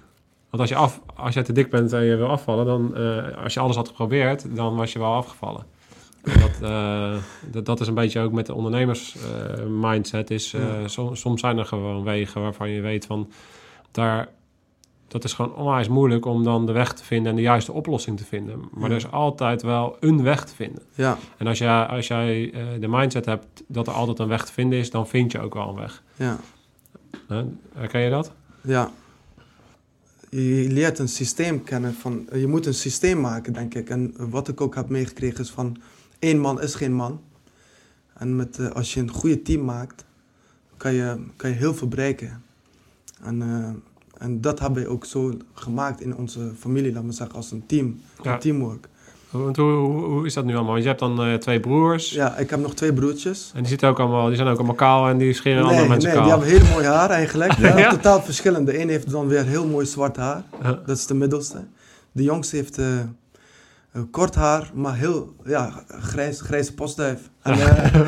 Want 0.50 0.62
als 0.62 0.70
je, 0.72 0.76
af, 0.76 1.02
als 1.16 1.34
jij 1.34 1.44
te 1.44 1.54
dik 1.54 1.70
bent 1.70 1.94
en 1.94 2.04
je 2.04 2.16
wil 2.16 2.28
afvallen, 2.28 2.66
dan 2.66 2.96
als 3.44 3.54
je 3.54 3.60
alles 3.60 3.76
had 3.76 3.88
geprobeerd, 3.88 4.56
dan 4.56 4.76
was 4.76 4.94
je 4.94 5.00
wel 5.00 5.14
afgevallen. 5.14 5.64
Dat, 6.40 6.70
eh, 6.70 7.16
dat, 7.52 7.66
dat 7.66 7.80
is 7.80 7.88
een 7.88 7.94
beetje 7.94 8.20
ook 8.20 8.32
met 8.32 8.46
de 8.46 8.54
ondernemers 8.54 9.16
eh, 9.16 9.64
mindset. 9.70 10.32
Is, 10.32 10.54
eh, 10.54 10.62
Ja. 10.82 10.88
som- 10.88 11.16
soms 11.16 11.42
zijn 11.42 11.58
er 11.58 11.66
gewoon 11.66 12.04
wegen 12.04 12.42
waarvan 12.42 12.70
je 12.70 12.82
weet 12.82 13.06
van 13.06 13.32
daar. 13.92 14.28
Dat 15.08 15.24
is 15.24 15.34
gewoon 15.34 15.56
onwijs 15.56 15.88
moeilijk 15.88 16.26
om 16.26 16.44
dan 16.44 16.66
de 16.66 16.72
weg 16.72 16.94
te 16.94 17.04
vinden 17.04 17.30
en 17.30 17.36
de 17.36 17.42
juiste 17.42 17.72
oplossing 17.72 18.18
te 18.18 18.26
vinden. 18.26 18.60
Maar 18.72 18.84
Ja. 18.84 18.90
er 18.90 18.96
is 18.96 19.12
altijd 19.12 19.62
wel 19.62 19.98
een 20.00 20.24
weg 20.24 20.46
te 20.46 20.56
vinden. 20.56 20.82
ja, 20.96 21.18
En 21.38 21.48
als 21.48 21.58
jij, 21.58 21.86
als 21.86 22.08
jij 22.08 22.54
de 22.80 22.88
mindset 22.88 23.26
hebt 23.26 23.46
dat 23.68 23.88
er 23.88 23.94
altijd 23.94 24.20
een 24.20 24.28
weg 24.28 24.46
te 24.46 24.54
vinden 24.54 24.80
is, 24.80 24.90
dan 24.92 25.08
vind 25.08 25.32
je 25.32 25.40
ook 25.40 25.54
wel 25.54 25.70
een 25.70 25.76
weg. 25.76 26.04
ja? 26.16 26.38
Herken 27.74 28.02
je 28.02 28.10
dat? 28.10 28.32
ja. 28.62 28.92
Je 30.30 30.68
leert 30.70 31.00
een 31.00 31.08
systeem 31.08 31.64
kennen. 31.64 31.94
Van, 31.94 32.28
je 32.34 32.48
moet 32.48 32.66
een 32.66 32.74
systeem 32.74 33.20
maken, 33.22 33.54
denk 33.54 33.74
ik. 33.74 33.90
En 33.90 34.14
wat 34.18 34.48
ik 34.48 34.62
ook 34.62 34.76
heb 34.76 34.90
meegekregen 34.90 35.40
is 35.40 35.50
van... 35.50 35.78
één 36.20 36.40
man 36.40 36.62
is 36.62 36.76
geen 36.76 36.94
man. 36.94 37.22
En 38.14 38.36
met, 38.36 38.60
eh, 38.60 38.70
als 38.70 38.94
je 38.94 39.00
een 39.00 39.12
goede 39.12 39.42
team 39.42 39.66
maakt, 39.66 40.06
kan 40.78 40.94
je, 40.94 41.18
kan 41.36 41.50
je 41.50 41.56
heel 41.56 41.74
veel 41.74 41.88
bereiken. 41.88 42.44
En, 43.24 43.42
eh, 43.42 44.24
en 44.24 44.42
dat 44.42 44.60
hebben 44.60 44.84
we 44.84 44.90
ook 44.90 45.06
zo 45.06 45.34
gemaakt 45.54 46.02
in 46.02 46.16
onze 46.16 46.52
familie, 46.60 46.94
laat 46.94 47.04
me 47.04 47.12
zeggen, 47.12 47.36
als 47.36 47.52
een 47.52 47.66
team. 47.66 48.00
Ja. 48.24 48.38
Teamwork. 48.38 48.88
Want 49.30 49.56
hoe, 49.58 49.72
hoe, 49.72 50.04
hoe 50.04 50.26
is 50.26 50.34
dat 50.34 50.46
nu 50.46 50.54
allemaal? 50.54 50.72
Want 50.72 50.82
je 50.82 50.88
hebt 50.88 51.00
dan 51.00 51.24
eh, 51.24 51.34
twee 51.34 51.60
broers. 51.60 52.10
Ja, 52.12 52.38
ik 52.38 52.50
heb 52.50 52.60
nog 52.60 52.74
twee 52.74 52.94
broertjes. 52.94 53.52
En 53.54 53.60
die, 53.60 53.70
zitten 53.70 53.90
ook 53.90 54.00
allemaal, 54.00 54.28
die 54.28 54.36
zijn 54.36 54.48
ook 54.48 54.58
allemaal 54.58 54.76
kaal 54.76 55.08
en 55.08 55.18
die 55.18 55.34
scheren 55.34 55.62
andere 55.62 55.80
Nee, 55.80 55.90
mensen 55.90 56.10
nee, 56.10 56.18
kaal. 56.18 56.40
die 56.40 56.48
hebben 56.50 56.66
heel 56.68 56.74
mooi 56.76 56.86
haar 56.86 57.10
eigenlijk. 57.10 57.52
Ja, 57.58 57.78
Ja? 57.78 57.90
Totaal 57.90 58.22
verschillend. 58.22 58.66
De 58.66 58.82
een 58.82 58.90
heeft 58.90 59.12
dan 59.12 59.28
weer 59.28 59.46
heel 59.46 59.68
mooi 59.68 59.86
zwart 59.86 60.16
haar. 60.16 60.44
Dat 60.62 60.98
is 60.98 61.06
de 61.06 61.14
middelste. 61.14 61.64
De 62.12 62.24
jongste 62.24 62.56
heeft 62.56 62.80
kort 64.12 64.36
haar, 64.36 64.72
maar 64.74 64.96
heel 64.96 65.36
ja, 65.46 65.84
grijs, 66.02 66.42
grijze 66.42 66.74
postduif. 66.74 67.20
En, 67.42 67.54
eh, 67.60 67.96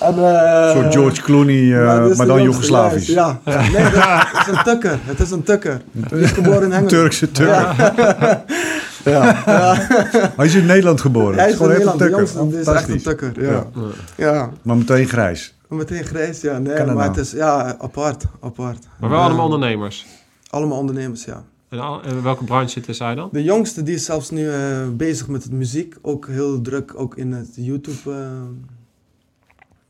en, 0.00 0.18
eh, 0.18 0.66
Een 0.66 0.72
soort 0.72 0.92
George 0.94 1.22
Clooney, 1.22 1.54
eh, 1.54 1.68
ja, 1.68 2.04
is 2.04 2.16
maar 2.16 2.26
dan 2.26 2.42
Joegoslavisch. 2.42 3.06
Ja. 3.06 3.40
Nee, 3.44 3.90
dat 3.90 4.46
is 4.46 4.46
een 4.46 4.62
tukker. 4.64 4.98
Het 5.02 5.20
is 5.20 5.30
een 5.30 5.42
tukker. 5.42 5.80
Die 5.92 6.18
is 6.18 6.30
geboren 6.30 6.62
in 6.62 6.70
Hengelo. 6.70 6.88
Turkse 6.88 7.30
Turk. 7.30 7.48
Ja. 7.48 7.74
ja. 9.04 9.42
ja. 9.46 9.74
Hij 10.36 10.46
is 10.46 10.54
in 10.54 10.66
Nederland 10.66 11.00
geboren. 11.00 11.34
Hij 11.34 11.42
Het 11.44 11.52
is 11.52 11.58
van 11.58 11.70
gewoon 11.70 11.92
een 11.92 11.98
tukker. 11.98 12.18
jongste 12.18 12.60
is 12.60 12.66
echt 12.66 12.88
een 12.88 13.02
tukker. 13.02 13.42
Ja. 13.42 13.50
Ja. 14.16 14.32
Ja. 14.32 14.50
Maar 14.62 14.76
meteen 14.76 15.06
grijs. 15.08 15.54
Meteen 15.68 16.04
grijs, 16.04 16.40
ja. 16.40 16.58
Nee, 16.58 16.76
maar 16.76 16.86
nou? 16.94 17.00
het 17.08 17.16
is 17.16 17.30
ja, 17.30 17.76
apart. 17.78 18.24
apart. 18.40 18.86
Maar 19.00 19.10
wel 19.10 19.18
Ja. 19.18 19.24
allemaal 19.24 19.44
ondernemers. 19.44 20.06
Allemaal 20.50 20.78
ondernemers, 20.78 21.24
ja. 21.24 21.42
En 21.80 22.22
welke 22.22 22.44
branche 22.44 22.68
zitten 22.68 22.94
zij 22.94 23.14
dan? 23.14 23.28
De 23.32 23.42
jongste 23.42 23.82
die 23.82 23.94
is 23.94 24.04
zelfs 24.04 24.30
nu 24.30 24.50
eh, 24.50 24.88
bezig 24.92 25.28
met 25.28 25.42
het 25.42 25.52
muziek. 25.52 25.96
Ook 26.02 26.26
heel 26.28 26.60
druk, 26.60 26.92
ook 26.96 27.16
in 27.16 27.32
het 27.32 27.48
YouTube. 27.54 27.96
eh, 28.12 28.16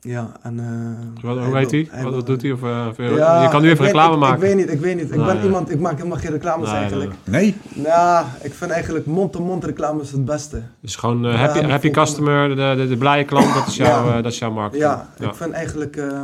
ja, 0.00 0.32
en... 0.42 0.58
eh, 0.60 1.22
Wat, 1.24 1.44
hoe 1.44 1.56
heet 1.56 1.70
hij? 1.70 2.02
Wat, 2.02 2.26
doet 2.26 2.42
hij? 2.42 2.52
Of, 2.52 2.62
eh, 2.62 3.16
Ja, 3.16 3.42
je 3.42 3.48
kan 3.48 3.62
nu 3.62 3.70
even 3.70 3.84
reclame 3.84 4.16
maken. 4.16 4.34
Ik 4.34 4.40
weet 4.42 4.56
niet, 4.56 4.70
ik 4.70 4.80
weet 4.80 4.94
niet. 4.96 5.10
Ik 5.10 5.16
Nee, 5.16 5.24
ben 5.26 5.34
nee. 5.36 5.44
iemand, 5.44 5.70
ik 5.70 5.80
maak 5.80 5.96
helemaal 5.96 6.18
geen 6.18 6.30
reclames 6.30 6.68
Nee, 6.70 6.78
eigenlijk. 6.78 7.12
Nee? 7.24 7.56
Nou, 7.74 8.26
ik 8.42 8.54
vind 8.54 8.70
eigenlijk 8.70 9.06
mond-to-mond 9.06 9.64
reclame 9.64 10.02
is 10.02 10.10
het 10.12 10.24
beste. 10.24 10.62
Dus 10.80 10.96
gewoon 10.96 11.22
Ja, 11.22 11.36
happy, 11.36 11.60
happy 11.60 11.90
customer, 11.90 12.48
de, 12.48 12.74
de, 12.76 12.88
de 12.88 12.96
blije 12.96 13.24
klant, 13.24 13.54
dat 13.54 13.66
is, 13.66 13.76
jouw, 13.76 14.06
Ja. 14.06 14.22
dat 14.22 14.32
is 14.32 14.38
jouw 14.38 14.50
marketing. 14.52 14.82
Ja, 14.84 15.08
ik 15.18 15.34
vind 15.34 15.52
eigenlijk... 15.52 15.96
eh, 15.96 16.22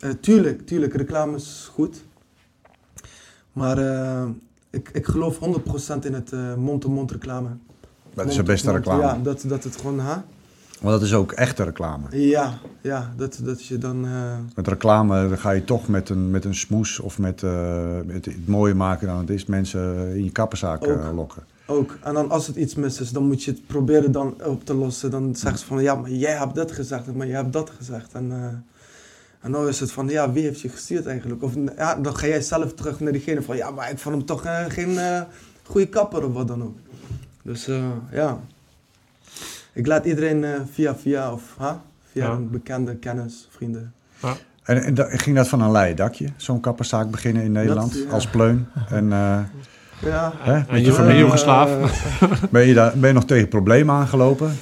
eh, 0.00 0.10
tuurlijk, 0.20 0.66
tuurlijk, 0.66 0.94
reclame 0.94 1.36
is 1.36 1.70
goed. 1.72 2.04
Maar 3.52 3.76
ik, 4.76 4.90
ik 4.92 5.06
geloof 5.06 5.38
100% 5.38 6.04
in 6.04 6.14
het 6.14 6.32
eh, 6.32 6.54
mond-to-mond 6.54 7.10
reclame. 7.10 7.48
Dat 8.14 8.26
is 8.26 8.36
de 8.36 8.42
beste 8.42 8.72
reclame. 8.72 9.02
Ja, 9.02 9.18
dat, 9.22 9.44
dat 9.46 9.64
het 9.64 9.76
gewoon... 9.76 9.98
Ha? 9.98 10.24
Want 10.80 10.94
dat 10.94 11.02
is 11.02 11.14
ook 11.14 11.32
echte 11.32 11.62
reclame. 11.64 12.04
Ja, 12.10 12.58
ja 12.80 13.12
dat, 13.16 13.40
dat 13.42 13.64
je 13.64 13.78
dan... 13.78 14.04
eh, 14.06 14.36
Met 14.54 14.68
reclame 14.68 15.28
dan 15.28 15.38
ga 15.38 15.50
je 15.50 15.64
toch 15.64 15.88
met 15.88 16.08
een, 16.08 16.30
met 16.30 16.44
een 16.44 16.54
smoes 16.54 17.00
of 17.00 17.18
met, 17.18 17.42
eh, 17.42 17.84
met 18.06 18.24
het 18.24 18.46
mooier 18.48 18.76
maken 18.76 19.06
dan 19.06 19.18
het 19.18 19.30
is. 19.30 19.44
Mensen 19.46 20.08
in 20.16 20.24
je 20.24 20.30
kappenzaak 20.30 20.86
lokken. 21.14 21.42
ook. 21.66 21.96
En 22.02 22.14
dan 22.14 22.30
als 22.30 22.46
het 22.46 22.56
iets 22.56 22.74
mis 22.74 23.00
is, 23.00 23.10
dan 23.10 23.26
moet 23.26 23.42
je 23.42 23.50
het 23.50 23.66
proberen 23.66 24.12
dan 24.12 24.34
op 24.44 24.64
te 24.64 24.74
lossen. 24.74 25.10
Dan 25.10 25.34
zeggen 25.36 25.58
ze 25.58 25.66
van, 25.66 25.82
ja, 25.82 25.94
maar 25.94 26.10
jij 26.10 26.32
hebt 26.36 26.54
dit 26.54 26.72
gezegd, 26.72 27.14
maar 27.14 27.26
jij 27.26 27.36
hebt 27.36 27.52
dat 27.52 27.70
gezegd. 27.76 28.12
En, 28.12 28.32
en 29.46 29.52
dan 29.52 29.68
is 29.68 29.80
het 29.80 29.92
van, 29.92 30.08
ja, 30.08 30.32
wie 30.32 30.42
heeft 30.42 30.60
je 30.60 30.68
gestuurd 30.68 31.06
eigenlijk? 31.06 31.42
Of 31.42 31.52
ja, 31.76 31.94
dan 31.94 32.16
ga 32.16 32.26
jij 32.26 32.40
zelf 32.40 32.74
terug 32.74 33.00
naar 33.00 33.12
diegene 33.12 33.42
van, 33.42 33.56
ja, 33.56 33.70
maar 33.70 33.90
ik 33.90 33.98
vond 33.98 34.14
hem 34.14 34.24
toch 34.24 34.44
eh, 34.44 34.64
geen 34.68 34.98
eh, 34.98 35.20
goede 35.62 35.86
kapper 35.88 36.24
of 36.24 36.32
wat 36.32 36.48
dan 36.48 36.62
ook. 36.62 36.76
Dus 37.42 37.68
eh, 37.68 37.84
ja, 38.12 38.38
ik 39.72 39.86
laat 39.86 40.04
iedereen 40.04 40.44
eh, 40.44 40.50
via 40.72 40.96
via 40.96 41.32
of 41.32 41.42
ha, 41.58 41.82
via 42.12 42.24
Ja. 42.24 42.30
een 42.32 42.50
bekende 42.50 42.96
kennis, 42.96 43.48
vrienden. 43.50 43.92
En, 44.62 44.82
en 44.82 44.94
da- 44.94 45.08
ging 45.16 45.36
dat 45.36 45.48
van 45.48 45.60
een 45.60 45.70
leien 45.72 45.96
dakje? 45.96 46.28
Zo'n 46.36 46.60
kapperszaak 46.60 47.10
beginnen 47.10 47.42
in 47.42 47.52
Nederland 47.52 47.94
ja. 47.94 48.10
als 48.12 48.26
pleun? 48.26 48.66
En 48.88 49.12
eh, 49.12 49.38
Ja, 50.02 50.32
hè, 50.36 50.52
En 50.54 50.66
met 50.70 50.84
je 50.84 50.92
familie? 50.92 51.18
Joegoslaaf. 51.18 51.70
Eh, 52.20 52.32
Ben 52.50 52.66
je, 52.66 52.74
daar, 52.74 52.92
ben 52.98 53.08
je 53.08 53.14
nog 53.14 53.24
tegen 53.24 53.48
problemen 53.48 53.94
aangelopen? 53.94 54.56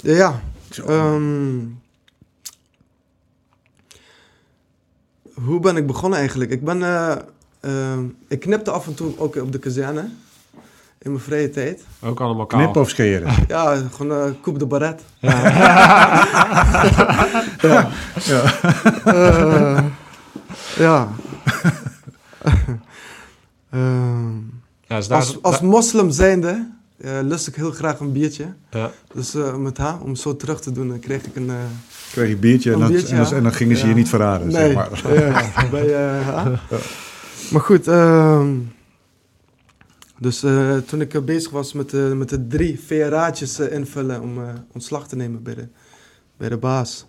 ja, 0.00 0.40
ehm, 0.86 1.58
Hoe 5.44 5.60
ben 5.60 5.76
ik 5.76 5.86
begonnen 5.86 6.18
eigenlijk? 6.18 6.50
Ik 6.50 6.64
ben... 6.64 6.82
eh, 6.82 7.12
eh, 7.60 7.98
ik 8.28 8.40
knipte 8.40 8.70
af 8.70 8.86
en 8.86 8.94
toe 8.94 9.18
ook 9.18 9.36
op 9.36 9.52
de 9.52 9.58
kazerne. 9.58 10.08
In 10.98 11.10
mijn 11.10 11.22
vrije 11.22 11.50
tijd. 11.50 11.84
Ook 12.02 12.20
allemaal 12.20 12.46
kaal. 12.46 12.58
Knippen 12.60 12.80
of 12.80 12.88
scheren? 12.88 13.32
Ja, 13.48 13.76
gewoon 13.92 14.18
eh 14.18 14.30
coupe 14.42 14.58
de 14.58 14.66
baret. 14.66 15.02
ja. 17.60 17.88
Eh, 19.04 19.84
ja. 20.78 21.08
Ehm, 23.70 24.32
Ja, 24.86 24.96
dus 24.96 25.08
daar, 25.08 25.18
als, 25.18 25.42
als 25.42 25.60
moslim 25.60 26.10
zijnde 26.10 26.70
eh, 27.02 27.18
lust 27.22 27.46
ik 27.46 27.54
heel 27.54 27.70
graag 27.70 27.98
een 28.00 28.12
biertje. 28.12 28.46
ja. 28.70 28.90
Dus 29.14 29.34
eh, 29.34 29.56
met 29.56 29.76
haar, 29.78 30.00
om 30.00 30.14
zo 30.16 30.36
terug 30.36 30.60
te 30.60 30.72
doen, 30.72 30.98
kreeg 30.98 31.24
ik 31.24 31.36
een... 31.36 31.50
eh, 31.50 31.56
Kreeg 32.12 32.28
je 32.28 32.34
een 32.34 32.40
biertje 32.40 32.68
en, 32.70 32.74
Een 32.74 32.80
dan, 32.82 32.90
biertje, 32.90 33.14
en, 33.14 33.20
dan, 33.22 33.30
ja. 33.30 33.36
en 33.36 33.42
dan 33.42 33.52
gingen 33.52 33.76
ze 33.76 33.86
je 33.88 33.94
niet 33.94 34.08
verraden, 34.08 34.46
nee, 34.46 34.72
zeg 34.72 34.74
maar. 34.74 35.14
ja, 35.14 35.68
bij, 35.70 35.94
eh, 35.94 36.26
haar. 36.28 36.62
Maar 37.50 37.60
goed, 37.60 37.88
ehm, 37.88 38.56
dus 40.18 40.42
eh, 40.42 40.76
toen 40.76 41.00
ik 41.00 41.24
bezig 41.24 41.50
was 41.50 41.72
met, 41.72 41.90
de 41.90 42.12
met 42.16 42.28
de 42.28 42.46
drie 42.46 42.80
VRA'tjes 42.80 43.58
invullen 43.60 44.20
om 44.22 44.38
eh, 44.42 44.48
ontslag 44.72 45.08
te 45.08 45.16
nemen 45.16 45.42
bij 45.42 45.54
de, 45.54 45.66
bij 46.36 46.48
de 46.48 46.56
baas. 46.56 47.06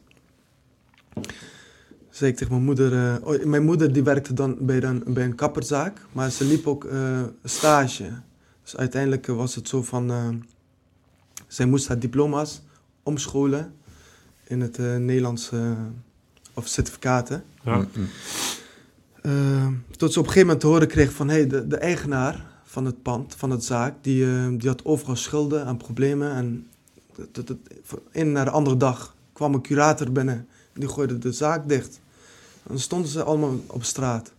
Zei 2.09 2.31
ik 2.31 2.37
tegen 2.37 2.53
mijn 2.53 2.65
moeder, 2.65 2.93
eh, 2.93 3.27
oh, 3.27 3.43
mijn 3.43 3.63
moeder 3.63 3.93
die 3.93 4.03
werkte 4.03 4.33
dan 4.33 4.57
bij, 4.59 4.83
een 4.83 5.03
bij 5.07 5.23
een 5.23 5.35
kapperzaak, 5.35 5.97
maar 6.11 6.29
ze 6.31 6.43
liep 6.45 6.67
ook 6.67 6.83
eh, 6.85 7.21
stage. 7.43 8.03
Dus 8.63 8.75
uiteindelijk 8.77 9.27
was 9.27 9.55
het 9.55 9.67
zo 9.67 9.83
van, 9.83 10.11
eh, 10.11 10.29
zij 11.47 11.65
moest 11.65 11.87
haar 11.87 11.99
diploma's 11.99 12.61
omscholen 13.03 13.73
in 14.47 14.61
het 14.61 14.77
eh, 14.77 14.95
Nederlands, 14.95 15.51
eh, 15.51 15.71
of 16.53 16.67
certificaten. 16.67 17.43
Ja. 17.63 17.85
Tot 19.97 20.13
ze 20.13 20.19
op 20.19 20.25
een 20.25 20.31
gegeven 20.31 20.41
moment 20.41 20.59
te 20.59 20.67
horen 20.67 20.87
kreeg 20.87 21.11
van 21.13 21.29
hey, 21.29 21.47
de, 21.47 21.67
de 21.67 21.77
eigenaar 21.77 22.51
van 22.63 22.85
het 22.85 23.01
pand, 23.01 23.35
van 23.35 23.49
het 23.49 23.63
zaak, 23.63 23.93
die, 24.01 24.25
eh, 24.25 24.47
die 24.57 24.69
had 24.69 24.85
overal 24.85 25.15
schulden 25.15 25.65
en 25.65 25.77
problemen. 25.77 26.31
En 26.31 26.67
dat- 27.15 27.35
dat- 27.35 27.47
dat- 27.47 27.57
van 27.83 27.99
een 28.11 28.31
naar 28.31 28.45
de 28.45 28.51
andere 28.51 28.77
dag 28.77 29.15
kwam 29.33 29.53
een 29.53 29.61
curator 29.61 30.11
binnen. 30.11 30.47
Die 30.73 30.87
gooide 30.87 31.17
de 31.17 31.31
zaak 31.31 31.67
dicht. 31.69 31.99
En 32.63 32.69
dan 32.69 32.79
stonden 32.79 33.09
ze 33.09 33.23
allemaal 33.23 33.59
op 33.67 33.83
straat. 33.83 34.31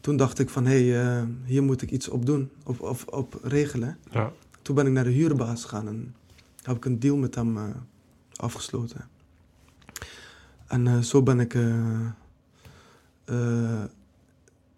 Toen 0.00 0.16
dacht 0.16 0.38
ik 0.38 0.48
van 0.48 0.66
hé, 0.66 0.88
hey, 0.88 1.18
eh, 1.18 1.26
hier 1.44 1.62
moet 1.62 1.82
ik 1.82 1.90
iets 1.90 2.08
op 2.08 2.26
doen, 2.26 2.50
op, 2.64 2.80
op, 2.80 3.02
op 3.06 3.38
regelen. 3.42 3.98
Ja. 4.10 4.32
Toen 4.62 4.74
ben 4.74 4.86
ik 4.86 4.92
naar 4.92 5.04
de 5.04 5.10
huurbaas 5.10 5.62
gegaan 5.62 5.88
en 5.88 6.14
heb 6.62 6.76
ik 6.76 6.84
een 6.84 6.98
deal 6.98 7.16
met 7.16 7.34
hem 7.34 7.56
eh, 7.56 7.64
afgesloten. 8.36 9.08
En 10.66 10.86
eh, 10.86 10.98
zo 10.98 11.22
ben 11.22 11.40
ik 11.40 11.56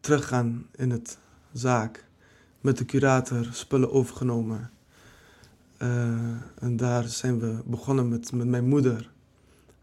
teruggaan 0.00 0.66
in 0.76 0.90
het 0.90 1.18
zaak. 1.52 2.08
Met 2.60 2.78
de 2.78 2.84
curator 2.84 3.48
spullen 3.52 3.92
overgenomen. 3.92 4.70
En 6.58 6.76
daar 6.76 7.08
zijn 7.08 7.38
we 7.38 7.62
begonnen 7.66 8.08
met, 8.08 8.32
met 8.32 8.46
mijn 8.46 8.68
moeder. 8.68 9.10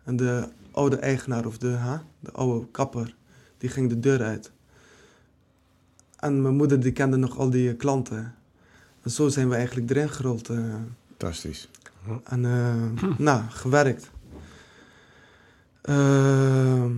En 0.04 0.16
de 0.16 0.50
oude 0.72 0.96
eigenaar, 0.96 1.46
of 1.46 1.58
de, 1.58 1.70
ha, 1.70 2.04
de 2.20 2.32
oude 2.32 2.68
kapper, 2.72 3.16
die 3.58 3.70
ging 3.70 3.90
de 3.90 4.00
deur 4.00 4.24
uit. 4.24 4.52
En 6.20 6.42
mijn 6.42 6.56
moeder 6.56 6.80
die 6.80 6.92
kende 6.92 7.18
nog 7.18 7.38
al 7.38 7.50
die 7.50 7.70
eh, 7.70 7.78
klanten. 7.78 8.36
En 9.02 9.12
zo 9.12 9.28
zijn 9.28 9.50
we 9.50 9.56
eigenlijk 9.56 9.90
erin 9.90 10.10
gerold. 10.10 10.50
eh. 10.50 10.76
Fantastisch. 11.08 11.70
En 12.24 12.46
eh, 12.46 13.04
nou, 13.18 13.44
gewerkt. 13.50 14.10
Ehm, 15.82 16.92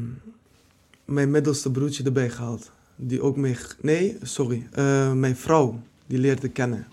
mijn 1.06 1.32
middelste 1.32 1.72
broertje 1.72 2.04
erbij 2.04 2.30
gehaald. 2.30 2.72
Die 2.96 3.22
ook 3.22 3.38
mee... 3.38 3.58
Nee, 3.82 4.18
sorry. 4.22 4.68
Mijn 5.14 5.36
vrouw, 5.36 5.80
die 6.08 6.18
leerde 6.20 6.50
kennen. 6.50 6.88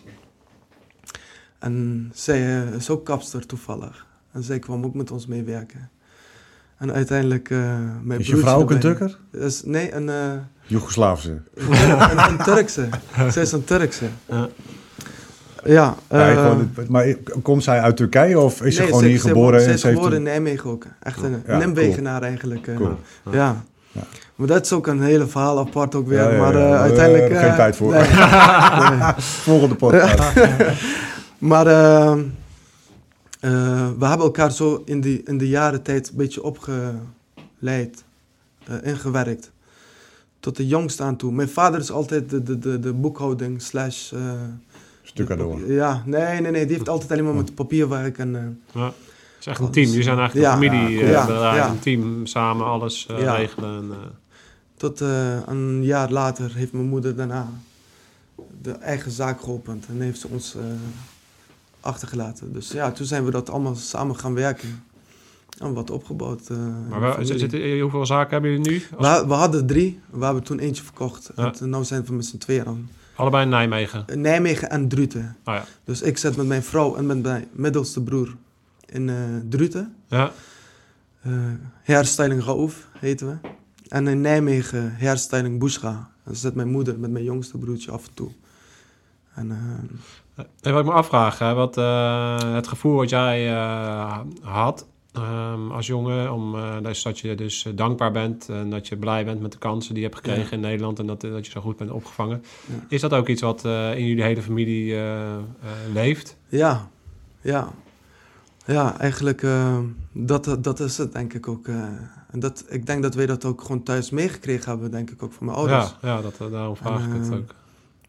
En 1.58 2.10
zij 2.14 2.64
is 2.66 2.90
ook 2.90 3.04
kapster 3.04 3.46
toevallig. 3.46 4.06
En 4.30 4.42
zij 4.42 4.58
kwam 4.58 4.84
ook 4.84 4.94
met 4.94 5.10
ons 5.10 5.26
meewerken. 5.26 5.90
En 6.78 6.92
uiteindelijk 6.92 7.50
eh 7.50 7.58
mijn 8.02 8.20
Is 8.20 8.26
je 8.26 8.36
vrouw 8.36 8.58
ook 8.60 8.70
een 8.70 8.78
tukker? 8.80 9.18
Is, 9.32 9.62
nee, 9.64 9.94
een, 9.94 10.08
eh, 10.08 10.14
Joegoslaafse. 10.66 11.30
een, 11.54 12.18
een 12.28 12.38
Turkse. 12.44 12.88
Zij 13.30 13.42
is 13.42 13.52
een 13.52 13.64
Turkse. 13.64 14.04
Ja. 14.30 14.48
Ja. 15.64 15.94
Eh, 16.08 16.28
gewoon- 16.30 16.70
maar 16.88 17.14
komt 17.42 17.64
zij 17.64 17.80
uit 17.80 17.96
Turkije 17.96 18.38
of 18.40 18.62
is 18.62 18.74
ze 18.74 18.80
Nee, 18.80 18.90
gewoon 18.90 19.04
hier 19.04 19.20
geboren? 19.20 19.58
is 19.58 19.64
ze 19.64 19.70
heeft 19.70 19.82
geboren 19.98 20.16
in 20.16 20.22
Nijmegen 20.22 20.70
ook. 20.70 20.84
Echt 21.02 21.22
een 21.22 21.42
Ja, 21.46 21.56
Nijmegenaar 21.56 22.22
eigenlijk. 22.22 22.66
eh. 22.66 22.74
Ja. 23.32 23.56
Ja. 23.92 24.02
Maar 24.34 24.46
dat 24.46 24.64
is 24.64 24.72
ook 24.72 24.86
een 24.86 25.02
hele 25.02 25.26
verhaal 25.26 25.58
apart 25.58 25.94
ook 25.94 26.08
weer. 26.08 26.18
Ja, 26.22 26.30
ja, 26.30 26.38
maar 26.38 26.54
eh, 26.54 26.70
We 26.70 26.76
uiteindelijk... 26.76 27.36
geen 27.38 27.54
tijd 27.54 27.76
voor. 27.76 27.92
nee. 27.92 28.00
Nee. 28.00 29.12
Volgende 29.48 29.74
podcast. 29.74 30.22
Maar 31.38 31.66
eh, 33.46 33.88
we 33.98 34.06
hebben 34.06 34.26
elkaar 34.26 34.52
zo 34.52 34.82
in, 34.84 35.00
die, 35.00 35.22
in 35.24 35.38
de 35.38 35.48
jaren 35.48 35.82
tijd 35.82 36.08
een 36.08 36.16
beetje 36.16 36.42
opgeleid. 36.42 38.04
eh, 38.64 38.74
ingewerkt. 38.82 39.50
Tot 40.40 40.56
de 40.56 40.66
jongste 40.66 41.02
aan 41.02 41.16
toe. 41.16 41.32
Mijn 41.32 41.48
vader 41.48 41.80
is 41.80 41.90
altijd 41.90 42.30
de, 42.30 42.42
de, 42.42 42.58
de, 42.58 42.80
de 42.80 42.92
boekhouding 42.92 43.62
slash... 43.62 44.12
eh, 44.12 44.32
Stucador. 45.02 45.72
Ja, 45.72 46.02
nee, 46.06 46.40
nee, 46.40 46.50
nee. 46.50 46.66
Die 46.66 46.76
heeft 46.76 46.88
altijd 46.88 47.10
alleen 47.12 47.24
maar 47.24 47.34
met 47.34 47.54
papierwerk 47.54 48.18
en... 48.18 48.36
eh, 48.36 48.42
Ja. 48.80 48.86
Het 48.86 48.94
is 49.40 49.46
echt 49.46 49.60
een 49.60 49.70
team. 49.70 49.86
Jullie 49.86 50.02
zijn 50.02 50.18
eigenlijk 50.18 50.46
Ja. 50.48 50.56
een 50.56 50.62
familie. 50.70 50.96
Ja, 50.96 51.02
eh, 51.04 51.10
ja, 51.10 51.26
bedrijf, 51.26 51.56
ja. 51.56 51.68
Een 51.70 51.78
team 51.78 52.26
samen 52.26 52.66
alles 52.66 53.06
eh, 53.06 53.18
Ja. 53.20 53.34
regelen. 53.34 53.78
En, 53.82 53.90
eh, 53.90 53.96
Tot 54.76 55.00
eh, 55.00 55.36
een 55.46 55.84
jaar 55.84 56.10
later 56.10 56.54
heeft 56.54 56.72
mijn 56.72 56.86
moeder 56.88 57.16
daarna 57.16 57.48
de 58.62 58.70
eigen 58.72 59.10
zaak 59.10 59.40
geopend 59.40 59.86
en 59.86 60.00
heeft 60.00 60.20
ze 60.20 60.28
ons 60.28 60.54
eh, 60.54 60.62
achtergelaten. 61.86 62.52
Dus 62.52 62.70
ja, 62.72 62.92
toen 62.92 63.06
zijn 63.06 63.24
we 63.24 63.30
dat 63.30 63.50
allemaal 63.50 63.74
samen 63.74 64.16
gaan 64.18 64.34
werken. 64.34 64.82
En 65.58 65.72
wat 65.74 65.90
opgebouwd. 65.90 66.48
eh, 66.50 66.56
maar 66.90 67.24
zitten, 67.24 67.62
eh, 67.62 67.80
hoeveel 67.82 68.06
zaken 68.06 68.30
hebben 68.32 68.50
jullie 68.50 68.70
nu? 68.70 68.82
Als- 68.96 69.20
we, 69.20 69.26
we 69.26 69.34
hadden 69.34 69.66
drie, 69.66 70.00
we 70.10 70.24
hebben 70.24 70.42
toen 70.42 70.58
eentje 70.58 70.82
verkocht. 70.82 71.30
Ja. 71.36 71.54
En 71.60 71.70
nu 71.70 71.84
zijn 71.84 72.04
we 72.04 72.12
met 72.12 72.24
z'n 72.26 72.38
tweeën 72.38 72.64
dan. 72.64 72.88
allebei 73.16 73.42
in 73.44 73.48
Nijmegen. 73.48 74.04
Nijmegen 74.14 74.70
en 74.70 74.88
Druten. 74.88 75.36
Oh 75.44 75.54
ja. 75.54 75.64
Dus 75.84 76.02
ik 76.02 76.18
zit 76.18 76.36
met 76.36 76.46
mijn 76.46 76.62
vrouw 76.62 76.96
en 76.96 77.06
met 77.06 77.22
mijn 77.22 77.44
middelste 77.52 78.02
broer 78.02 78.34
in 78.86 79.08
eh 79.08 79.14
Druten. 79.48 79.94
Ja. 80.08 80.32
Eh 81.22 81.32
hairstyling 81.84 82.44
Raouf 82.44 82.88
heten 82.98 83.26
we. 83.26 83.48
En 83.88 84.06
in 84.08 84.20
Nijmegen 84.20 84.96
hairstyling 84.98 85.58
Bushra. 85.58 86.10
Dan 86.24 86.34
zit 86.34 86.54
mijn 86.54 86.70
moeder 86.70 86.98
met 86.98 87.10
mijn 87.10 87.24
jongste 87.24 87.58
broertje 87.58 87.90
af 87.90 88.06
en 88.06 88.14
toe. 88.14 88.30
En 89.34 89.48
En 90.36 90.72
wat 90.72 90.80
ik 90.80 90.86
me 90.86 90.92
afvraag, 90.92 91.38
hè, 91.38 91.54
wat, 91.54 91.76
eh, 91.76 92.54
het 92.54 92.66
gevoel 92.68 92.94
wat 92.96 93.08
jij 93.10 93.50
eh, 93.54 94.18
had 94.42 94.86
ehm, 95.12 95.70
als 95.70 95.86
jongen, 95.86 96.32
om, 96.32 96.54
eh, 96.54 96.76
dus 96.82 97.02
dat 97.02 97.18
je 97.18 97.34
dus 97.34 97.64
eh, 97.64 97.72
dankbaar 97.76 98.12
bent 98.12 98.48
en 98.48 98.70
dat 98.70 98.88
je 98.88 98.96
blij 98.96 99.24
bent 99.24 99.40
met 99.40 99.52
de 99.52 99.58
kansen 99.58 99.94
die 99.94 100.02
je 100.02 100.08
hebt 100.08 100.20
gekregen 100.20 100.44
Ja. 100.44 100.52
in 100.52 100.60
Nederland 100.60 100.98
en 100.98 101.06
dat, 101.06 101.20
dat 101.20 101.46
je 101.46 101.52
zo 101.52 101.60
goed 101.60 101.76
bent 101.76 101.90
opgevangen. 101.90 102.42
Ja. 102.66 102.74
Is 102.88 103.00
dat 103.00 103.12
ook 103.12 103.28
iets 103.28 103.42
wat 103.42 103.64
eh, 103.64 103.96
in 103.98 104.06
jullie 104.06 104.22
hele 104.22 104.42
familie 104.42 104.94
eh, 104.94 105.34
eh, 105.34 105.40
leeft? 105.92 106.36
ja, 106.48 106.88
ja. 107.40 107.68
Ja, 108.66 108.98
eigenlijk 108.98 109.42
uh, 109.42 109.78
dat, 110.12 110.56
dat 110.60 110.80
is 110.80 110.98
het 110.98 111.12
denk 111.12 111.34
ik 111.34 111.48
ook. 111.48 111.68
En 112.30 112.40
dat, 112.40 112.64
ik 112.68 112.86
denk 112.86 113.02
dat 113.02 113.14
wij 113.14 113.26
dat 113.26 113.44
ook 113.44 113.60
gewoon 113.60 113.82
thuis 113.82 114.10
meegekregen 114.10 114.70
hebben, 114.70 114.90
denk 114.90 115.10
ik 115.10 115.22
ook 115.22 115.32
van 115.32 115.46
mijn 115.46 115.58
ouders. 115.58 115.94
Ja, 116.02 116.08
ja 116.16 116.20
dat, 116.22 116.50
daarom 116.50 116.76
vraag 116.76 117.02
en, 117.02 117.14
ik 117.14 117.22
het 117.22 117.32
ook. 117.34 117.54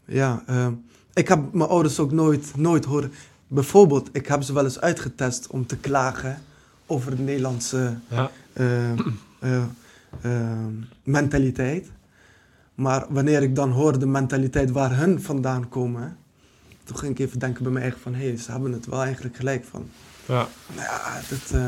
Ja, 0.08 0.44
uh, 0.50 0.68
ik 1.14 1.28
heb 1.28 1.54
mijn 1.54 1.70
ouders 1.70 2.00
ook 2.00 2.12
nooit, 2.12 2.52
nooit 2.56 2.86
horen. 2.86 3.12
Bijvoorbeeld, 3.48 4.10
ik 4.12 4.28
heb 4.28 4.42
ze 4.42 4.54
wel 4.54 4.64
eens 4.64 4.80
uitgetest 4.80 5.48
om 5.48 5.66
te 5.66 5.78
klagen 5.78 6.42
over 6.86 7.16
de 7.16 7.22
Nederlandse 7.22 7.98
ja. 8.08 8.32
uh, 8.54 8.92
mentaliteit. 11.04 11.88
Maar 12.76 13.06
wanneer 13.10 13.42
ik 13.42 13.56
dan 13.56 13.72
hoor 13.72 14.00
de 14.00 14.06
mentaliteit 14.06 14.72
waar 14.72 14.98
hun 14.98 15.22
vandaan 15.22 15.70
komen, 15.70 16.18
toen 16.84 16.98
ging 16.98 17.12
ik 17.12 17.20
even 17.20 17.40
denken 17.40 17.64
bij 17.64 17.72
me 17.72 17.80
eigen 17.80 18.00
van, 18.00 18.14
hé, 18.14 18.28
hey, 18.28 18.38
ze 18.38 18.52
hebben 18.52 18.72
het 18.72 18.86
wel 18.86 19.04
eigenlijk 19.04 19.36
gelijk 19.36 19.66
van. 19.66 19.90
Ja. 20.26 20.48
Ja, 20.76 21.20
dat... 21.30 21.62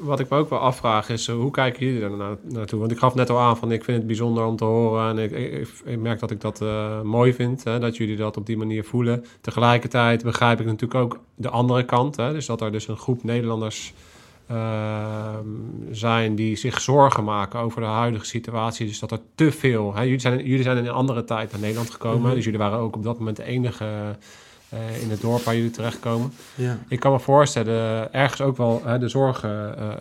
Wat, 0.00 0.20
ik 0.20 0.28
me 0.28 0.36
ook 0.36 0.50
wel 0.50 0.58
afvraag 0.58 1.08
is, 1.08 1.28
uh, 1.28 1.36
hoe 1.36 1.50
kijken 1.50 1.86
jullie 1.86 2.02
er 2.02 2.16
na, 2.16 2.36
naartoe? 2.42 2.78
Want 2.78 2.90
ik 2.90 2.98
gaf 2.98 3.14
net 3.14 3.30
al 3.30 3.38
aan 3.38 3.56
van, 3.56 3.72
ik 3.72 3.84
vind 3.84 3.96
het 3.96 4.06
bijzonder 4.06 4.44
om 4.44 4.56
te 4.56 4.64
horen 4.64 5.08
en 5.08 5.18
ik, 5.18 5.30
ik, 5.30 5.68
ik 5.84 5.98
merk 5.98 6.20
dat 6.20 6.30
ik 6.30 6.40
dat 6.40 6.60
uh, 6.60 7.00
mooi 7.00 7.34
vind, 7.34 7.64
hè, 7.64 7.78
dat 7.78 7.96
jullie 7.96 8.16
dat 8.16 8.36
op 8.36 8.46
die 8.46 8.56
manier 8.56 8.84
voelen. 8.84 9.24
Tegelijkertijd 9.40 10.22
begrijp 10.22 10.60
ik 10.60 10.66
natuurlijk 10.66 11.00
ook 11.00 11.18
de 11.34 11.50
andere 11.50 11.84
kant, 11.84 12.16
hè, 12.16 12.32
dus 12.32 12.46
dat 12.46 12.60
er 12.60 12.72
dus 12.72 12.88
een 12.88 12.96
groep 12.96 13.24
Nederlanders 13.24 13.92
uh, 14.50 15.34
zijn 15.90 16.34
die 16.34 16.56
zich 16.56 16.80
zorgen 16.80 17.24
maken 17.24 17.60
over 17.60 17.80
de 17.80 17.86
huidige 17.86 18.24
situatie. 18.24 18.86
Dus 18.86 18.98
dat 18.98 19.10
er 19.10 19.20
te 19.34 19.52
veel, 19.52 19.94
hè, 19.94 20.02
jullie, 20.02 20.20
zijn, 20.20 20.46
jullie 20.46 20.62
zijn 20.62 20.76
in 20.76 20.86
een 20.86 20.92
andere 20.92 21.24
tijd 21.24 21.50
naar 21.50 21.60
Nederland 21.60 21.90
gekomen, 21.90 22.18
mm 22.18 22.24
-hmm. 22.24 22.34
dus 22.34 22.44
jullie 22.44 22.58
waren 22.58 22.78
ook 22.78 22.96
op 22.96 23.02
dat 23.02 23.18
moment 23.18 23.36
de 23.36 23.44
enige 23.44 24.16
eh, 24.70 25.02
in 25.02 25.10
het 25.10 25.20
dorp 25.20 25.42
waar 25.42 25.54
jullie 25.54 25.70
terechtkomen. 25.70 26.32
Ja. 26.54 26.78
Ik 26.88 27.00
kan 27.00 27.12
me 27.12 27.20
voorstellen, 27.20 28.12
ergens 28.12 28.40
ook 28.40 28.56
wel 28.56 28.82
hè, 28.84 28.98
de 28.98 29.08
zorgen 29.08 29.78
eh, 29.78 29.90
eh, 29.90 29.96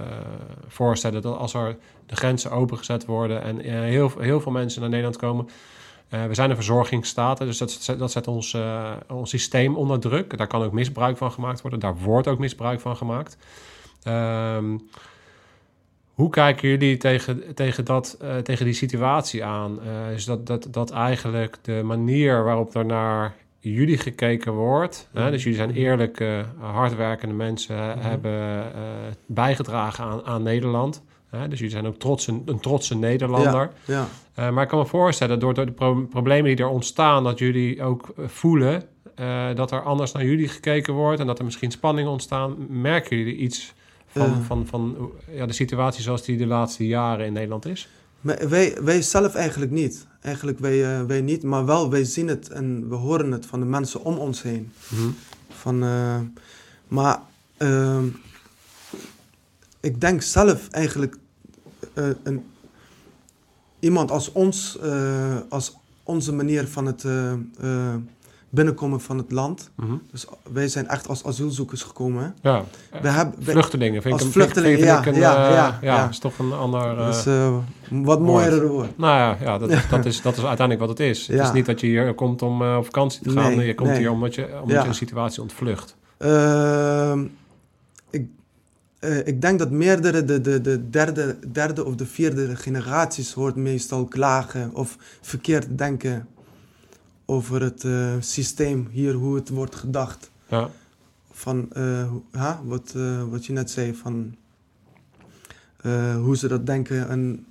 voorstellen 0.68 1.22
dat 1.22 1.38
als 1.38 1.54
er 1.54 1.78
de 2.06 2.16
grenzen 2.16 2.52
opengezet 2.52 3.06
worden 3.06 3.44
en 3.44 3.60
heel, 3.60 4.12
heel 4.20 4.42
veel 4.42 4.52
mensen 4.52 4.82
naar 4.82 4.90
Nederland 4.90 5.18
komen. 5.18 5.50
we 6.10 6.34
zijn 6.34 6.50
een 6.50 6.56
verzorgingsstaat, 6.56 7.38
dus 7.38 7.58
dat, 7.58 7.72
zet- 7.72 8.00
dat 8.00 8.12
zet 8.12 8.28
ons, 8.28 8.58
ons 9.08 9.30
systeem 9.30 9.76
onder 9.76 10.00
druk. 10.00 10.38
Daar 10.38 10.48
kan 10.48 10.64
ook 10.64 10.72
misbruik 10.72 11.18
van 11.18 11.32
gemaakt 11.32 11.62
worden. 11.62 11.80
Daar 11.80 11.98
wordt 11.98 12.28
ook 12.28 12.40
misbruik 12.40 12.80
van 12.80 12.98
gemaakt. 12.98 13.38
Ehm, 14.04 14.78
hoe 16.14 16.30
kijken 16.30 16.70
jullie 16.70 16.98
tegen, 16.98 17.56
tegen, 17.56 17.86
dat, 17.86 18.18
tegen 18.44 18.66
die 18.66 18.74
situatie 18.74 19.44
aan? 19.44 19.80
Dus 20.10 20.26
dat, 20.26 20.48
dat, 20.48 20.68
dat 20.72 20.92
eigenlijk 20.92 21.58
de 21.62 21.82
manier 21.84 22.44
waarop 22.44 22.76
er 22.76 22.86
naar 22.86 23.36
jullie 23.60 23.98
gekeken 23.98 24.54
wordt. 24.54 25.10
Hè, 25.14 25.32
dus 25.32 25.44
jullie 25.44 25.58
zijn 25.58 25.72
eerlijke, 25.74 26.46
hardwerkende 26.60 27.36
mensen, 27.36 27.76
hè, 27.76 27.94
hebben 28.02 28.32
eh, 28.74 28.82
bijgedragen 29.26 30.04
aan, 30.04 30.26
aan 30.26 30.44
Nederland. 30.44 31.04
Hè, 31.30 31.48
dus 31.48 31.58
jullie 31.60 31.74
zijn 31.74 31.88
ook 31.88 32.00
trots, 32.00 32.28
een, 32.28 32.42
een 32.46 32.60
trotse 32.60 32.96
Nederlander. 32.98 33.70
Ja. 33.86 34.08
Eh, 34.34 34.50
maar 34.50 34.64
ik 34.64 34.70
kan 34.70 34.80
me 34.80 34.86
voorstellen, 34.86 35.40
door, 35.40 35.54
door 35.54 35.66
de 35.66 35.72
pro- 35.72 36.06
problemen 36.10 36.56
die 36.56 36.66
er 36.66 36.72
ontstaan, 36.72 37.24
dat 37.24 37.40
jullie 37.40 37.84
ook 37.84 38.14
eh, 38.18 38.28
voelen 38.28 38.84
eh, 39.16 39.46
dat 39.56 39.72
er 39.72 39.82
anders 39.84 40.12
naar 40.12 40.26
jullie 40.26 40.48
gekeken 40.48 40.94
wordt 40.94 41.20
en 41.20 41.28
dat 41.28 41.40
er 41.40 41.46
misschien 41.46 41.72
spanningen 41.72 42.12
ontstaan. 42.12 42.56
Merken 42.70 43.18
jullie 43.18 43.36
iets 43.36 43.74
van, 44.08 44.26
Eh. 44.26 44.40
van, 44.40 44.66
van 44.68 45.12
ja, 45.32 45.46
de 45.46 45.54
situatie 45.54 46.02
zoals 46.04 46.24
die 46.24 46.38
de 46.38 46.46
laatste 46.48 46.88
jaren 46.88 47.26
in 47.26 47.34
Nederland 47.34 47.66
is? 47.66 47.88
Wij, 48.22 48.78
wij 48.82 49.02
zelf 49.02 49.36
eigenlijk 49.36 49.72
niet. 49.72 50.08
Eigenlijk 50.22 50.60
wij, 50.60 51.00
eh, 51.00 51.06
wij 51.06 51.22
niet, 51.22 51.44
maar 51.44 51.66
wel 51.66 51.90
wij 51.90 52.04
zien 52.04 52.28
het 52.28 52.50
en 52.50 52.90
we 52.90 52.96
horen 52.96 53.32
het 53.32 53.46
van 53.46 53.60
de 53.60 53.66
mensen 53.66 54.04
om 54.04 54.18
ons 54.18 54.42
heen. 54.42 54.72
Mhm. 54.88 55.10
Van, 55.50 55.84
eh, 55.84 56.20
maar 56.88 57.20
ehm, 57.58 58.08
ik 59.80 60.02
denk 60.02 60.22
zelf 60.22 60.68
eigenlijk 60.70 61.18
eh, 61.94 62.10
een, 62.24 62.46
iemand 63.80 64.12
als 64.12 64.32
ons, 64.32 64.80
als 65.50 65.78
onze 66.04 66.34
manier 66.34 66.68
van 66.68 66.86
het 66.86 67.04
binnenkomen 68.50 69.02
van 69.02 69.18
het 69.18 69.32
land. 69.32 69.70
Mhm. 69.76 69.94
Dus 70.12 70.26
wij 70.52 70.68
zijn 70.68 70.88
echt 70.88 71.08
als 71.08 71.26
asielzoekers 71.26 71.84
gekomen. 71.84 72.24
Hè? 72.24 72.50
Ja, 72.50 72.64
We 73.02 73.10
hebben, 73.10 73.44
vluchtelingen 73.44 74.02
vind 74.02 74.14
als 74.14 74.22
ik 74.22 74.28
een, 74.28 74.34
vluchtelingen, 74.34 74.78
vind, 74.78 74.90
ja, 74.90 75.00
ik 75.00 75.06
een, 75.06 75.16
ja, 75.16 75.48
eh, 75.48 75.54
ja, 75.54 75.80
ja, 75.82 75.96
ja. 75.96 76.10
is 76.10 76.20
toch 76.20 76.40
een 76.40 76.54
ander... 76.54 76.98
eh, 77.28 77.58
wat 77.90 78.20
mooiere 78.20 78.68
woord. 78.68 78.98
Nou 78.98 79.18
ja, 79.18 79.38
ja 79.42 79.58
dat, 79.58 79.70
dat, 79.90 80.06
is, 80.06 80.22
dat 80.22 80.38
is 80.38 80.46
uiteindelijk 80.46 80.80
wat 80.80 80.90
het 80.90 81.00
is. 81.00 81.28
Het 81.28 81.40
is 81.40 81.52
niet 81.52 81.66
dat 81.66 81.80
je 81.80 81.88
hier 81.88 82.14
komt 82.14 82.42
om 82.42 82.62
op 82.62 82.86
vakantie 82.86 83.22
te 83.22 83.30
gaan. 83.30 83.56
Nee, 83.56 83.68
je 83.68 83.76
komt 83.76 83.90
nee. 83.90 84.00
hier 84.00 84.12
omdat 84.12 84.36
je, 84.36 84.60
omdat 84.62 84.82
je 84.82 84.88
een 84.88 84.96
situatie 84.96 85.42
ontvlucht. 85.42 85.96
Ehm, 86.18 87.26
ik, 88.10 88.28
ik 89.24 89.42
denk 89.42 89.60
dat 89.60 89.72
meerdere, 89.72 90.26
de, 90.26 90.42
de, 90.42 90.62
de 90.62 90.90
derde, 90.90 91.38
derde 91.52 91.86
of 91.86 91.96
de 91.96 92.06
vierde 92.06 92.56
generaties 92.56 93.34
hoort 93.34 93.56
meestal 93.56 94.06
klagen 94.06 94.74
of 94.74 94.98
verkeerd 95.22 95.78
denken 95.78 96.28
over 97.30 97.62
het 97.62 97.84
eh, 97.84 98.14
systeem 98.20 98.88
hier, 98.92 99.14
hoe 99.14 99.36
het 99.36 99.50
wordt 99.50 99.76
gedacht. 99.76 100.32
Ja, 100.48 100.70
Van 101.32 101.70
ha, 102.32 102.62
wat, 102.64 102.94
eh, 102.96 103.24
wat 103.24 103.46
je 103.46 103.54
net 103.54 103.72
zei, 103.72 103.96
van 103.96 104.36
hoe 106.22 106.38
ze 106.38 106.48
dat 106.48 106.66
denken 106.66 107.10
en 107.10 107.46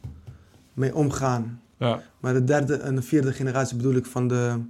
mee 0.72 0.94
omgaan. 0.94 1.60
ja, 1.76 2.02
Maar 2.20 2.32
de 2.32 2.44
derde 2.44 2.76
en 2.76 2.94
de 2.94 3.02
vierde 3.02 3.32
generatie 3.32 3.76
bedoel 3.76 3.94
ik 3.94 4.06
van 4.06 4.28
de 4.28 4.60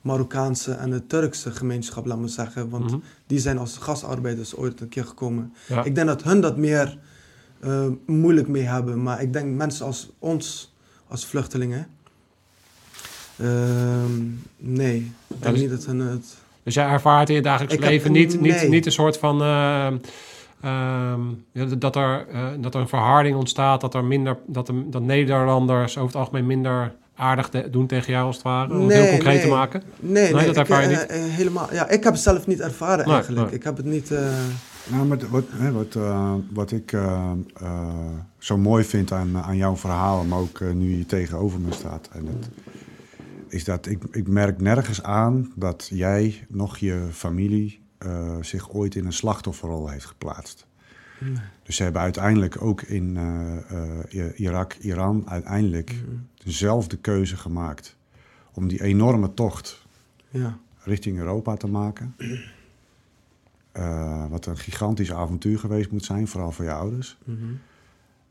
Marokkaanse 0.00 0.72
en 0.72 0.90
de 0.90 1.06
Turkse 1.06 1.50
gemeenschap, 1.50 2.06
laat 2.06 2.18
maar 2.18 2.28
zeggen. 2.28 2.68
Want 2.68 2.90
mhm. 2.90 2.98
die 3.26 3.38
zijn 3.38 3.58
als 3.58 3.76
gastarbeiders 3.76 4.56
ooit 4.56 4.80
een 4.80 4.88
keer 4.88 5.04
gekomen. 5.04 5.52
ja. 5.68 5.84
Ik 5.84 5.94
denk 5.94 6.06
dat 6.06 6.22
hun 6.22 6.40
dat 6.40 6.56
meer 6.56 6.98
moeilijk 8.06 8.48
mee 8.48 8.62
hebben. 8.62 9.02
Maar 9.02 9.22
ik 9.22 9.32
denk 9.32 9.56
mensen 9.56 9.86
als 9.86 10.10
ons, 10.18 10.74
als 11.08 11.26
vluchtelingen... 11.26 11.86
ehm, 13.40 14.12
nee, 14.56 14.96
ik 15.28 15.36
denk 15.42 15.52
dus- 15.54 15.62
niet 15.62 15.70
dat 15.70 15.84
hun 15.84 15.98
het... 16.00 16.36
Dus 16.62 16.74
jij 16.74 16.86
ervaart 16.88 17.28
in 17.28 17.34
je 17.34 17.42
dagelijks 17.42 17.74
Ik 17.74 17.80
heb- 17.80 17.90
leven 17.90 18.12
niet, 18.12 18.40
niet, 18.40 18.52
nee. 18.54 18.68
niet 18.68 18.86
een 18.86 18.92
soort 18.92 19.18
van... 19.18 19.42
ehm, 19.42 19.96
ehm, 20.60 21.20
ja, 21.52 21.64
dat, 21.78 21.96
er, 21.96 22.26
eh, 22.32 22.46
dat 22.60 22.74
er 22.74 22.80
een 22.80 22.88
verharding 22.88 23.36
ontstaat, 23.36 23.80
dat, 23.80 23.94
er 23.94 24.04
minder, 24.04 24.36
dat, 24.46 24.66
de, 24.66 24.82
dat 24.90 25.02
Nederlanders 25.02 25.92
over 25.96 26.06
het 26.08 26.16
algemeen 26.16 26.46
minder 26.46 26.92
aardig 27.16 27.48
te- 27.48 27.68
doen 27.70 27.86
tegen 27.86 28.12
jou 28.12 28.26
als 28.26 28.34
het 28.36 28.44
ware, 28.44 28.72
om 28.74 28.78
het 28.78 28.88
Nee, 28.88 29.00
heel 29.00 29.10
concreet 29.10 29.34
nee. 29.34 29.42
te 29.42 29.48
maken. 29.48 29.82
Nee, 30.00 30.32
dat 30.32 30.42
ik, 30.46 30.56
ervaar 30.56 30.82
je 30.90 30.96
eh, 30.96 31.00
niet? 31.00 31.06
eh, 31.28 31.34
helemaal, 31.36 31.68
ja, 31.72 31.88
ik 31.88 32.04
heb 32.04 32.12
het 32.12 32.22
zelf 32.22 32.46
niet 32.46 32.60
ervaren 32.60 33.04
Nee, 33.06 33.14
eigenlijk. 33.14 33.46
nee. 33.46 33.54
Ik 33.56 33.64
heb 33.64 33.76
het 33.76 33.86
niet... 33.86 34.10
eh, 34.10 34.18
Nou, 34.86 35.06
maar 35.06 35.18
wat, 35.30 35.44
hè, 35.52 35.72
wat, 35.72 35.94
eh, 35.94 36.32
wat 36.52 36.72
ik 36.72 36.94
zo 38.38 38.58
mooi 38.58 38.84
vind 38.84 39.12
aan, 39.12 39.38
aan 39.38 39.56
jouw 39.56 39.76
verhaal, 39.76 40.24
maar 40.24 40.38
ook 40.38 40.60
nu 40.74 40.96
je 40.98 41.06
tegenover 41.06 41.60
me 41.60 41.72
staat, 41.72 42.08
en 42.12 42.26
het, 42.26 42.48
is 43.52 43.64
dat 43.64 43.86
ik, 43.86 44.02
ik 44.10 44.28
merk 44.28 44.60
nergens 44.60 45.02
aan 45.02 45.52
dat 45.56 45.88
jij 45.92 46.46
nog 46.48 46.78
je 46.78 47.08
familie 47.12 47.80
eh, 47.98 48.36
zich 48.40 48.70
ooit 48.70 48.94
in 48.94 49.06
een 49.06 49.12
slachtofferrol 49.12 49.88
heeft 49.88 50.04
geplaatst. 50.06 50.66
Dus 51.62 51.76
ze 51.76 51.82
hebben 51.82 52.02
uiteindelijk 52.02 52.62
ook 52.62 52.82
in 52.82 53.16
eh, 53.16 54.40
Irak, 54.40 54.74
Iran, 54.74 55.30
uiteindelijk 55.30 55.94
dezelfde 56.44 56.96
keuze 56.96 57.36
gemaakt 57.36 57.96
om 58.52 58.68
die 58.68 58.82
enorme 58.82 59.34
tocht 59.34 59.86
ja, 60.28 60.58
richting 60.82 61.18
Europa 61.18 61.56
te 61.56 61.66
maken. 61.66 62.14
Wat 64.30 64.46
een 64.46 64.56
gigantisch 64.58 65.12
avontuur 65.12 65.58
geweest 65.58 65.90
moet 65.90 66.04
zijn, 66.04 66.28
vooral 66.28 66.52
voor 66.52 66.64
je 66.64 66.72
ouders. 66.72 67.18
mhm, 67.24 67.44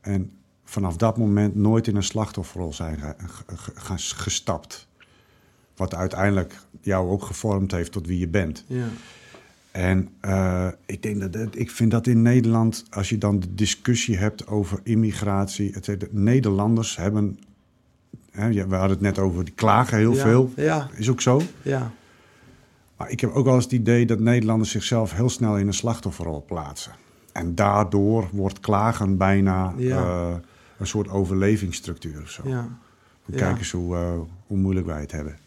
En 0.02 0.32
vanaf 0.64 0.96
dat 0.98 1.18
moment 1.18 1.56
nooit 1.56 1.88
in 1.88 1.96
een 1.96 2.04
slachtofferrol 2.04 2.74
zijn 2.74 3.00
ge- 3.00 3.16
ge- 3.28 3.72
ge- 3.76 4.16
gestapt. 4.16 4.88
Wat 5.80 5.96
uiteindelijk 5.96 6.56
jou 6.82 7.10
ook 7.10 7.24
gevormd 7.24 7.72
heeft 7.72 7.92
tot 7.92 8.08
wie 8.08 8.20
je 8.20 8.28
bent. 8.28 8.64
ja, 8.68 8.86
En 9.72 10.10
eh, 10.20 10.68
ik, 10.86 11.04
denk 11.04 11.20
dat, 11.20 11.34
dat- 11.34 11.56
ik 11.58 11.72
vind 11.72 11.92
dat 11.92 12.08
in 12.08 12.22
Nederland, 12.22 12.86
als 12.90 13.10
je 13.10 13.18
dan 13.18 13.40
de 13.40 13.56
discussie 13.56 14.18
hebt 14.18 14.48
over 14.48 14.80
immigratie. 14.84 15.72
Het, 15.74 15.86
de 15.86 16.08
Nederlanders 16.12 16.96
hebben. 16.96 17.40
Hè, 18.32 18.50
we 18.68 18.76
hadden 18.76 18.90
het 18.90 19.02
net 19.02 19.20
over, 19.20 19.46
die 19.46 19.54
klagen 19.54 19.98
heel 19.98 20.14
ja, 20.16 20.22
veel. 20.22 20.52
Ja, 20.56 20.90
Is 20.96 21.10
ook 21.10 21.22
zo. 21.22 21.42
ja, 21.62 21.92
Maar 22.98 23.10
ik 23.10 23.20
heb 23.20 23.32
ook 23.32 23.46
wel 23.46 23.56
eens 23.56 23.64
het 23.64 23.74
idee 23.74 24.06
dat 24.06 24.20
Nederlanders 24.20 24.72
zichzelf 24.72 25.14
heel 25.14 25.30
snel 25.30 25.58
in 25.58 25.68
een 25.68 25.74
slachtofferrol 25.74 26.44
plaatsen. 26.48 26.92
En 27.32 27.56
daardoor 27.56 28.30
wordt 28.32 28.60
klagen 28.60 29.18
bijna 29.18 29.74
Ja. 29.78 29.98
eh, 29.98 30.36
een 30.78 30.88
soort 30.88 31.10
overlevingsstructuur 31.10 32.22
of 32.22 32.30
zo. 32.30 32.42
ja. 32.46 32.68
Kijken 33.36 33.58
eens 33.58 33.72
hoe, 33.72 33.96
eh, 33.96 34.12
hoe 34.48 34.58
moeilijk 34.58 34.86
wij 34.86 35.00
het 35.02 35.12
hebben. 35.12 35.38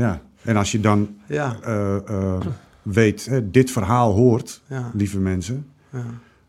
Ja, 0.00 0.20
en 0.42 0.56
als 0.56 0.72
je 0.72 0.80
dan 0.80 1.08
Ja, 1.26 1.56
eh, 1.62 1.96
eh, 1.96 2.40
weet, 2.82 3.26
hè, 3.26 3.50
dit 3.50 3.70
verhaal 3.70 4.12
hoort, 4.12 4.62
ja, 4.66 4.90
lieve 4.94 5.18
mensen, 5.18 5.66
ja, 5.90 6.04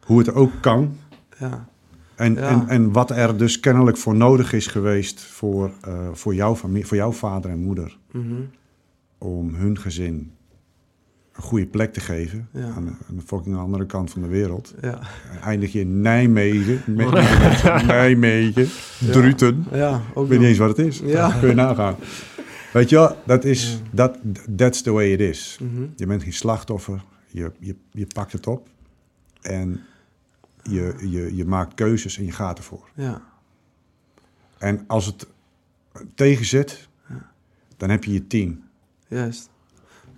hoe 0.05 0.19
het 0.19 0.33
ook 0.33 0.51
kan. 0.61 0.97
ja, 1.39 1.67
En, 2.15 2.37
en, 2.37 2.67
en 2.67 2.91
wat 2.91 3.11
er 3.11 3.37
dus 3.37 3.59
kennelijk 3.59 3.97
voor 3.97 4.15
nodig 4.15 4.53
is 4.53 4.67
geweest 4.67 5.21
voor, 5.21 5.71
eh, 5.81 6.07
voor, 6.13 6.35
jouw, 6.35 6.55
familie, 6.55 6.85
voor 6.87 6.97
jouw 6.97 7.11
vader 7.11 7.51
en 7.51 7.59
moeder. 7.59 7.97
mhm, 8.11 8.41
om 9.17 9.55
hun 9.55 9.79
gezin 9.79 10.31
een 11.35 11.43
goede 11.43 11.65
plek 11.65 11.93
te 11.93 11.99
geven. 11.99 12.47
Aan, 12.53 12.85
de, 12.85 12.91
aan 13.09 13.15
de 13.15 13.21
fucking 13.25 13.57
andere 13.57 13.85
kant 13.85 14.11
van 14.11 14.21
de 14.21 14.27
wereld. 14.27 14.73
ja, 14.81 14.99
Eindig 15.43 15.71
je 15.71 15.79
in 15.79 16.01
Nijmegen. 16.01 16.81
Met 16.95 17.11
Nijmegen. 17.85 18.67
Druten. 19.11 19.65
ja, 19.71 20.01
ook 20.13 20.23
Ik 20.23 20.29
weet 20.29 20.39
niet 20.39 20.47
eens 20.47 20.57
wat 20.57 20.77
het 20.77 20.87
is. 20.87 21.01
Ja. 21.05 21.31
Kun 21.39 21.49
je 21.49 21.55
nagaan. 21.55 21.95
Weet 22.73 22.89
je 22.89 22.95
wel, 22.95 23.17
dat 23.25 23.43
is, 23.45 23.81
dat, 23.91 24.17
that's 24.55 24.81
the 24.81 24.91
way 24.91 25.11
it 25.11 25.19
is. 25.19 25.57
Mhm, 25.61 25.85
Je 25.95 26.05
bent 26.05 26.23
geen 26.23 26.33
slachtoffer. 26.33 27.03
Je, 27.27 27.51
je, 27.59 27.75
je 27.91 28.05
pakt 28.07 28.31
het 28.31 28.47
op. 28.47 28.67
En 29.41 29.81
je, 30.63 30.95
je, 31.09 31.35
je 31.35 31.45
maakt 31.45 31.73
keuzes 31.73 32.17
en 32.17 32.25
je 32.25 32.31
gaat 32.31 32.57
ervoor. 32.57 32.89
Ja, 32.93 33.21
En 34.57 34.83
als 34.87 35.05
het 35.05 35.27
tegenzit, 36.15 36.87
dan 37.77 37.89
heb 37.89 38.03
je 38.03 38.11
je 38.13 38.27
team. 38.27 38.63
juist. 39.07 39.49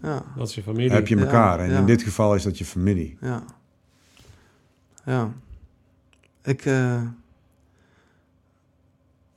Ja, 0.01 0.24
Dat 0.38 0.47
is 0.49 0.56
je 0.56 0.64
familie. 0.64 0.88
Dan 0.88 0.97
heb 0.97 1.08
je 1.08 1.16
Ja, 1.16 1.22
elkaar. 1.22 1.60
En 1.60 1.70
ja. 1.70 1.80
in 1.80 1.86
dit 1.86 2.01
geval 2.04 2.36
is 2.36 2.43
dat 2.43 2.58
je 2.58 2.66
familie. 2.66 3.18
ja. 3.22 3.43
Ja. 5.06 5.34
Ik, 6.43 6.66
eh, 6.66 7.01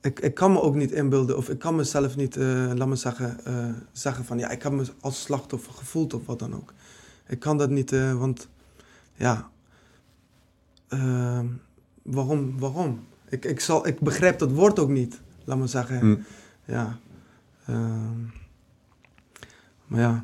ik, 0.07 0.19
ik 0.19 0.33
kan 0.33 0.51
me 0.51 0.61
ook 0.61 0.75
niet 0.75 0.91
inbeelden, 0.91 1.37
of 1.37 1.49
ik 1.49 1.59
kan 1.59 1.75
mezelf 1.75 2.15
niet, 2.15 2.37
eh, 2.37 2.71
laat 2.75 2.87
me 2.87 2.95
zeggen, 2.95 3.45
eh, 3.45 3.69
zeggen 3.91 4.25
van 4.25 4.37
ja, 4.39 4.49
ik 4.49 4.63
heb 4.63 4.71
me 4.71 4.85
als 5.01 5.21
slachtoffer 5.21 5.73
gevoeld 5.73 6.13
of 6.13 6.25
wat 6.25 6.39
dan 6.39 6.55
ook. 6.55 6.73
Ik 7.27 7.39
kan 7.39 7.57
dat 7.57 7.69
niet, 7.69 7.91
eh, 7.91 8.19
want 8.19 8.47
ja, 9.15 9.49
ehm, 10.87 11.45
waarom, 12.01 12.59
waarom? 12.59 13.05
Ik, 13.29 13.45
ik, 13.45 13.59
zal, 13.59 13.87
ik 13.87 13.99
begrijp 13.99 14.39
dat 14.39 14.51
woord 14.51 14.79
ook 14.79 14.89
niet, 14.89 15.21
laat 15.43 15.57
me 15.57 15.67
zeggen. 15.67 16.05
Mm. 16.05 16.25
Ja. 16.65 16.99
ehm, 17.65 18.21
maar 19.85 19.99
ja, 19.99 20.23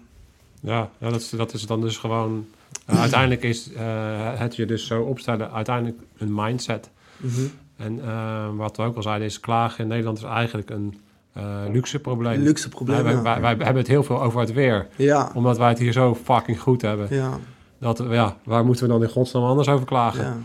Ja, 0.60 0.90
ja 0.98 1.10
dat, 1.10 1.22
is, 1.22 1.30
dat 1.30 1.54
is 1.54 1.66
dan 1.66 1.82
dus 1.82 1.98
gewoon... 1.98 2.48
uiteindelijk 2.86 3.44
is 3.44 3.74
eh, 3.74 4.40
het 4.40 4.56
je 4.56 4.66
dus 4.66 4.88
zo 4.88 5.02
opstellen 5.02 5.52
uiteindelijk 5.52 6.02
een 6.18 6.34
mindset. 6.36 6.90
Mhm. 7.18 7.46
En 7.78 8.06
eh, 8.06 8.56
wat 8.56 8.78
we 8.78 8.84
ook 8.84 8.96
al 8.96 9.02
zeiden 9.02 9.28
is 9.28 9.40
klagen 9.40 9.84
in 9.84 9.88
Nederland 9.88 10.18
is 10.18 10.24
eigenlijk 10.24 10.70
een 10.70 10.98
eh, 11.34 11.62
luxe 11.72 12.00
probleem. 12.00 12.42
Luxe 12.42 12.70
probleem. 12.70 13.04
wij, 13.04 13.14
ja. 13.14 13.22
wij, 13.22 13.42
wij 13.42 13.50
hebben 13.50 13.78
het 13.78 13.88
heel 13.88 14.04
veel 14.04 14.22
over 14.22 14.40
het 14.40 14.54
weer. 14.54 14.88
ja. 14.96 15.32
Omdat 15.34 15.58
wij 15.58 15.70
het 15.70 15.80
hier 15.80 15.92
zo 15.92 16.16
fucking 16.16 16.60
goed 16.60 16.82
hebben. 16.82 17.08
Ja. 17.10 17.40
Dat, 17.78 18.04
ja, 18.10 18.38
waar 18.44 18.66
moeten 18.66 18.86
we 18.86 18.92
dan 18.92 19.04
in 19.04 19.10
godsnaam 19.10 19.44
anders 19.44 19.68
over 19.68 19.86
klagen? 19.86 20.24
ja. 20.24 20.38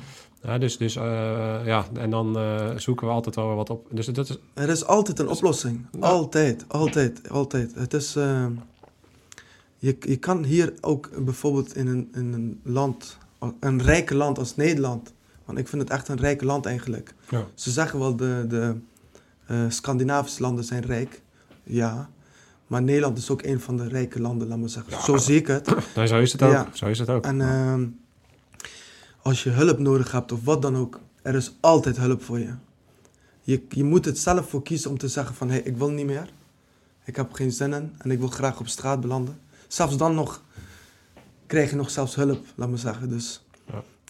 Ja, 0.42 0.58
dus, 0.58 0.76
dus 0.76 0.96
eh, 0.96 1.02
ja, 1.64 1.84
en 1.94 2.10
dan 2.10 2.38
zoeken 2.76 3.06
we 3.06 3.12
altijd 3.12 3.34
wel 3.34 3.54
wat 3.54 3.70
op. 3.70 3.86
Dus 3.90 4.06
dat 4.06 4.28
is, 4.28 4.38
Er 4.54 4.68
is 4.68 4.86
altijd 4.86 5.18
een 5.18 5.28
oplossing. 5.28 5.86
Altijd, 6.00 6.64
altijd, 6.68 7.30
altijd. 7.30 7.74
Het 7.74 7.94
is. 7.94 8.12
je, 9.78 9.96
je 10.00 10.16
kan 10.16 10.44
hier 10.44 10.72
ook 10.80 11.24
bijvoorbeeld 11.24 11.76
in 11.76 11.86
een, 11.86 12.08
in 12.14 12.32
een 12.32 12.60
land, 12.62 13.18
een 13.60 13.82
rijke 13.82 14.14
land 14.14 14.38
als 14.38 14.56
Nederland. 14.56 15.12
Want 15.48 15.60
ik 15.60 15.68
vind 15.68 15.82
het 15.82 15.90
echt 15.90 16.08
een 16.08 16.16
rijke 16.16 16.44
land 16.44 16.66
eigenlijk. 16.66 17.14
Ja. 17.28 17.46
Ze 17.54 17.70
zeggen 17.70 17.98
wel 17.98 18.16
de, 18.16 18.44
de 18.48 18.76
eh, 19.46 19.64
Scandinavische 19.68 20.42
landen 20.42 20.64
zijn 20.64 20.82
rijk. 20.82 21.22
Ja. 21.62 22.10
Maar 22.66 22.82
Nederland 22.82 23.18
is 23.18 23.30
ook 23.30 23.42
een 23.42 23.60
van 23.60 23.76
de 23.76 23.88
rijke 23.88 24.20
landen, 24.20 24.48
laat 24.48 24.58
maar 24.58 24.68
zeggen. 24.68 25.02
Zo 25.02 25.16
zie 25.16 25.36
ik 25.36 25.46
het. 25.46 25.94
nee, 25.96 26.06
zo 26.06 26.18
is 26.18 26.32
het 26.32 26.42
ook. 26.42 26.52
Ja. 26.52 26.68
Zo 26.72 26.86
is 26.86 26.98
het 26.98 27.08
ook. 27.08 27.24
En 27.24 27.40
ehm, 27.40 27.86
als 29.22 29.42
je 29.42 29.50
hulp 29.50 29.78
nodig 29.78 30.12
hebt 30.12 30.32
of 30.32 30.44
wat 30.44 30.62
dan 30.62 30.76
ook, 30.76 31.00
er 31.22 31.34
is 31.34 31.56
altijd 31.60 31.96
hulp 31.96 32.22
voor 32.22 32.38
je. 32.38 32.54
Je, 33.40 33.62
je 33.68 33.84
moet 33.84 34.04
het 34.04 34.18
zelf 34.18 34.48
voor 34.48 34.62
kiezen 34.62 34.90
om 34.90 34.98
te 34.98 35.08
zeggen 35.08 35.34
van, 35.34 35.48
hé, 35.48 35.54
hey, 35.54 35.62
ik 35.62 35.76
wil 35.76 35.90
niet 35.90 36.06
meer. 36.06 36.30
Ik 37.04 37.16
heb 37.16 37.32
geen 37.32 37.52
zin 37.52 37.72
in 37.72 37.94
en 37.98 38.10
ik 38.10 38.18
wil 38.18 38.28
graag 38.28 38.60
op 38.60 38.68
straat 38.68 39.00
belanden. 39.00 39.38
Zelfs 39.68 39.96
dan 39.96 40.14
nog 40.14 40.42
krijg 41.46 41.70
je 41.70 41.76
nog 41.76 41.90
zelfs 41.90 42.14
hulp, 42.14 42.44
laat 42.54 42.68
maar 42.68 42.78
zeggen. 42.78 43.08
Dus 43.08 43.42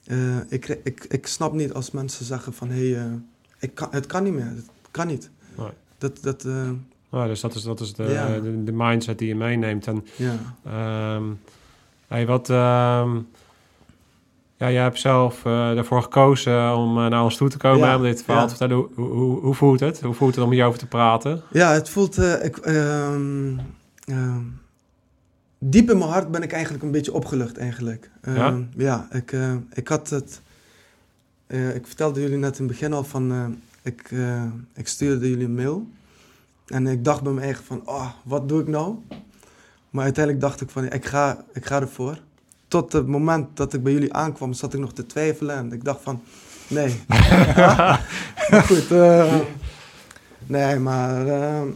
Eh, 0.09 0.37
ik, 0.49 0.69
ik, 0.85 1.05
ik 1.09 1.27
snap 1.27 1.53
niet 1.53 1.73
als 1.73 1.91
mensen 1.91 2.25
zeggen 2.25 2.53
van, 2.53 2.71
hé, 2.71 2.91
hey, 2.91 3.05
eh, 3.05 3.13
ik 3.59 3.75
kan, 3.75 3.89
het 3.91 4.07
kan 4.07 4.23
niet 4.23 4.33
meer. 4.33 4.45
Het 4.45 4.69
kan 4.91 5.07
niet. 5.07 5.31
Nee. 5.57 5.69
Dat, 5.99 6.19
dat, 6.23 6.45
eh, 7.11 7.25
dus 7.27 7.41
dat 7.41 7.55
is, 7.55 7.63
dat 7.63 7.81
is 7.81 7.95
de, 7.95 8.05
de, 8.43 8.65
de 8.65 8.73
mindset 8.73 9.19
die 9.19 9.29
je 9.29 9.35
meeneemt. 9.35 9.87
En 9.87 10.07
ja. 10.17 10.37
Ehm 10.65 11.25
hey, 12.07 12.27
wat, 12.27 12.51
ehm, 12.51 13.15
ja, 14.57 14.71
jij 14.71 14.83
hebt 14.83 14.99
zelf 14.99 15.45
ervoor 15.45 16.03
gekozen 16.03 16.77
om 16.77 16.95
naar 16.95 17.23
ons 17.23 17.37
toe 17.37 17.49
te 17.49 17.59
komen 17.59 17.89
Ja, 17.89 17.97
om 17.97 18.03
dit 18.03 18.23
verhaal 18.23 18.43
ja. 18.43 18.49
te 18.49 18.57
vertellen. 18.57 18.89
Hoe, 18.95 19.07
hoe, 19.07 19.41
hoe, 19.41 19.55
voelt 19.55 19.81
het? 19.81 20.01
Hoe 20.01 20.15
voelt 20.15 20.35
het 20.35 20.45
om 20.45 20.51
hierover 20.51 20.79
te 20.79 20.87
praten? 20.87 21.43
Ja, 21.53 21.73
het 21.73 21.89
voelt. 21.89 22.19
ik, 22.19 22.57
ehm, 22.57 23.53
diep 25.59 25.91
in 25.91 25.99
mijn 25.99 26.11
hart 26.11 26.31
ben 26.31 26.43
ik 26.43 26.53
eigenlijk 26.53 26.85
een 26.85 26.91
beetje 26.91 27.13
opgelucht, 27.13 27.59
eigenlijk. 27.59 28.11
Ehm, 28.21 28.37
Ja? 28.37 28.59
ja, 28.77 29.09
ik, 29.13 29.33
eh, 29.33 29.55
ik 29.73 29.89
had 29.89 30.11
het. 30.11 30.41
eh, 31.47 31.75
ik 31.75 31.87
vertelde 31.87 32.21
jullie 32.21 32.37
net 32.37 32.59
in 32.59 32.65
het 32.65 32.73
begin 32.73 32.93
al 32.93 33.05
van. 33.05 33.33
eh, 33.33 33.47
ik, 33.83 34.11
ik 34.75 34.89
stuurde 34.89 35.29
jullie 35.29 35.45
een 35.45 35.55
mail. 35.55 35.87
En 36.67 36.87
ik 36.87 37.05
dacht 37.05 37.23
bij 37.23 37.33
me 37.33 37.41
eigen 37.41 37.65
van, 37.65 37.83
oh, 37.85 38.11
wat 38.25 38.49
doe 38.49 38.61
ik 38.61 38.69
nou? 38.69 38.97
Maar 39.91 40.05
uiteindelijk 40.05 40.45
dacht 40.45 40.61
ik 40.61 40.71
van, 40.71 40.85
ik 40.93 41.05
ga, 41.05 41.45
ik 41.53 41.67
ga 41.67 41.81
ervoor. 41.81 42.19
Tot 42.69 42.93
het 42.93 43.07
moment 43.07 43.57
dat 43.57 43.73
ik 43.75 43.83
bij 43.83 43.93
jullie 43.93 44.13
aankwam, 44.13 44.53
zat 44.53 44.75
ik 44.75 44.81
nog 44.81 44.93
te 44.93 45.07
twijfelen. 45.07 45.57
En 45.57 45.73
ik 45.73 45.85
dacht 45.85 46.01
van, 46.03 46.23
nee. 46.69 47.01
Goed, 48.69 48.91
nee, 50.47 50.79
maar 50.79 51.27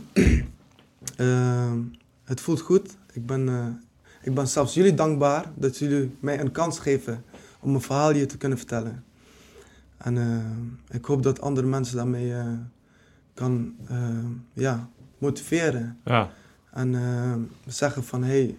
het 2.24 2.40
voelt 2.40 2.60
goed. 2.60 2.96
Ik 3.12 3.26
ben, 3.26 3.48
eh, 3.48 3.66
ik 4.22 4.34
ben 4.34 4.48
zelfs 4.48 4.74
jullie 4.74 4.94
dankbaar 4.94 5.44
dat 5.54 5.78
jullie 5.78 6.16
mij 6.20 6.40
een 6.40 6.52
kans 6.52 6.78
geven 6.78 7.24
om 7.60 7.74
een 7.74 7.80
verhaal 7.80 8.10
hier 8.10 8.28
te 8.28 8.36
kunnen 8.36 8.58
vertellen. 8.58 9.04
En 9.96 10.18
eh, 10.18 10.96
ik 10.96 11.04
hoop 11.04 11.22
dat 11.22 11.40
andere 11.40 11.66
mensen 11.66 11.96
daarmee 11.96 12.34
eh, 12.34 12.46
kan 13.34 13.74
ja, 14.52 14.88
motiveren. 15.18 15.98
Ja, 16.04 16.28
En 16.70 16.94
zeggen 17.66 18.04
van, 18.04 18.22
hé, 18.22 18.28
hey, 18.44 18.56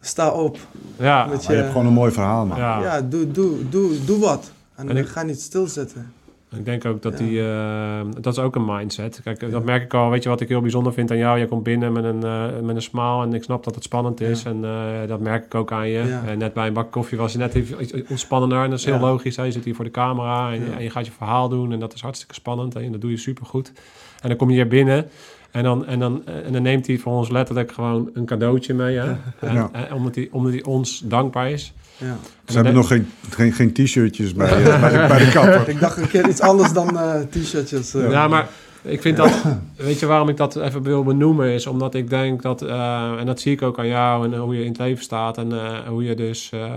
sta 0.00 0.30
op. 0.30 0.58
ja, 0.96 1.26
Met 1.26 1.42
Maar 1.42 1.52
je 1.52 1.58
hebt 1.58 1.72
gewoon 1.72 1.86
een 1.86 1.92
mooi 1.92 2.12
verhaal, 2.12 2.46
man. 2.46 2.58
ja. 2.58 2.80
Ja, 2.82 3.00
doe, 3.00 3.30
doe, 3.30 3.68
doe, 3.68 4.04
doe 4.04 4.18
wat. 4.18 4.52
En, 4.74 4.88
En 4.88 4.96
ik- 4.96 5.06
ga 5.08 5.22
niet 5.22 5.40
stilzitten. 5.40 6.12
Ik 6.56 6.64
denk 6.64 6.84
ook 6.84 7.02
dat 7.02 7.18
Ja. 7.18 7.24
die, 7.24 7.40
eh, 7.42 8.00
dat 8.20 8.32
is 8.32 8.38
ook 8.42 8.56
een 8.56 8.64
mindset. 8.64 9.20
Kijk, 9.24 9.50
dat 9.50 9.64
merk 9.64 9.82
ik 9.82 9.94
al. 9.94 10.10
Weet 10.10 10.22
je 10.22 10.28
wat 10.28 10.40
ik 10.40 10.48
heel 10.48 10.60
bijzonder 10.60 10.92
vind 10.92 11.10
aan 11.10 11.16
jou? 11.16 11.38
Je 11.38 11.46
komt 11.46 11.62
binnen 11.62 11.92
met 11.92 12.04
een, 12.04 12.22
eh, 12.22 12.46
met 12.62 12.76
een 12.76 12.82
smile 12.82 13.22
en 13.22 13.34
ik 13.34 13.42
snap 13.42 13.64
dat 13.64 13.74
het 13.74 13.84
spannend 13.84 14.20
is. 14.20 14.42
Ja. 14.42 14.50
En 14.50 14.64
eh, 14.64 15.08
dat 15.08 15.20
merk 15.20 15.44
ik 15.44 15.54
ook 15.54 15.72
aan 15.72 15.88
je. 15.88 16.02
Ja. 16.06 16.22
Eh, 16.26 16.36
net 16.36 16.52
bij 16.54 16.66
een 16.66 16.72
bak 16.72 16.90
koffie 16.90 17.18
was 17.18 17.32
je 17.32 17.38
net 17.38 17.54
even 17.54 17.82
iets 17.82 17.92
ontspannender. 18.08 18.62
En 18.62 18.70
dat 18.70 18.78
is 18.78 18.84
heel 18.84 18.94
Ja. 18.94 19.00
logisch. 19.00 19.36
Hè? 19.36 19.42
Je 19.42 19.50
zit 19.52 19.64
hier 19.64 19.74
voor 19.74 19.84
de 19.84 19.90
camera 19.90 20.52
en, 20.52 20.64
Ja. 20.64 20.76
en 20.76 20.82
je 20.82 20.90
gaat 20.90 21.06
je 21.06 21.12
verhaal 21.12 21.48
doen. 21.48 21.72
En 21.72 21.80
dat 21.80 21.94
is 21.94 22.00
hartstikke 22.00 22.34
spannend. 22.34 22.74
En 22.76 22.92
dat 22.92 23.00
doe 23.00 23.10
je 23.10 23.16
supergoed. 23.16 23.72
En 24.20 24.28
dan 24.28 24.36
kom 24.36 24.48
je 24.48 24.54
hier 24.54 24.68
binnen. 24.68 25.08
En 25.50 25.62
dan, 25.62 25.86
en, 25.86 25.98
dan, 25.98 26.26
en 26.26 26.52
dan 26.52 26.62
neemt 26.62 26.86
hij 26.86 26.98
voor 26.98 27.12
ons 27.12 27.28
letterlijk 27.30 27.72
gewoon 27.72 28.10
een 28.14 28.24
cadeautje 28.24 28.74
mee. 28.74 28.96
Hè? 28.96 29.06
En, 29.40 29.68
en 29.72 29.92
omdat, 29.92 30.14
hij, 30.14 30.28
omdat 30.30 30.52
hij 30.52 30.62
ons 30.62 30.98
dankbaar 30.98 31.50
is. 31.50 31.72
Ja. 32.02 32.16
Ze 32.46 32.52
hebben 32.54 32.72
de- 32.72 32.78
nog 32.78 32.88
geen, 32.88 33.06
geen, 33.30 33.52
geen 33.52 33.72
t-shirtjes 33.72 34.34
bij, 34.34 34.64
eh, 34.64 34.80
bij, 34.80 34.90
de, 34.90 35.06
bij 35.08 35.18
de 35.24 35.30
kapper. 35.30 35.68
Ik 35.74 35.80
dacht 35.80 35.96
een 35.96 36.08
keer 36.08 36.28
iets 36.28 36.40
anders 36.40 36.72
dan 36.72 36.98
eh, 36.98 37.20
t-shirtjes. 37.30 37.94
eh. 37.94 38.10
Ja, 38.10 38.28
maar 38.28 38.48
ik 38.82 39.00
vind 39.02 39.16
dat... 39.16 39.30
Weet 39.76 39.98
je 39.98 40.06
waarom 40.06 40.28
ik 40.28 40.36
dat 40.36 40.56
even 40.56 40.82
wil 40.82 41.02
benoemen? 41.02 41.48
Is 41.48 41.66
omdat 41.66 41.94
ik 41.94 42.10
denk 42.10 42.42
dat... 42.42 42.62
eh, 42.62 43.12
en 43.18 43.26
dat 43.26 43.40
zie 43.40 43.52
ik 43.52 43.62
ook 43.62 43.78
aan 43.78 43.86
jou 43.86 44.24
en 44.32 44.38
hoe 44.38 44.54
je 44.54 44.62
in 44.62 44.68
het 44.68 44.78
leven 44.78 45.04
staat. 45.04 45.38
En 45.38 45.52
eh, 45.52 45.78
hoe 45.88 46.04
je 46.04 46.14
dus 46.14 46.50
eh, 46.52 46.70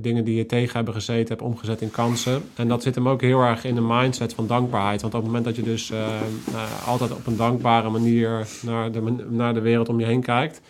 dingen 0.00 0.24
die 0.24 0.36
je 0.36 0.46
tegen 0.46 0.76
hebben 0.76 0.94
gezeten 0.94 1.28
hebt 1.28 1.42
omgezet 1.42 1.80
in 1.80 1.90
kansen. 1.90 2.42
En 2.54 2.68
dat 2.68 2.82
zit 2.82 2.94
hem 2.94 3.08
ook 3.08 3.20
heel 3.20 3.40
erg 3.42 3.64
in 3.64 3.74
de 3.74 3.80
mindset 3.86 4.34
van 4.34 4.46
dankbaarheid. 4.46 5.00
Want 5.02 5.14
op 5.14 5.20
het 5.22 5.28
moment 5.28 5.44
dat 5.46 5.56
je 5.56 5.62
dus 5.70 5.90
eh, 5.90 5.98
eh, 5.98 6.88
altijd 6.88 7.10
op 7.12 7.26
een 7.26 7.36
dankbare 7.36 7.90
manier 7.90 8.46
naar 8.60 8.92
de, 8.92 9.14
naar 9.28 9.54
de 9.54 9.60
wereld 9.60 9.88
om 9.88 10.00
je 10.00 10.06
heen 10.06 10.22
kijkt... 10.22 10.60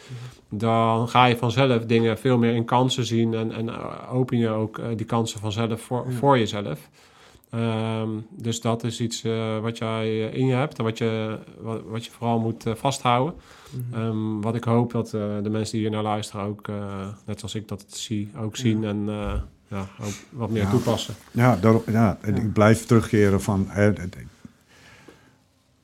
Dan 0.58 1.08
ga 1.08 1.24
je 1.24 1.36
vanzelf 1.36 1.84
dingen 1.86 2.18
veel 2.18 2.38
meer 2.38 2.54
in 2.54 2.64
kansen 2.64 3.04
zien. 3.04 3.34
En, 3.34 3.52
en 3.52 3.68
eh, 3.68 4.14
open 4.14 4.38
je 4.38 4.48
ook 4.48 4.78
eh, 4.78 4.86
die 4.96 5.06
kansen 5.06 5.40
vanzelf 5.40 5.80
voor, 5.80 6.04
Ja. 6.08 6.16
voor 6.16 6.38
jezelf. 6.38 6.88
Ehm, 7.50 8.08
dus 8.30 8.60
dat 8.60 8.84
is 8.84 9.00
iets 9.00 9.24
eh, 9.24 9.58
wat 9.58 9.78
jij 9.78 10.18
in 10.20 10.46
je 10.46 10.54
hebt 10.54 10.78
en 10.78 10.84
wat 10.84 10.98
je, 10.98 11.38
wat, 11.60 11.80
wat 11.86 12.04
je 12.04 12.10
vooral 12.10 12.38
moet 12.38 12.66
eh, 12.66 12.74
vasthouden. 12.74 13.34
Mhm. 13.90 14.00
Ehm, 14.00 14.40
wat 14.40 14.54
ik 14.54 14.64
hoop 14.64 14.92
dat 14.92 15.06
eh, 15.14 15.20
de 15.42 15.50
mensen 15.50 15.72
die 15.72 15.80
hier 15.80 15.90
naar 15.90 16.02
luisteren 16.02 16.44
ook, 16.46 16.68
eh, 16.68 17.06
net 17.26 17.38
zoals 17.38 17.54
ik 17.54 17.68
dat 17.68 17.84
zie, 17.88 18.30
ook 18.38 18.56
zien 18.56 18.80
Ja. 18.82 18.88
en 18.88 19.04
eh, 19.08 19.32
ja, 19.68 19.86
ook 20.02 20.12
wat 20.30 20.50
meer 20.50 20.62
Ja. 20.62 20.70
toepassen. 20.70 21.14
Ja, 21.30 21.58
ja, 21.86 22.18
en 22.20 22.34
Ja. 22.34 22.40
ik 22.42 22.52
blijf 22.52 22.86
terugkeren 22.86 23.40
van... 23.42 23.70
eh, 23.70 23.88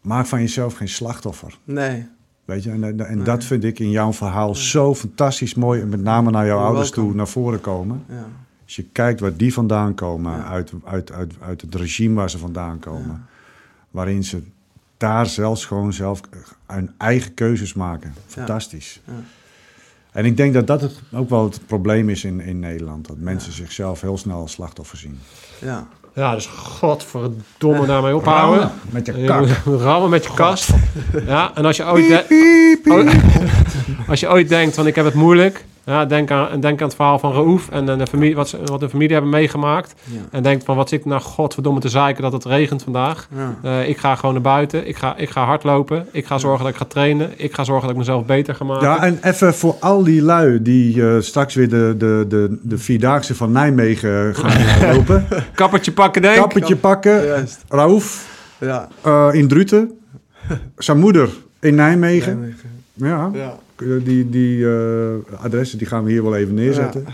maak 0.01 0.27
van 0.27 0.41
jezelf 0.41 0.75
geen 0.75 0.89
slachtoffer. 0.89 1.59
Nee. 1.65 2.07
Weet 2.51 2.63
je, 2.63 2.71
en, 2.71 2.85
en, 2.85 3.07
en 3.07 3.17
Nee. 3.17 3.25
dat 3.25 3.45
vind 3.45 3.65
ik 3.65 3.79
in 3.79 3.91
jouw 3.91 4.13
verhaal 4.13 4.55
zo 4.55 4.95
fantastisch 4.95 5.55
mooi. 5.55 5.81
En 5.81 5.89
met 5.89 6.03
name 6.03 6.31
naar 6.31 6.47
jouw 6.47 6.59
ouders 6.59 6.91
toe 6.91 7.15
naar 7.15 7.29
voren 7.29 7.61
komen. 7.61 8.05
Ja. 8.09 8.25
Als 8.65 8.77
je 8.77 8.85
kijkt 8.93 9.21
waar 9.21 9.37
die 9.37 9.53
vandaan 9.53 9.95
komen, 9.95 10.33
Ja. 10.33 10.45
uit, 10.45 10.73
uit, 10.85 11.13
uit, 11.13 11.35
uit 11.41 11.61
het 11.61 11.75
regime 11.75 12.15
waar 12.15 12.31
ze 12.31 12.39
vandaan 12.39 12.79
komen. 12.79 13.27
Waarin 13.91 14.25
ze 14.25 14.43
daar 14.97 15.27
zelfs 15.27 15.65
gewoon 15.65 15.93
zelf 15.93 16.21
hun 16.67 16.91
eigen 16.97 17.35
keuzes 17.35 17.75
maken. 17.75 18.15
Fantastisch. 18.27 19.01
Ja. 19.07 19.13
En 20.13 20.25
ik 20.25 20.37
denk 20.37 20.55
dat 20.55 20.67
dat 20.67 20.81
het 20.81 21.01
ook 21.13 21.29
wel 21.29 21.45
het 21.45 21.67
probleem 21.67 22.09
is 22.09 22.25
in, 22.25 22.41
in 22.41 22.59
Nederland. 22.59 23.07
Dat 23.07 23.17
mensen 23.19 23.53
zichzelf 23.53 24.01
heel 24.01 24.19
snel 24.19 24.41
als 24.41 24.53
slachtoffer 24.53 24.99
zien. 24.99 25.19
Ja. 25.61 25.89
Ja, 26.15 26.35
dus 26.35 26.47
godverdomme 26.47 27.87
daarmee 27.87 28.17
ophouden. 28.17 28.71
Met 28.91 29.07
je 29.07 29.25
kak. 29.25 29.41
moet 29.65 29.81
Rammen 29.81 30.11
met 30.11 30.25
je 30.25 30.31
kast. 30.35 30.71
Ja, 31.27 31.51
en 31.55 31.65
als 31.65 31.77
je 31.77 31.85
ooit, 31.93 32.09
de- 32.09 32.25
Piep, 32.29 32.83
piep. 32.83 33.23
Als 34.11 34.21
je 34.21 34.29
ooit 34.31 34.49
denkt 34.49 34.75
van 34.75 34.87
ik 34.87 34.95
heb 34.95 35.05
het 35.05 35.15
moeilijk, 35.15 35.65
ja, 35.91 36.05
denk, 36.05 36.31
aan, 36.31 36.61
denk 36.61 36.81
aan 36.81 36.87
het 36.87 36.97
verhaal 36.97 37.19
van 37.19 37.33
Raouf 37.33 37.69
en 37.71 37.87
de 37.87 38.07
familie, 38.07 38.35
wat, 38.35 38.49
ze, 38.49 38.59
wat 38.65 38.81
de 38.81 38.89
familie 38.89 39.13
hebben 39.13 39.31
meegemaakt. 39.31 39.95
Ja. 40.05 40.19
En 40.31 40.43
denkt 40.43 40.65
van 40.65 40.77
wat 40.77 40.89
zit 40.89 41.01
ik 41.01 41.07
nou 41.07 41.21
godverdomme 41.21 41.81
te 41.81 41.89
zeiken 41.89 42.23
dat 42.23 42.33
het 42.33 42.45
regent 42.45 42.83
vandaag. 42.83 43.29
Ja. 43.37 43.55
Eh, 43.63 43.89
ik 43.89 43.99
ga 43.99 44.15
gewoon 44.15 44.35
naar 44.35 44.43
buiten, 44.43 44.87
ik 44.89 44.97
ga, 44.97 45.17
ik 45.17 45.31
ga 45.31 45.45
hardlopen, 45.45 46.07
ik 46.13 46.27
ga 46.27 46.39
zorgen 46.39 46.65
dat 46.65 46.73
ik 46.73 46.79
ga 46.79 46.85
trainen, 46.85 47.31
ik 47.37 47.55
ga 47.55 47.65
zorgen 47.65 47.83
dat 47.83 47.91
ik 47.93 47.97
mezelf 47.99 48.25
beter 48.25 48.55
ga 48.55 48.65
maken. 48.65 48.89
Ja, 48.89 49.03
en 49.03 49.19
even 49.23 49.55
voor 49.55 49.77
al 49.81 50.05
die 50.05 50.23
lui 50.23 50.63
die 50.63 51.09
eh, 51.09 51.21
straks 51.21 51.55
weer 51.55 51.69
de, 51.69 51.95
de, 51.99 52.25
de, 52.29 52.59
de 52.63 52.79
Vierdaagse 52.79 53.35
van 53.35 53.53
Nijmegen 53.53 54.35
gaan 54.35 54.93
lopen. 54.95 55.27
Kappertje 55.55 55.93
pakken 55.93 56.23
denk. 56.23 56.37
Kappertje 56.37 56.77
pakken. 56.77 57.25
Juist. 57.27 57.65
Raouf 57.69 58.29
Ja. 58.59 58.89
eh, 59.03 59.29
in 59.33 59.49
Druten. 59.49 59.91
Zijn 60.77 60.99
moeder 60.99 61.29
in 61.61 61.75
Nijmegen. 61.75 62.39
Nijmegen. 62.41 62.69
Ja, 63.09 63.31
Ja. 63.35 63.59
die, 64.05 64.31
die 64.31 64.67
eh, 64.69 65.15
adressen 65.43 65.79
die 65.79 65.87
gaan 65.87 66.05
we 66.05 66.11
hier 66.11 66.23
wel 66.23 66.37
even 66.37 66.55
neerzetten. 66.55 67.05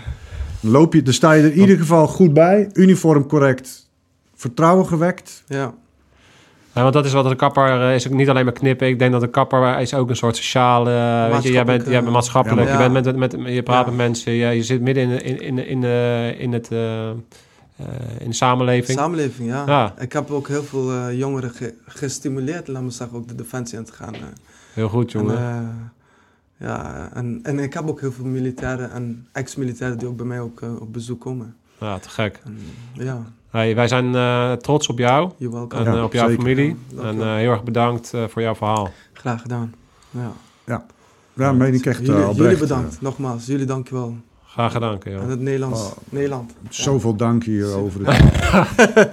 Dan 0.61 0.71
loop 0.71 0.93
je, 0.93 1.01
dan 1.01 1.13
sta 1.13 1.31
je 1.31 1.43
er 1.43 1.51
in 1.53 1.59
ieder 1.59 1.77
geval 1.77 2.07
goed 2.07 2.33
bij. 2.33 2.69
Uniform 2.73 3.27
correct. 3.27 3.89
Vertrouwen 4.35 4.87
gewekt. 4.87 5.43
Ja. 5.47 5.73
Ja, 6.73 6.81
want 6.83 6.93
dat 6.93 7.05
is 7.05 7.13
wat 7.13 7.29
de 7.29 7.35
kapper 7.35 7.81
eh, 7.81 7.95
is 7.95 8.07
ook 8.07 8.13
niet 8.13 8.29
alleen 8.29 8.43
maar 8.45 8.53
knippen. 8.53 8.87
Ik 8.87 8.99
denk 8.99 9.11
dat 9.11 9.21
de 9.21 9.29
kapper 9.29 9.79
is 9.79 9.93
ook 9.93 10.09
een 10.09 10.15
soort 10.15 10.35
sociale... 10.35 10.91
eh, 10.91 11.33
weet 11.33 11.43
je, 11.43 11.51
jij 11.51 11.65
bent, 11.65 11.85
jij 11.87 12.01
bent 12.01 12.13
maatschappelijk. 12.13 12.67
Ja, 12.67 12.81
je, 12.83 12.89
bent 13.01 13.17
met, 13.17 13.37
met, 13.37 13.53
je 13.53 13.63
praat 13.63 13.83
Ja. 13.85 13.91
met 13.91 13.97
mensen. 13.97 14.31
Je, 14.31 14.47
je 14.55 14.63
zit 14.63 14.81
midden 14.81 15.03
in, 15.03 15.21
in, 15.23 15.39
in, 15.41 15.67
in, 15.67 15.81
de- 15.81 16.35
in, 16.37 16.53
het, 16.53 16.71
eh, 16.71 17.09
eh, 17.09 17.15
in 18.19 18.29
de 18.29 18.33
samenleving. 18.35 18.97
Samenleving, 18.99 19.49
ja. 19.49 19.63
Ja. 19.67 19.93
Ik 19.99 20.13
heb 20.13 20.31
ook 20.31 20.47
heel 20.47 20.63
veel 20.63 20.91
eh, 20.91 21.17
jongeren 21.17 21.49
ge- 21.49 21.73
gestimuleerd, 21.85 22.67
laat 22.67 22.81
me 22.83 22.89
zeggen, 22.89 23.17
ook 23.17 23.27
de 23.27 23.35
defensie 23.35 23.77
in 23.77 23.83
te 23.83 23.93
gaan. 23.93 24.13
Heel 24.77 24.89
goed, 24.89 25.13
En, 25.13 25.19
jongen. 25.21 25.37
eh, 25.37 26.67
ja, 26.67 27.09
en, 27.13 27.39
en 27.43 27.59
ik 27.59 27.73
heb 27.73 27.87
ook 27.89 27.99
heel 27.99 28.11
veel 28.11 28.25
militairen 28.25 28.91
en 28.91 29.27
ex-militairen 29.31 29.97
die 29.97 30.07
ook 30.07 30.17
bij 30.17 30.25
mij 30.25 30.39
ook, 30.39 30.61
eh, 30.61 30.81
op 30.81 30.93
bezoek 30.93 31.19
komen. 31.21 31.55
ja, 31.79 31.97
te 31.99 32.09
gek. 32.09 32.41
En, 32.45 32.57
ja, 32.93 33.21
Hey, 33.49 33.75
wij 33.75 33.87
zijn 33.87 34.15
eh, 34.15 34.51
trots 34.51 34.87
op 34.87 34.97
jou 34.99 35.31
je 35.37 35.51
welkom. 35.51 35.79
en 35.79 35.93
Ja, 35.93 36.03
op 36.03 36.13
jouw 36.13 36.27
zeker. 36.27 36.43
familie. 36.43 36.75
En 37.01 37.21
eh, 37.21 37.35
heel 37.35 37.51
erg 37.51 37.63
bedankt 37.63 38.13
eh, 38.13 38.23
voor 38.27 38.41
jouw 38.41 38.55
verhaal. 38.55 38.89
Graag 39.13 39.41
gedaan. 39.41 39.73
Ja. 40.65 40.83
Ja, 41.33 41.51
meen 41.51 41.73
ik 41.73 41.85
echt 41.85 42.05
Jullie, 42.05 42.33
jullie 42.35 42.57
bedankt, 42.57 43.01
nogmaals. 43.01 43.45
Jullie 43.45 43.65
dankjewel. 43.65 44.15
Graag 44.45 44.71
gedaan, 44.71 44.97
joh. 45.03 45.21
En 45.21 45.29
het 45.29 45.39
Nederlands, 45.39 45.81
Oh. 45.81 45.91
Nederland. 46.09 46.53
Zoveel 46.69 47.15
dank 47.15 47.43
hier 47.43 47.75
over 47.75 47.99
het... 48.05 49.11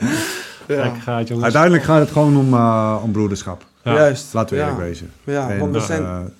Ja. 0.66 0.94
Uiteindelijk 1.40 1.82
gaat 1.82 2.00
het 2.00 2.10
gewoon 2.10 2.36
om, 2.36 2.54
eh, 2.54 3.00
om 3.02 3.12
broederschap. 3.12 3.64
Ja. 3.84 3.94
Juist. 3.94 4.34
Laten 4.34 4.56
we 4.56 4.62
ja. 4.62 4.68
eerlijk 4.68 4.86
wezen. 4.86 5.10
Ja, 5.24 5.50
En, 5.50 5.58
want 5.58 5.72
we 5.72 5.78
eh, 5.78 5.84
zijn, 5.84 6.32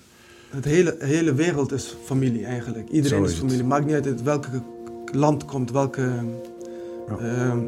het 0.50 0.64
hele, 0.64 0.96
hele 0.98 1.34
wereld 1.34 1.72
is 1.72 1.96
familie 2.04 2.44
eigenlijk. 2.44 2.88
Iedereen 2.88 3.22
is, 3.22 3.30
is 3.30 3.36
het. 3.36 3.44
familie. 3.46 3.64
Maakt 3.66 3.84
niet 3.86 3.94
uit 3.94 4.06
uit 4.06 4.22
welke 4.22 4.48
land 5.12 5.44
komt, 5.44 5.70
welke 5.70 6.00
Ja. 7.08 7.16
ehm, 7.18 7.58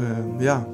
ehm, 0.00 0.42
ja, 0.42 0.66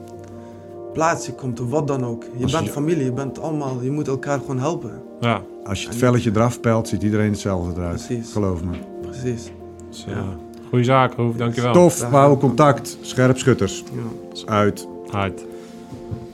plaats 0.93 1.27
je 1.27 1.33
komt 1.33 1.61
of 1.61 1.69
wat 1.71 1.87
dan 1.87 2.05
ook. 2.05 2.25
Je 2.37 2.43
Als 2.43 2.53
bent 2.53 2.65
je- 2.67 2.71
familie, 2.73 3.05
je 3.05 3.13
bent 3.13 3.39
allemaal, 3.41 3.79
je 3.83 3.91
moet 3.91 4.09
elkaar 4.09 4.39
gewoon 4.39 4.59
helpen. 4.59 5.03
Ja, 5.21 5.43
als 5.65 5.83
je 5.83 5.89
het 5.89 5.97
velletje 5.97 6.31
eraf 6.35 6.61
pelt, 6.61 6.89
ziet 6.89 7.03
iedereen 7.03 7.31
hetzelfde 7.31 7.81
eruit. 7.81 8.07
Precies. 8.07 8.33
Geloof 8.33 8.63
me. 8.65 8.77
Precies. 9.03 9.51
dus, 9.91 10.05
eh, 10.09 10.13
Ja. 10.15 10.25
goeie 10.69 10.85
zaak, 10.85 11.15
Roef. 11.15 11.37
Dankjewel. 11.37 11.73
Tof, 11.73 11.99
we 12.01 12.05
houden 12.17 12.39
contact. 12.39 12.99
Scherpschutters. 13.01 13.85
Ja. 13.95 14.53
Uit. 14.53 14.87
Uit. 15.13 15.45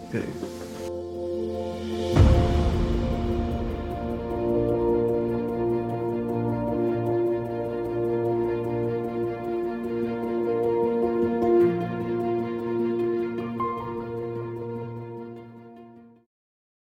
Oké. 0.07 0.21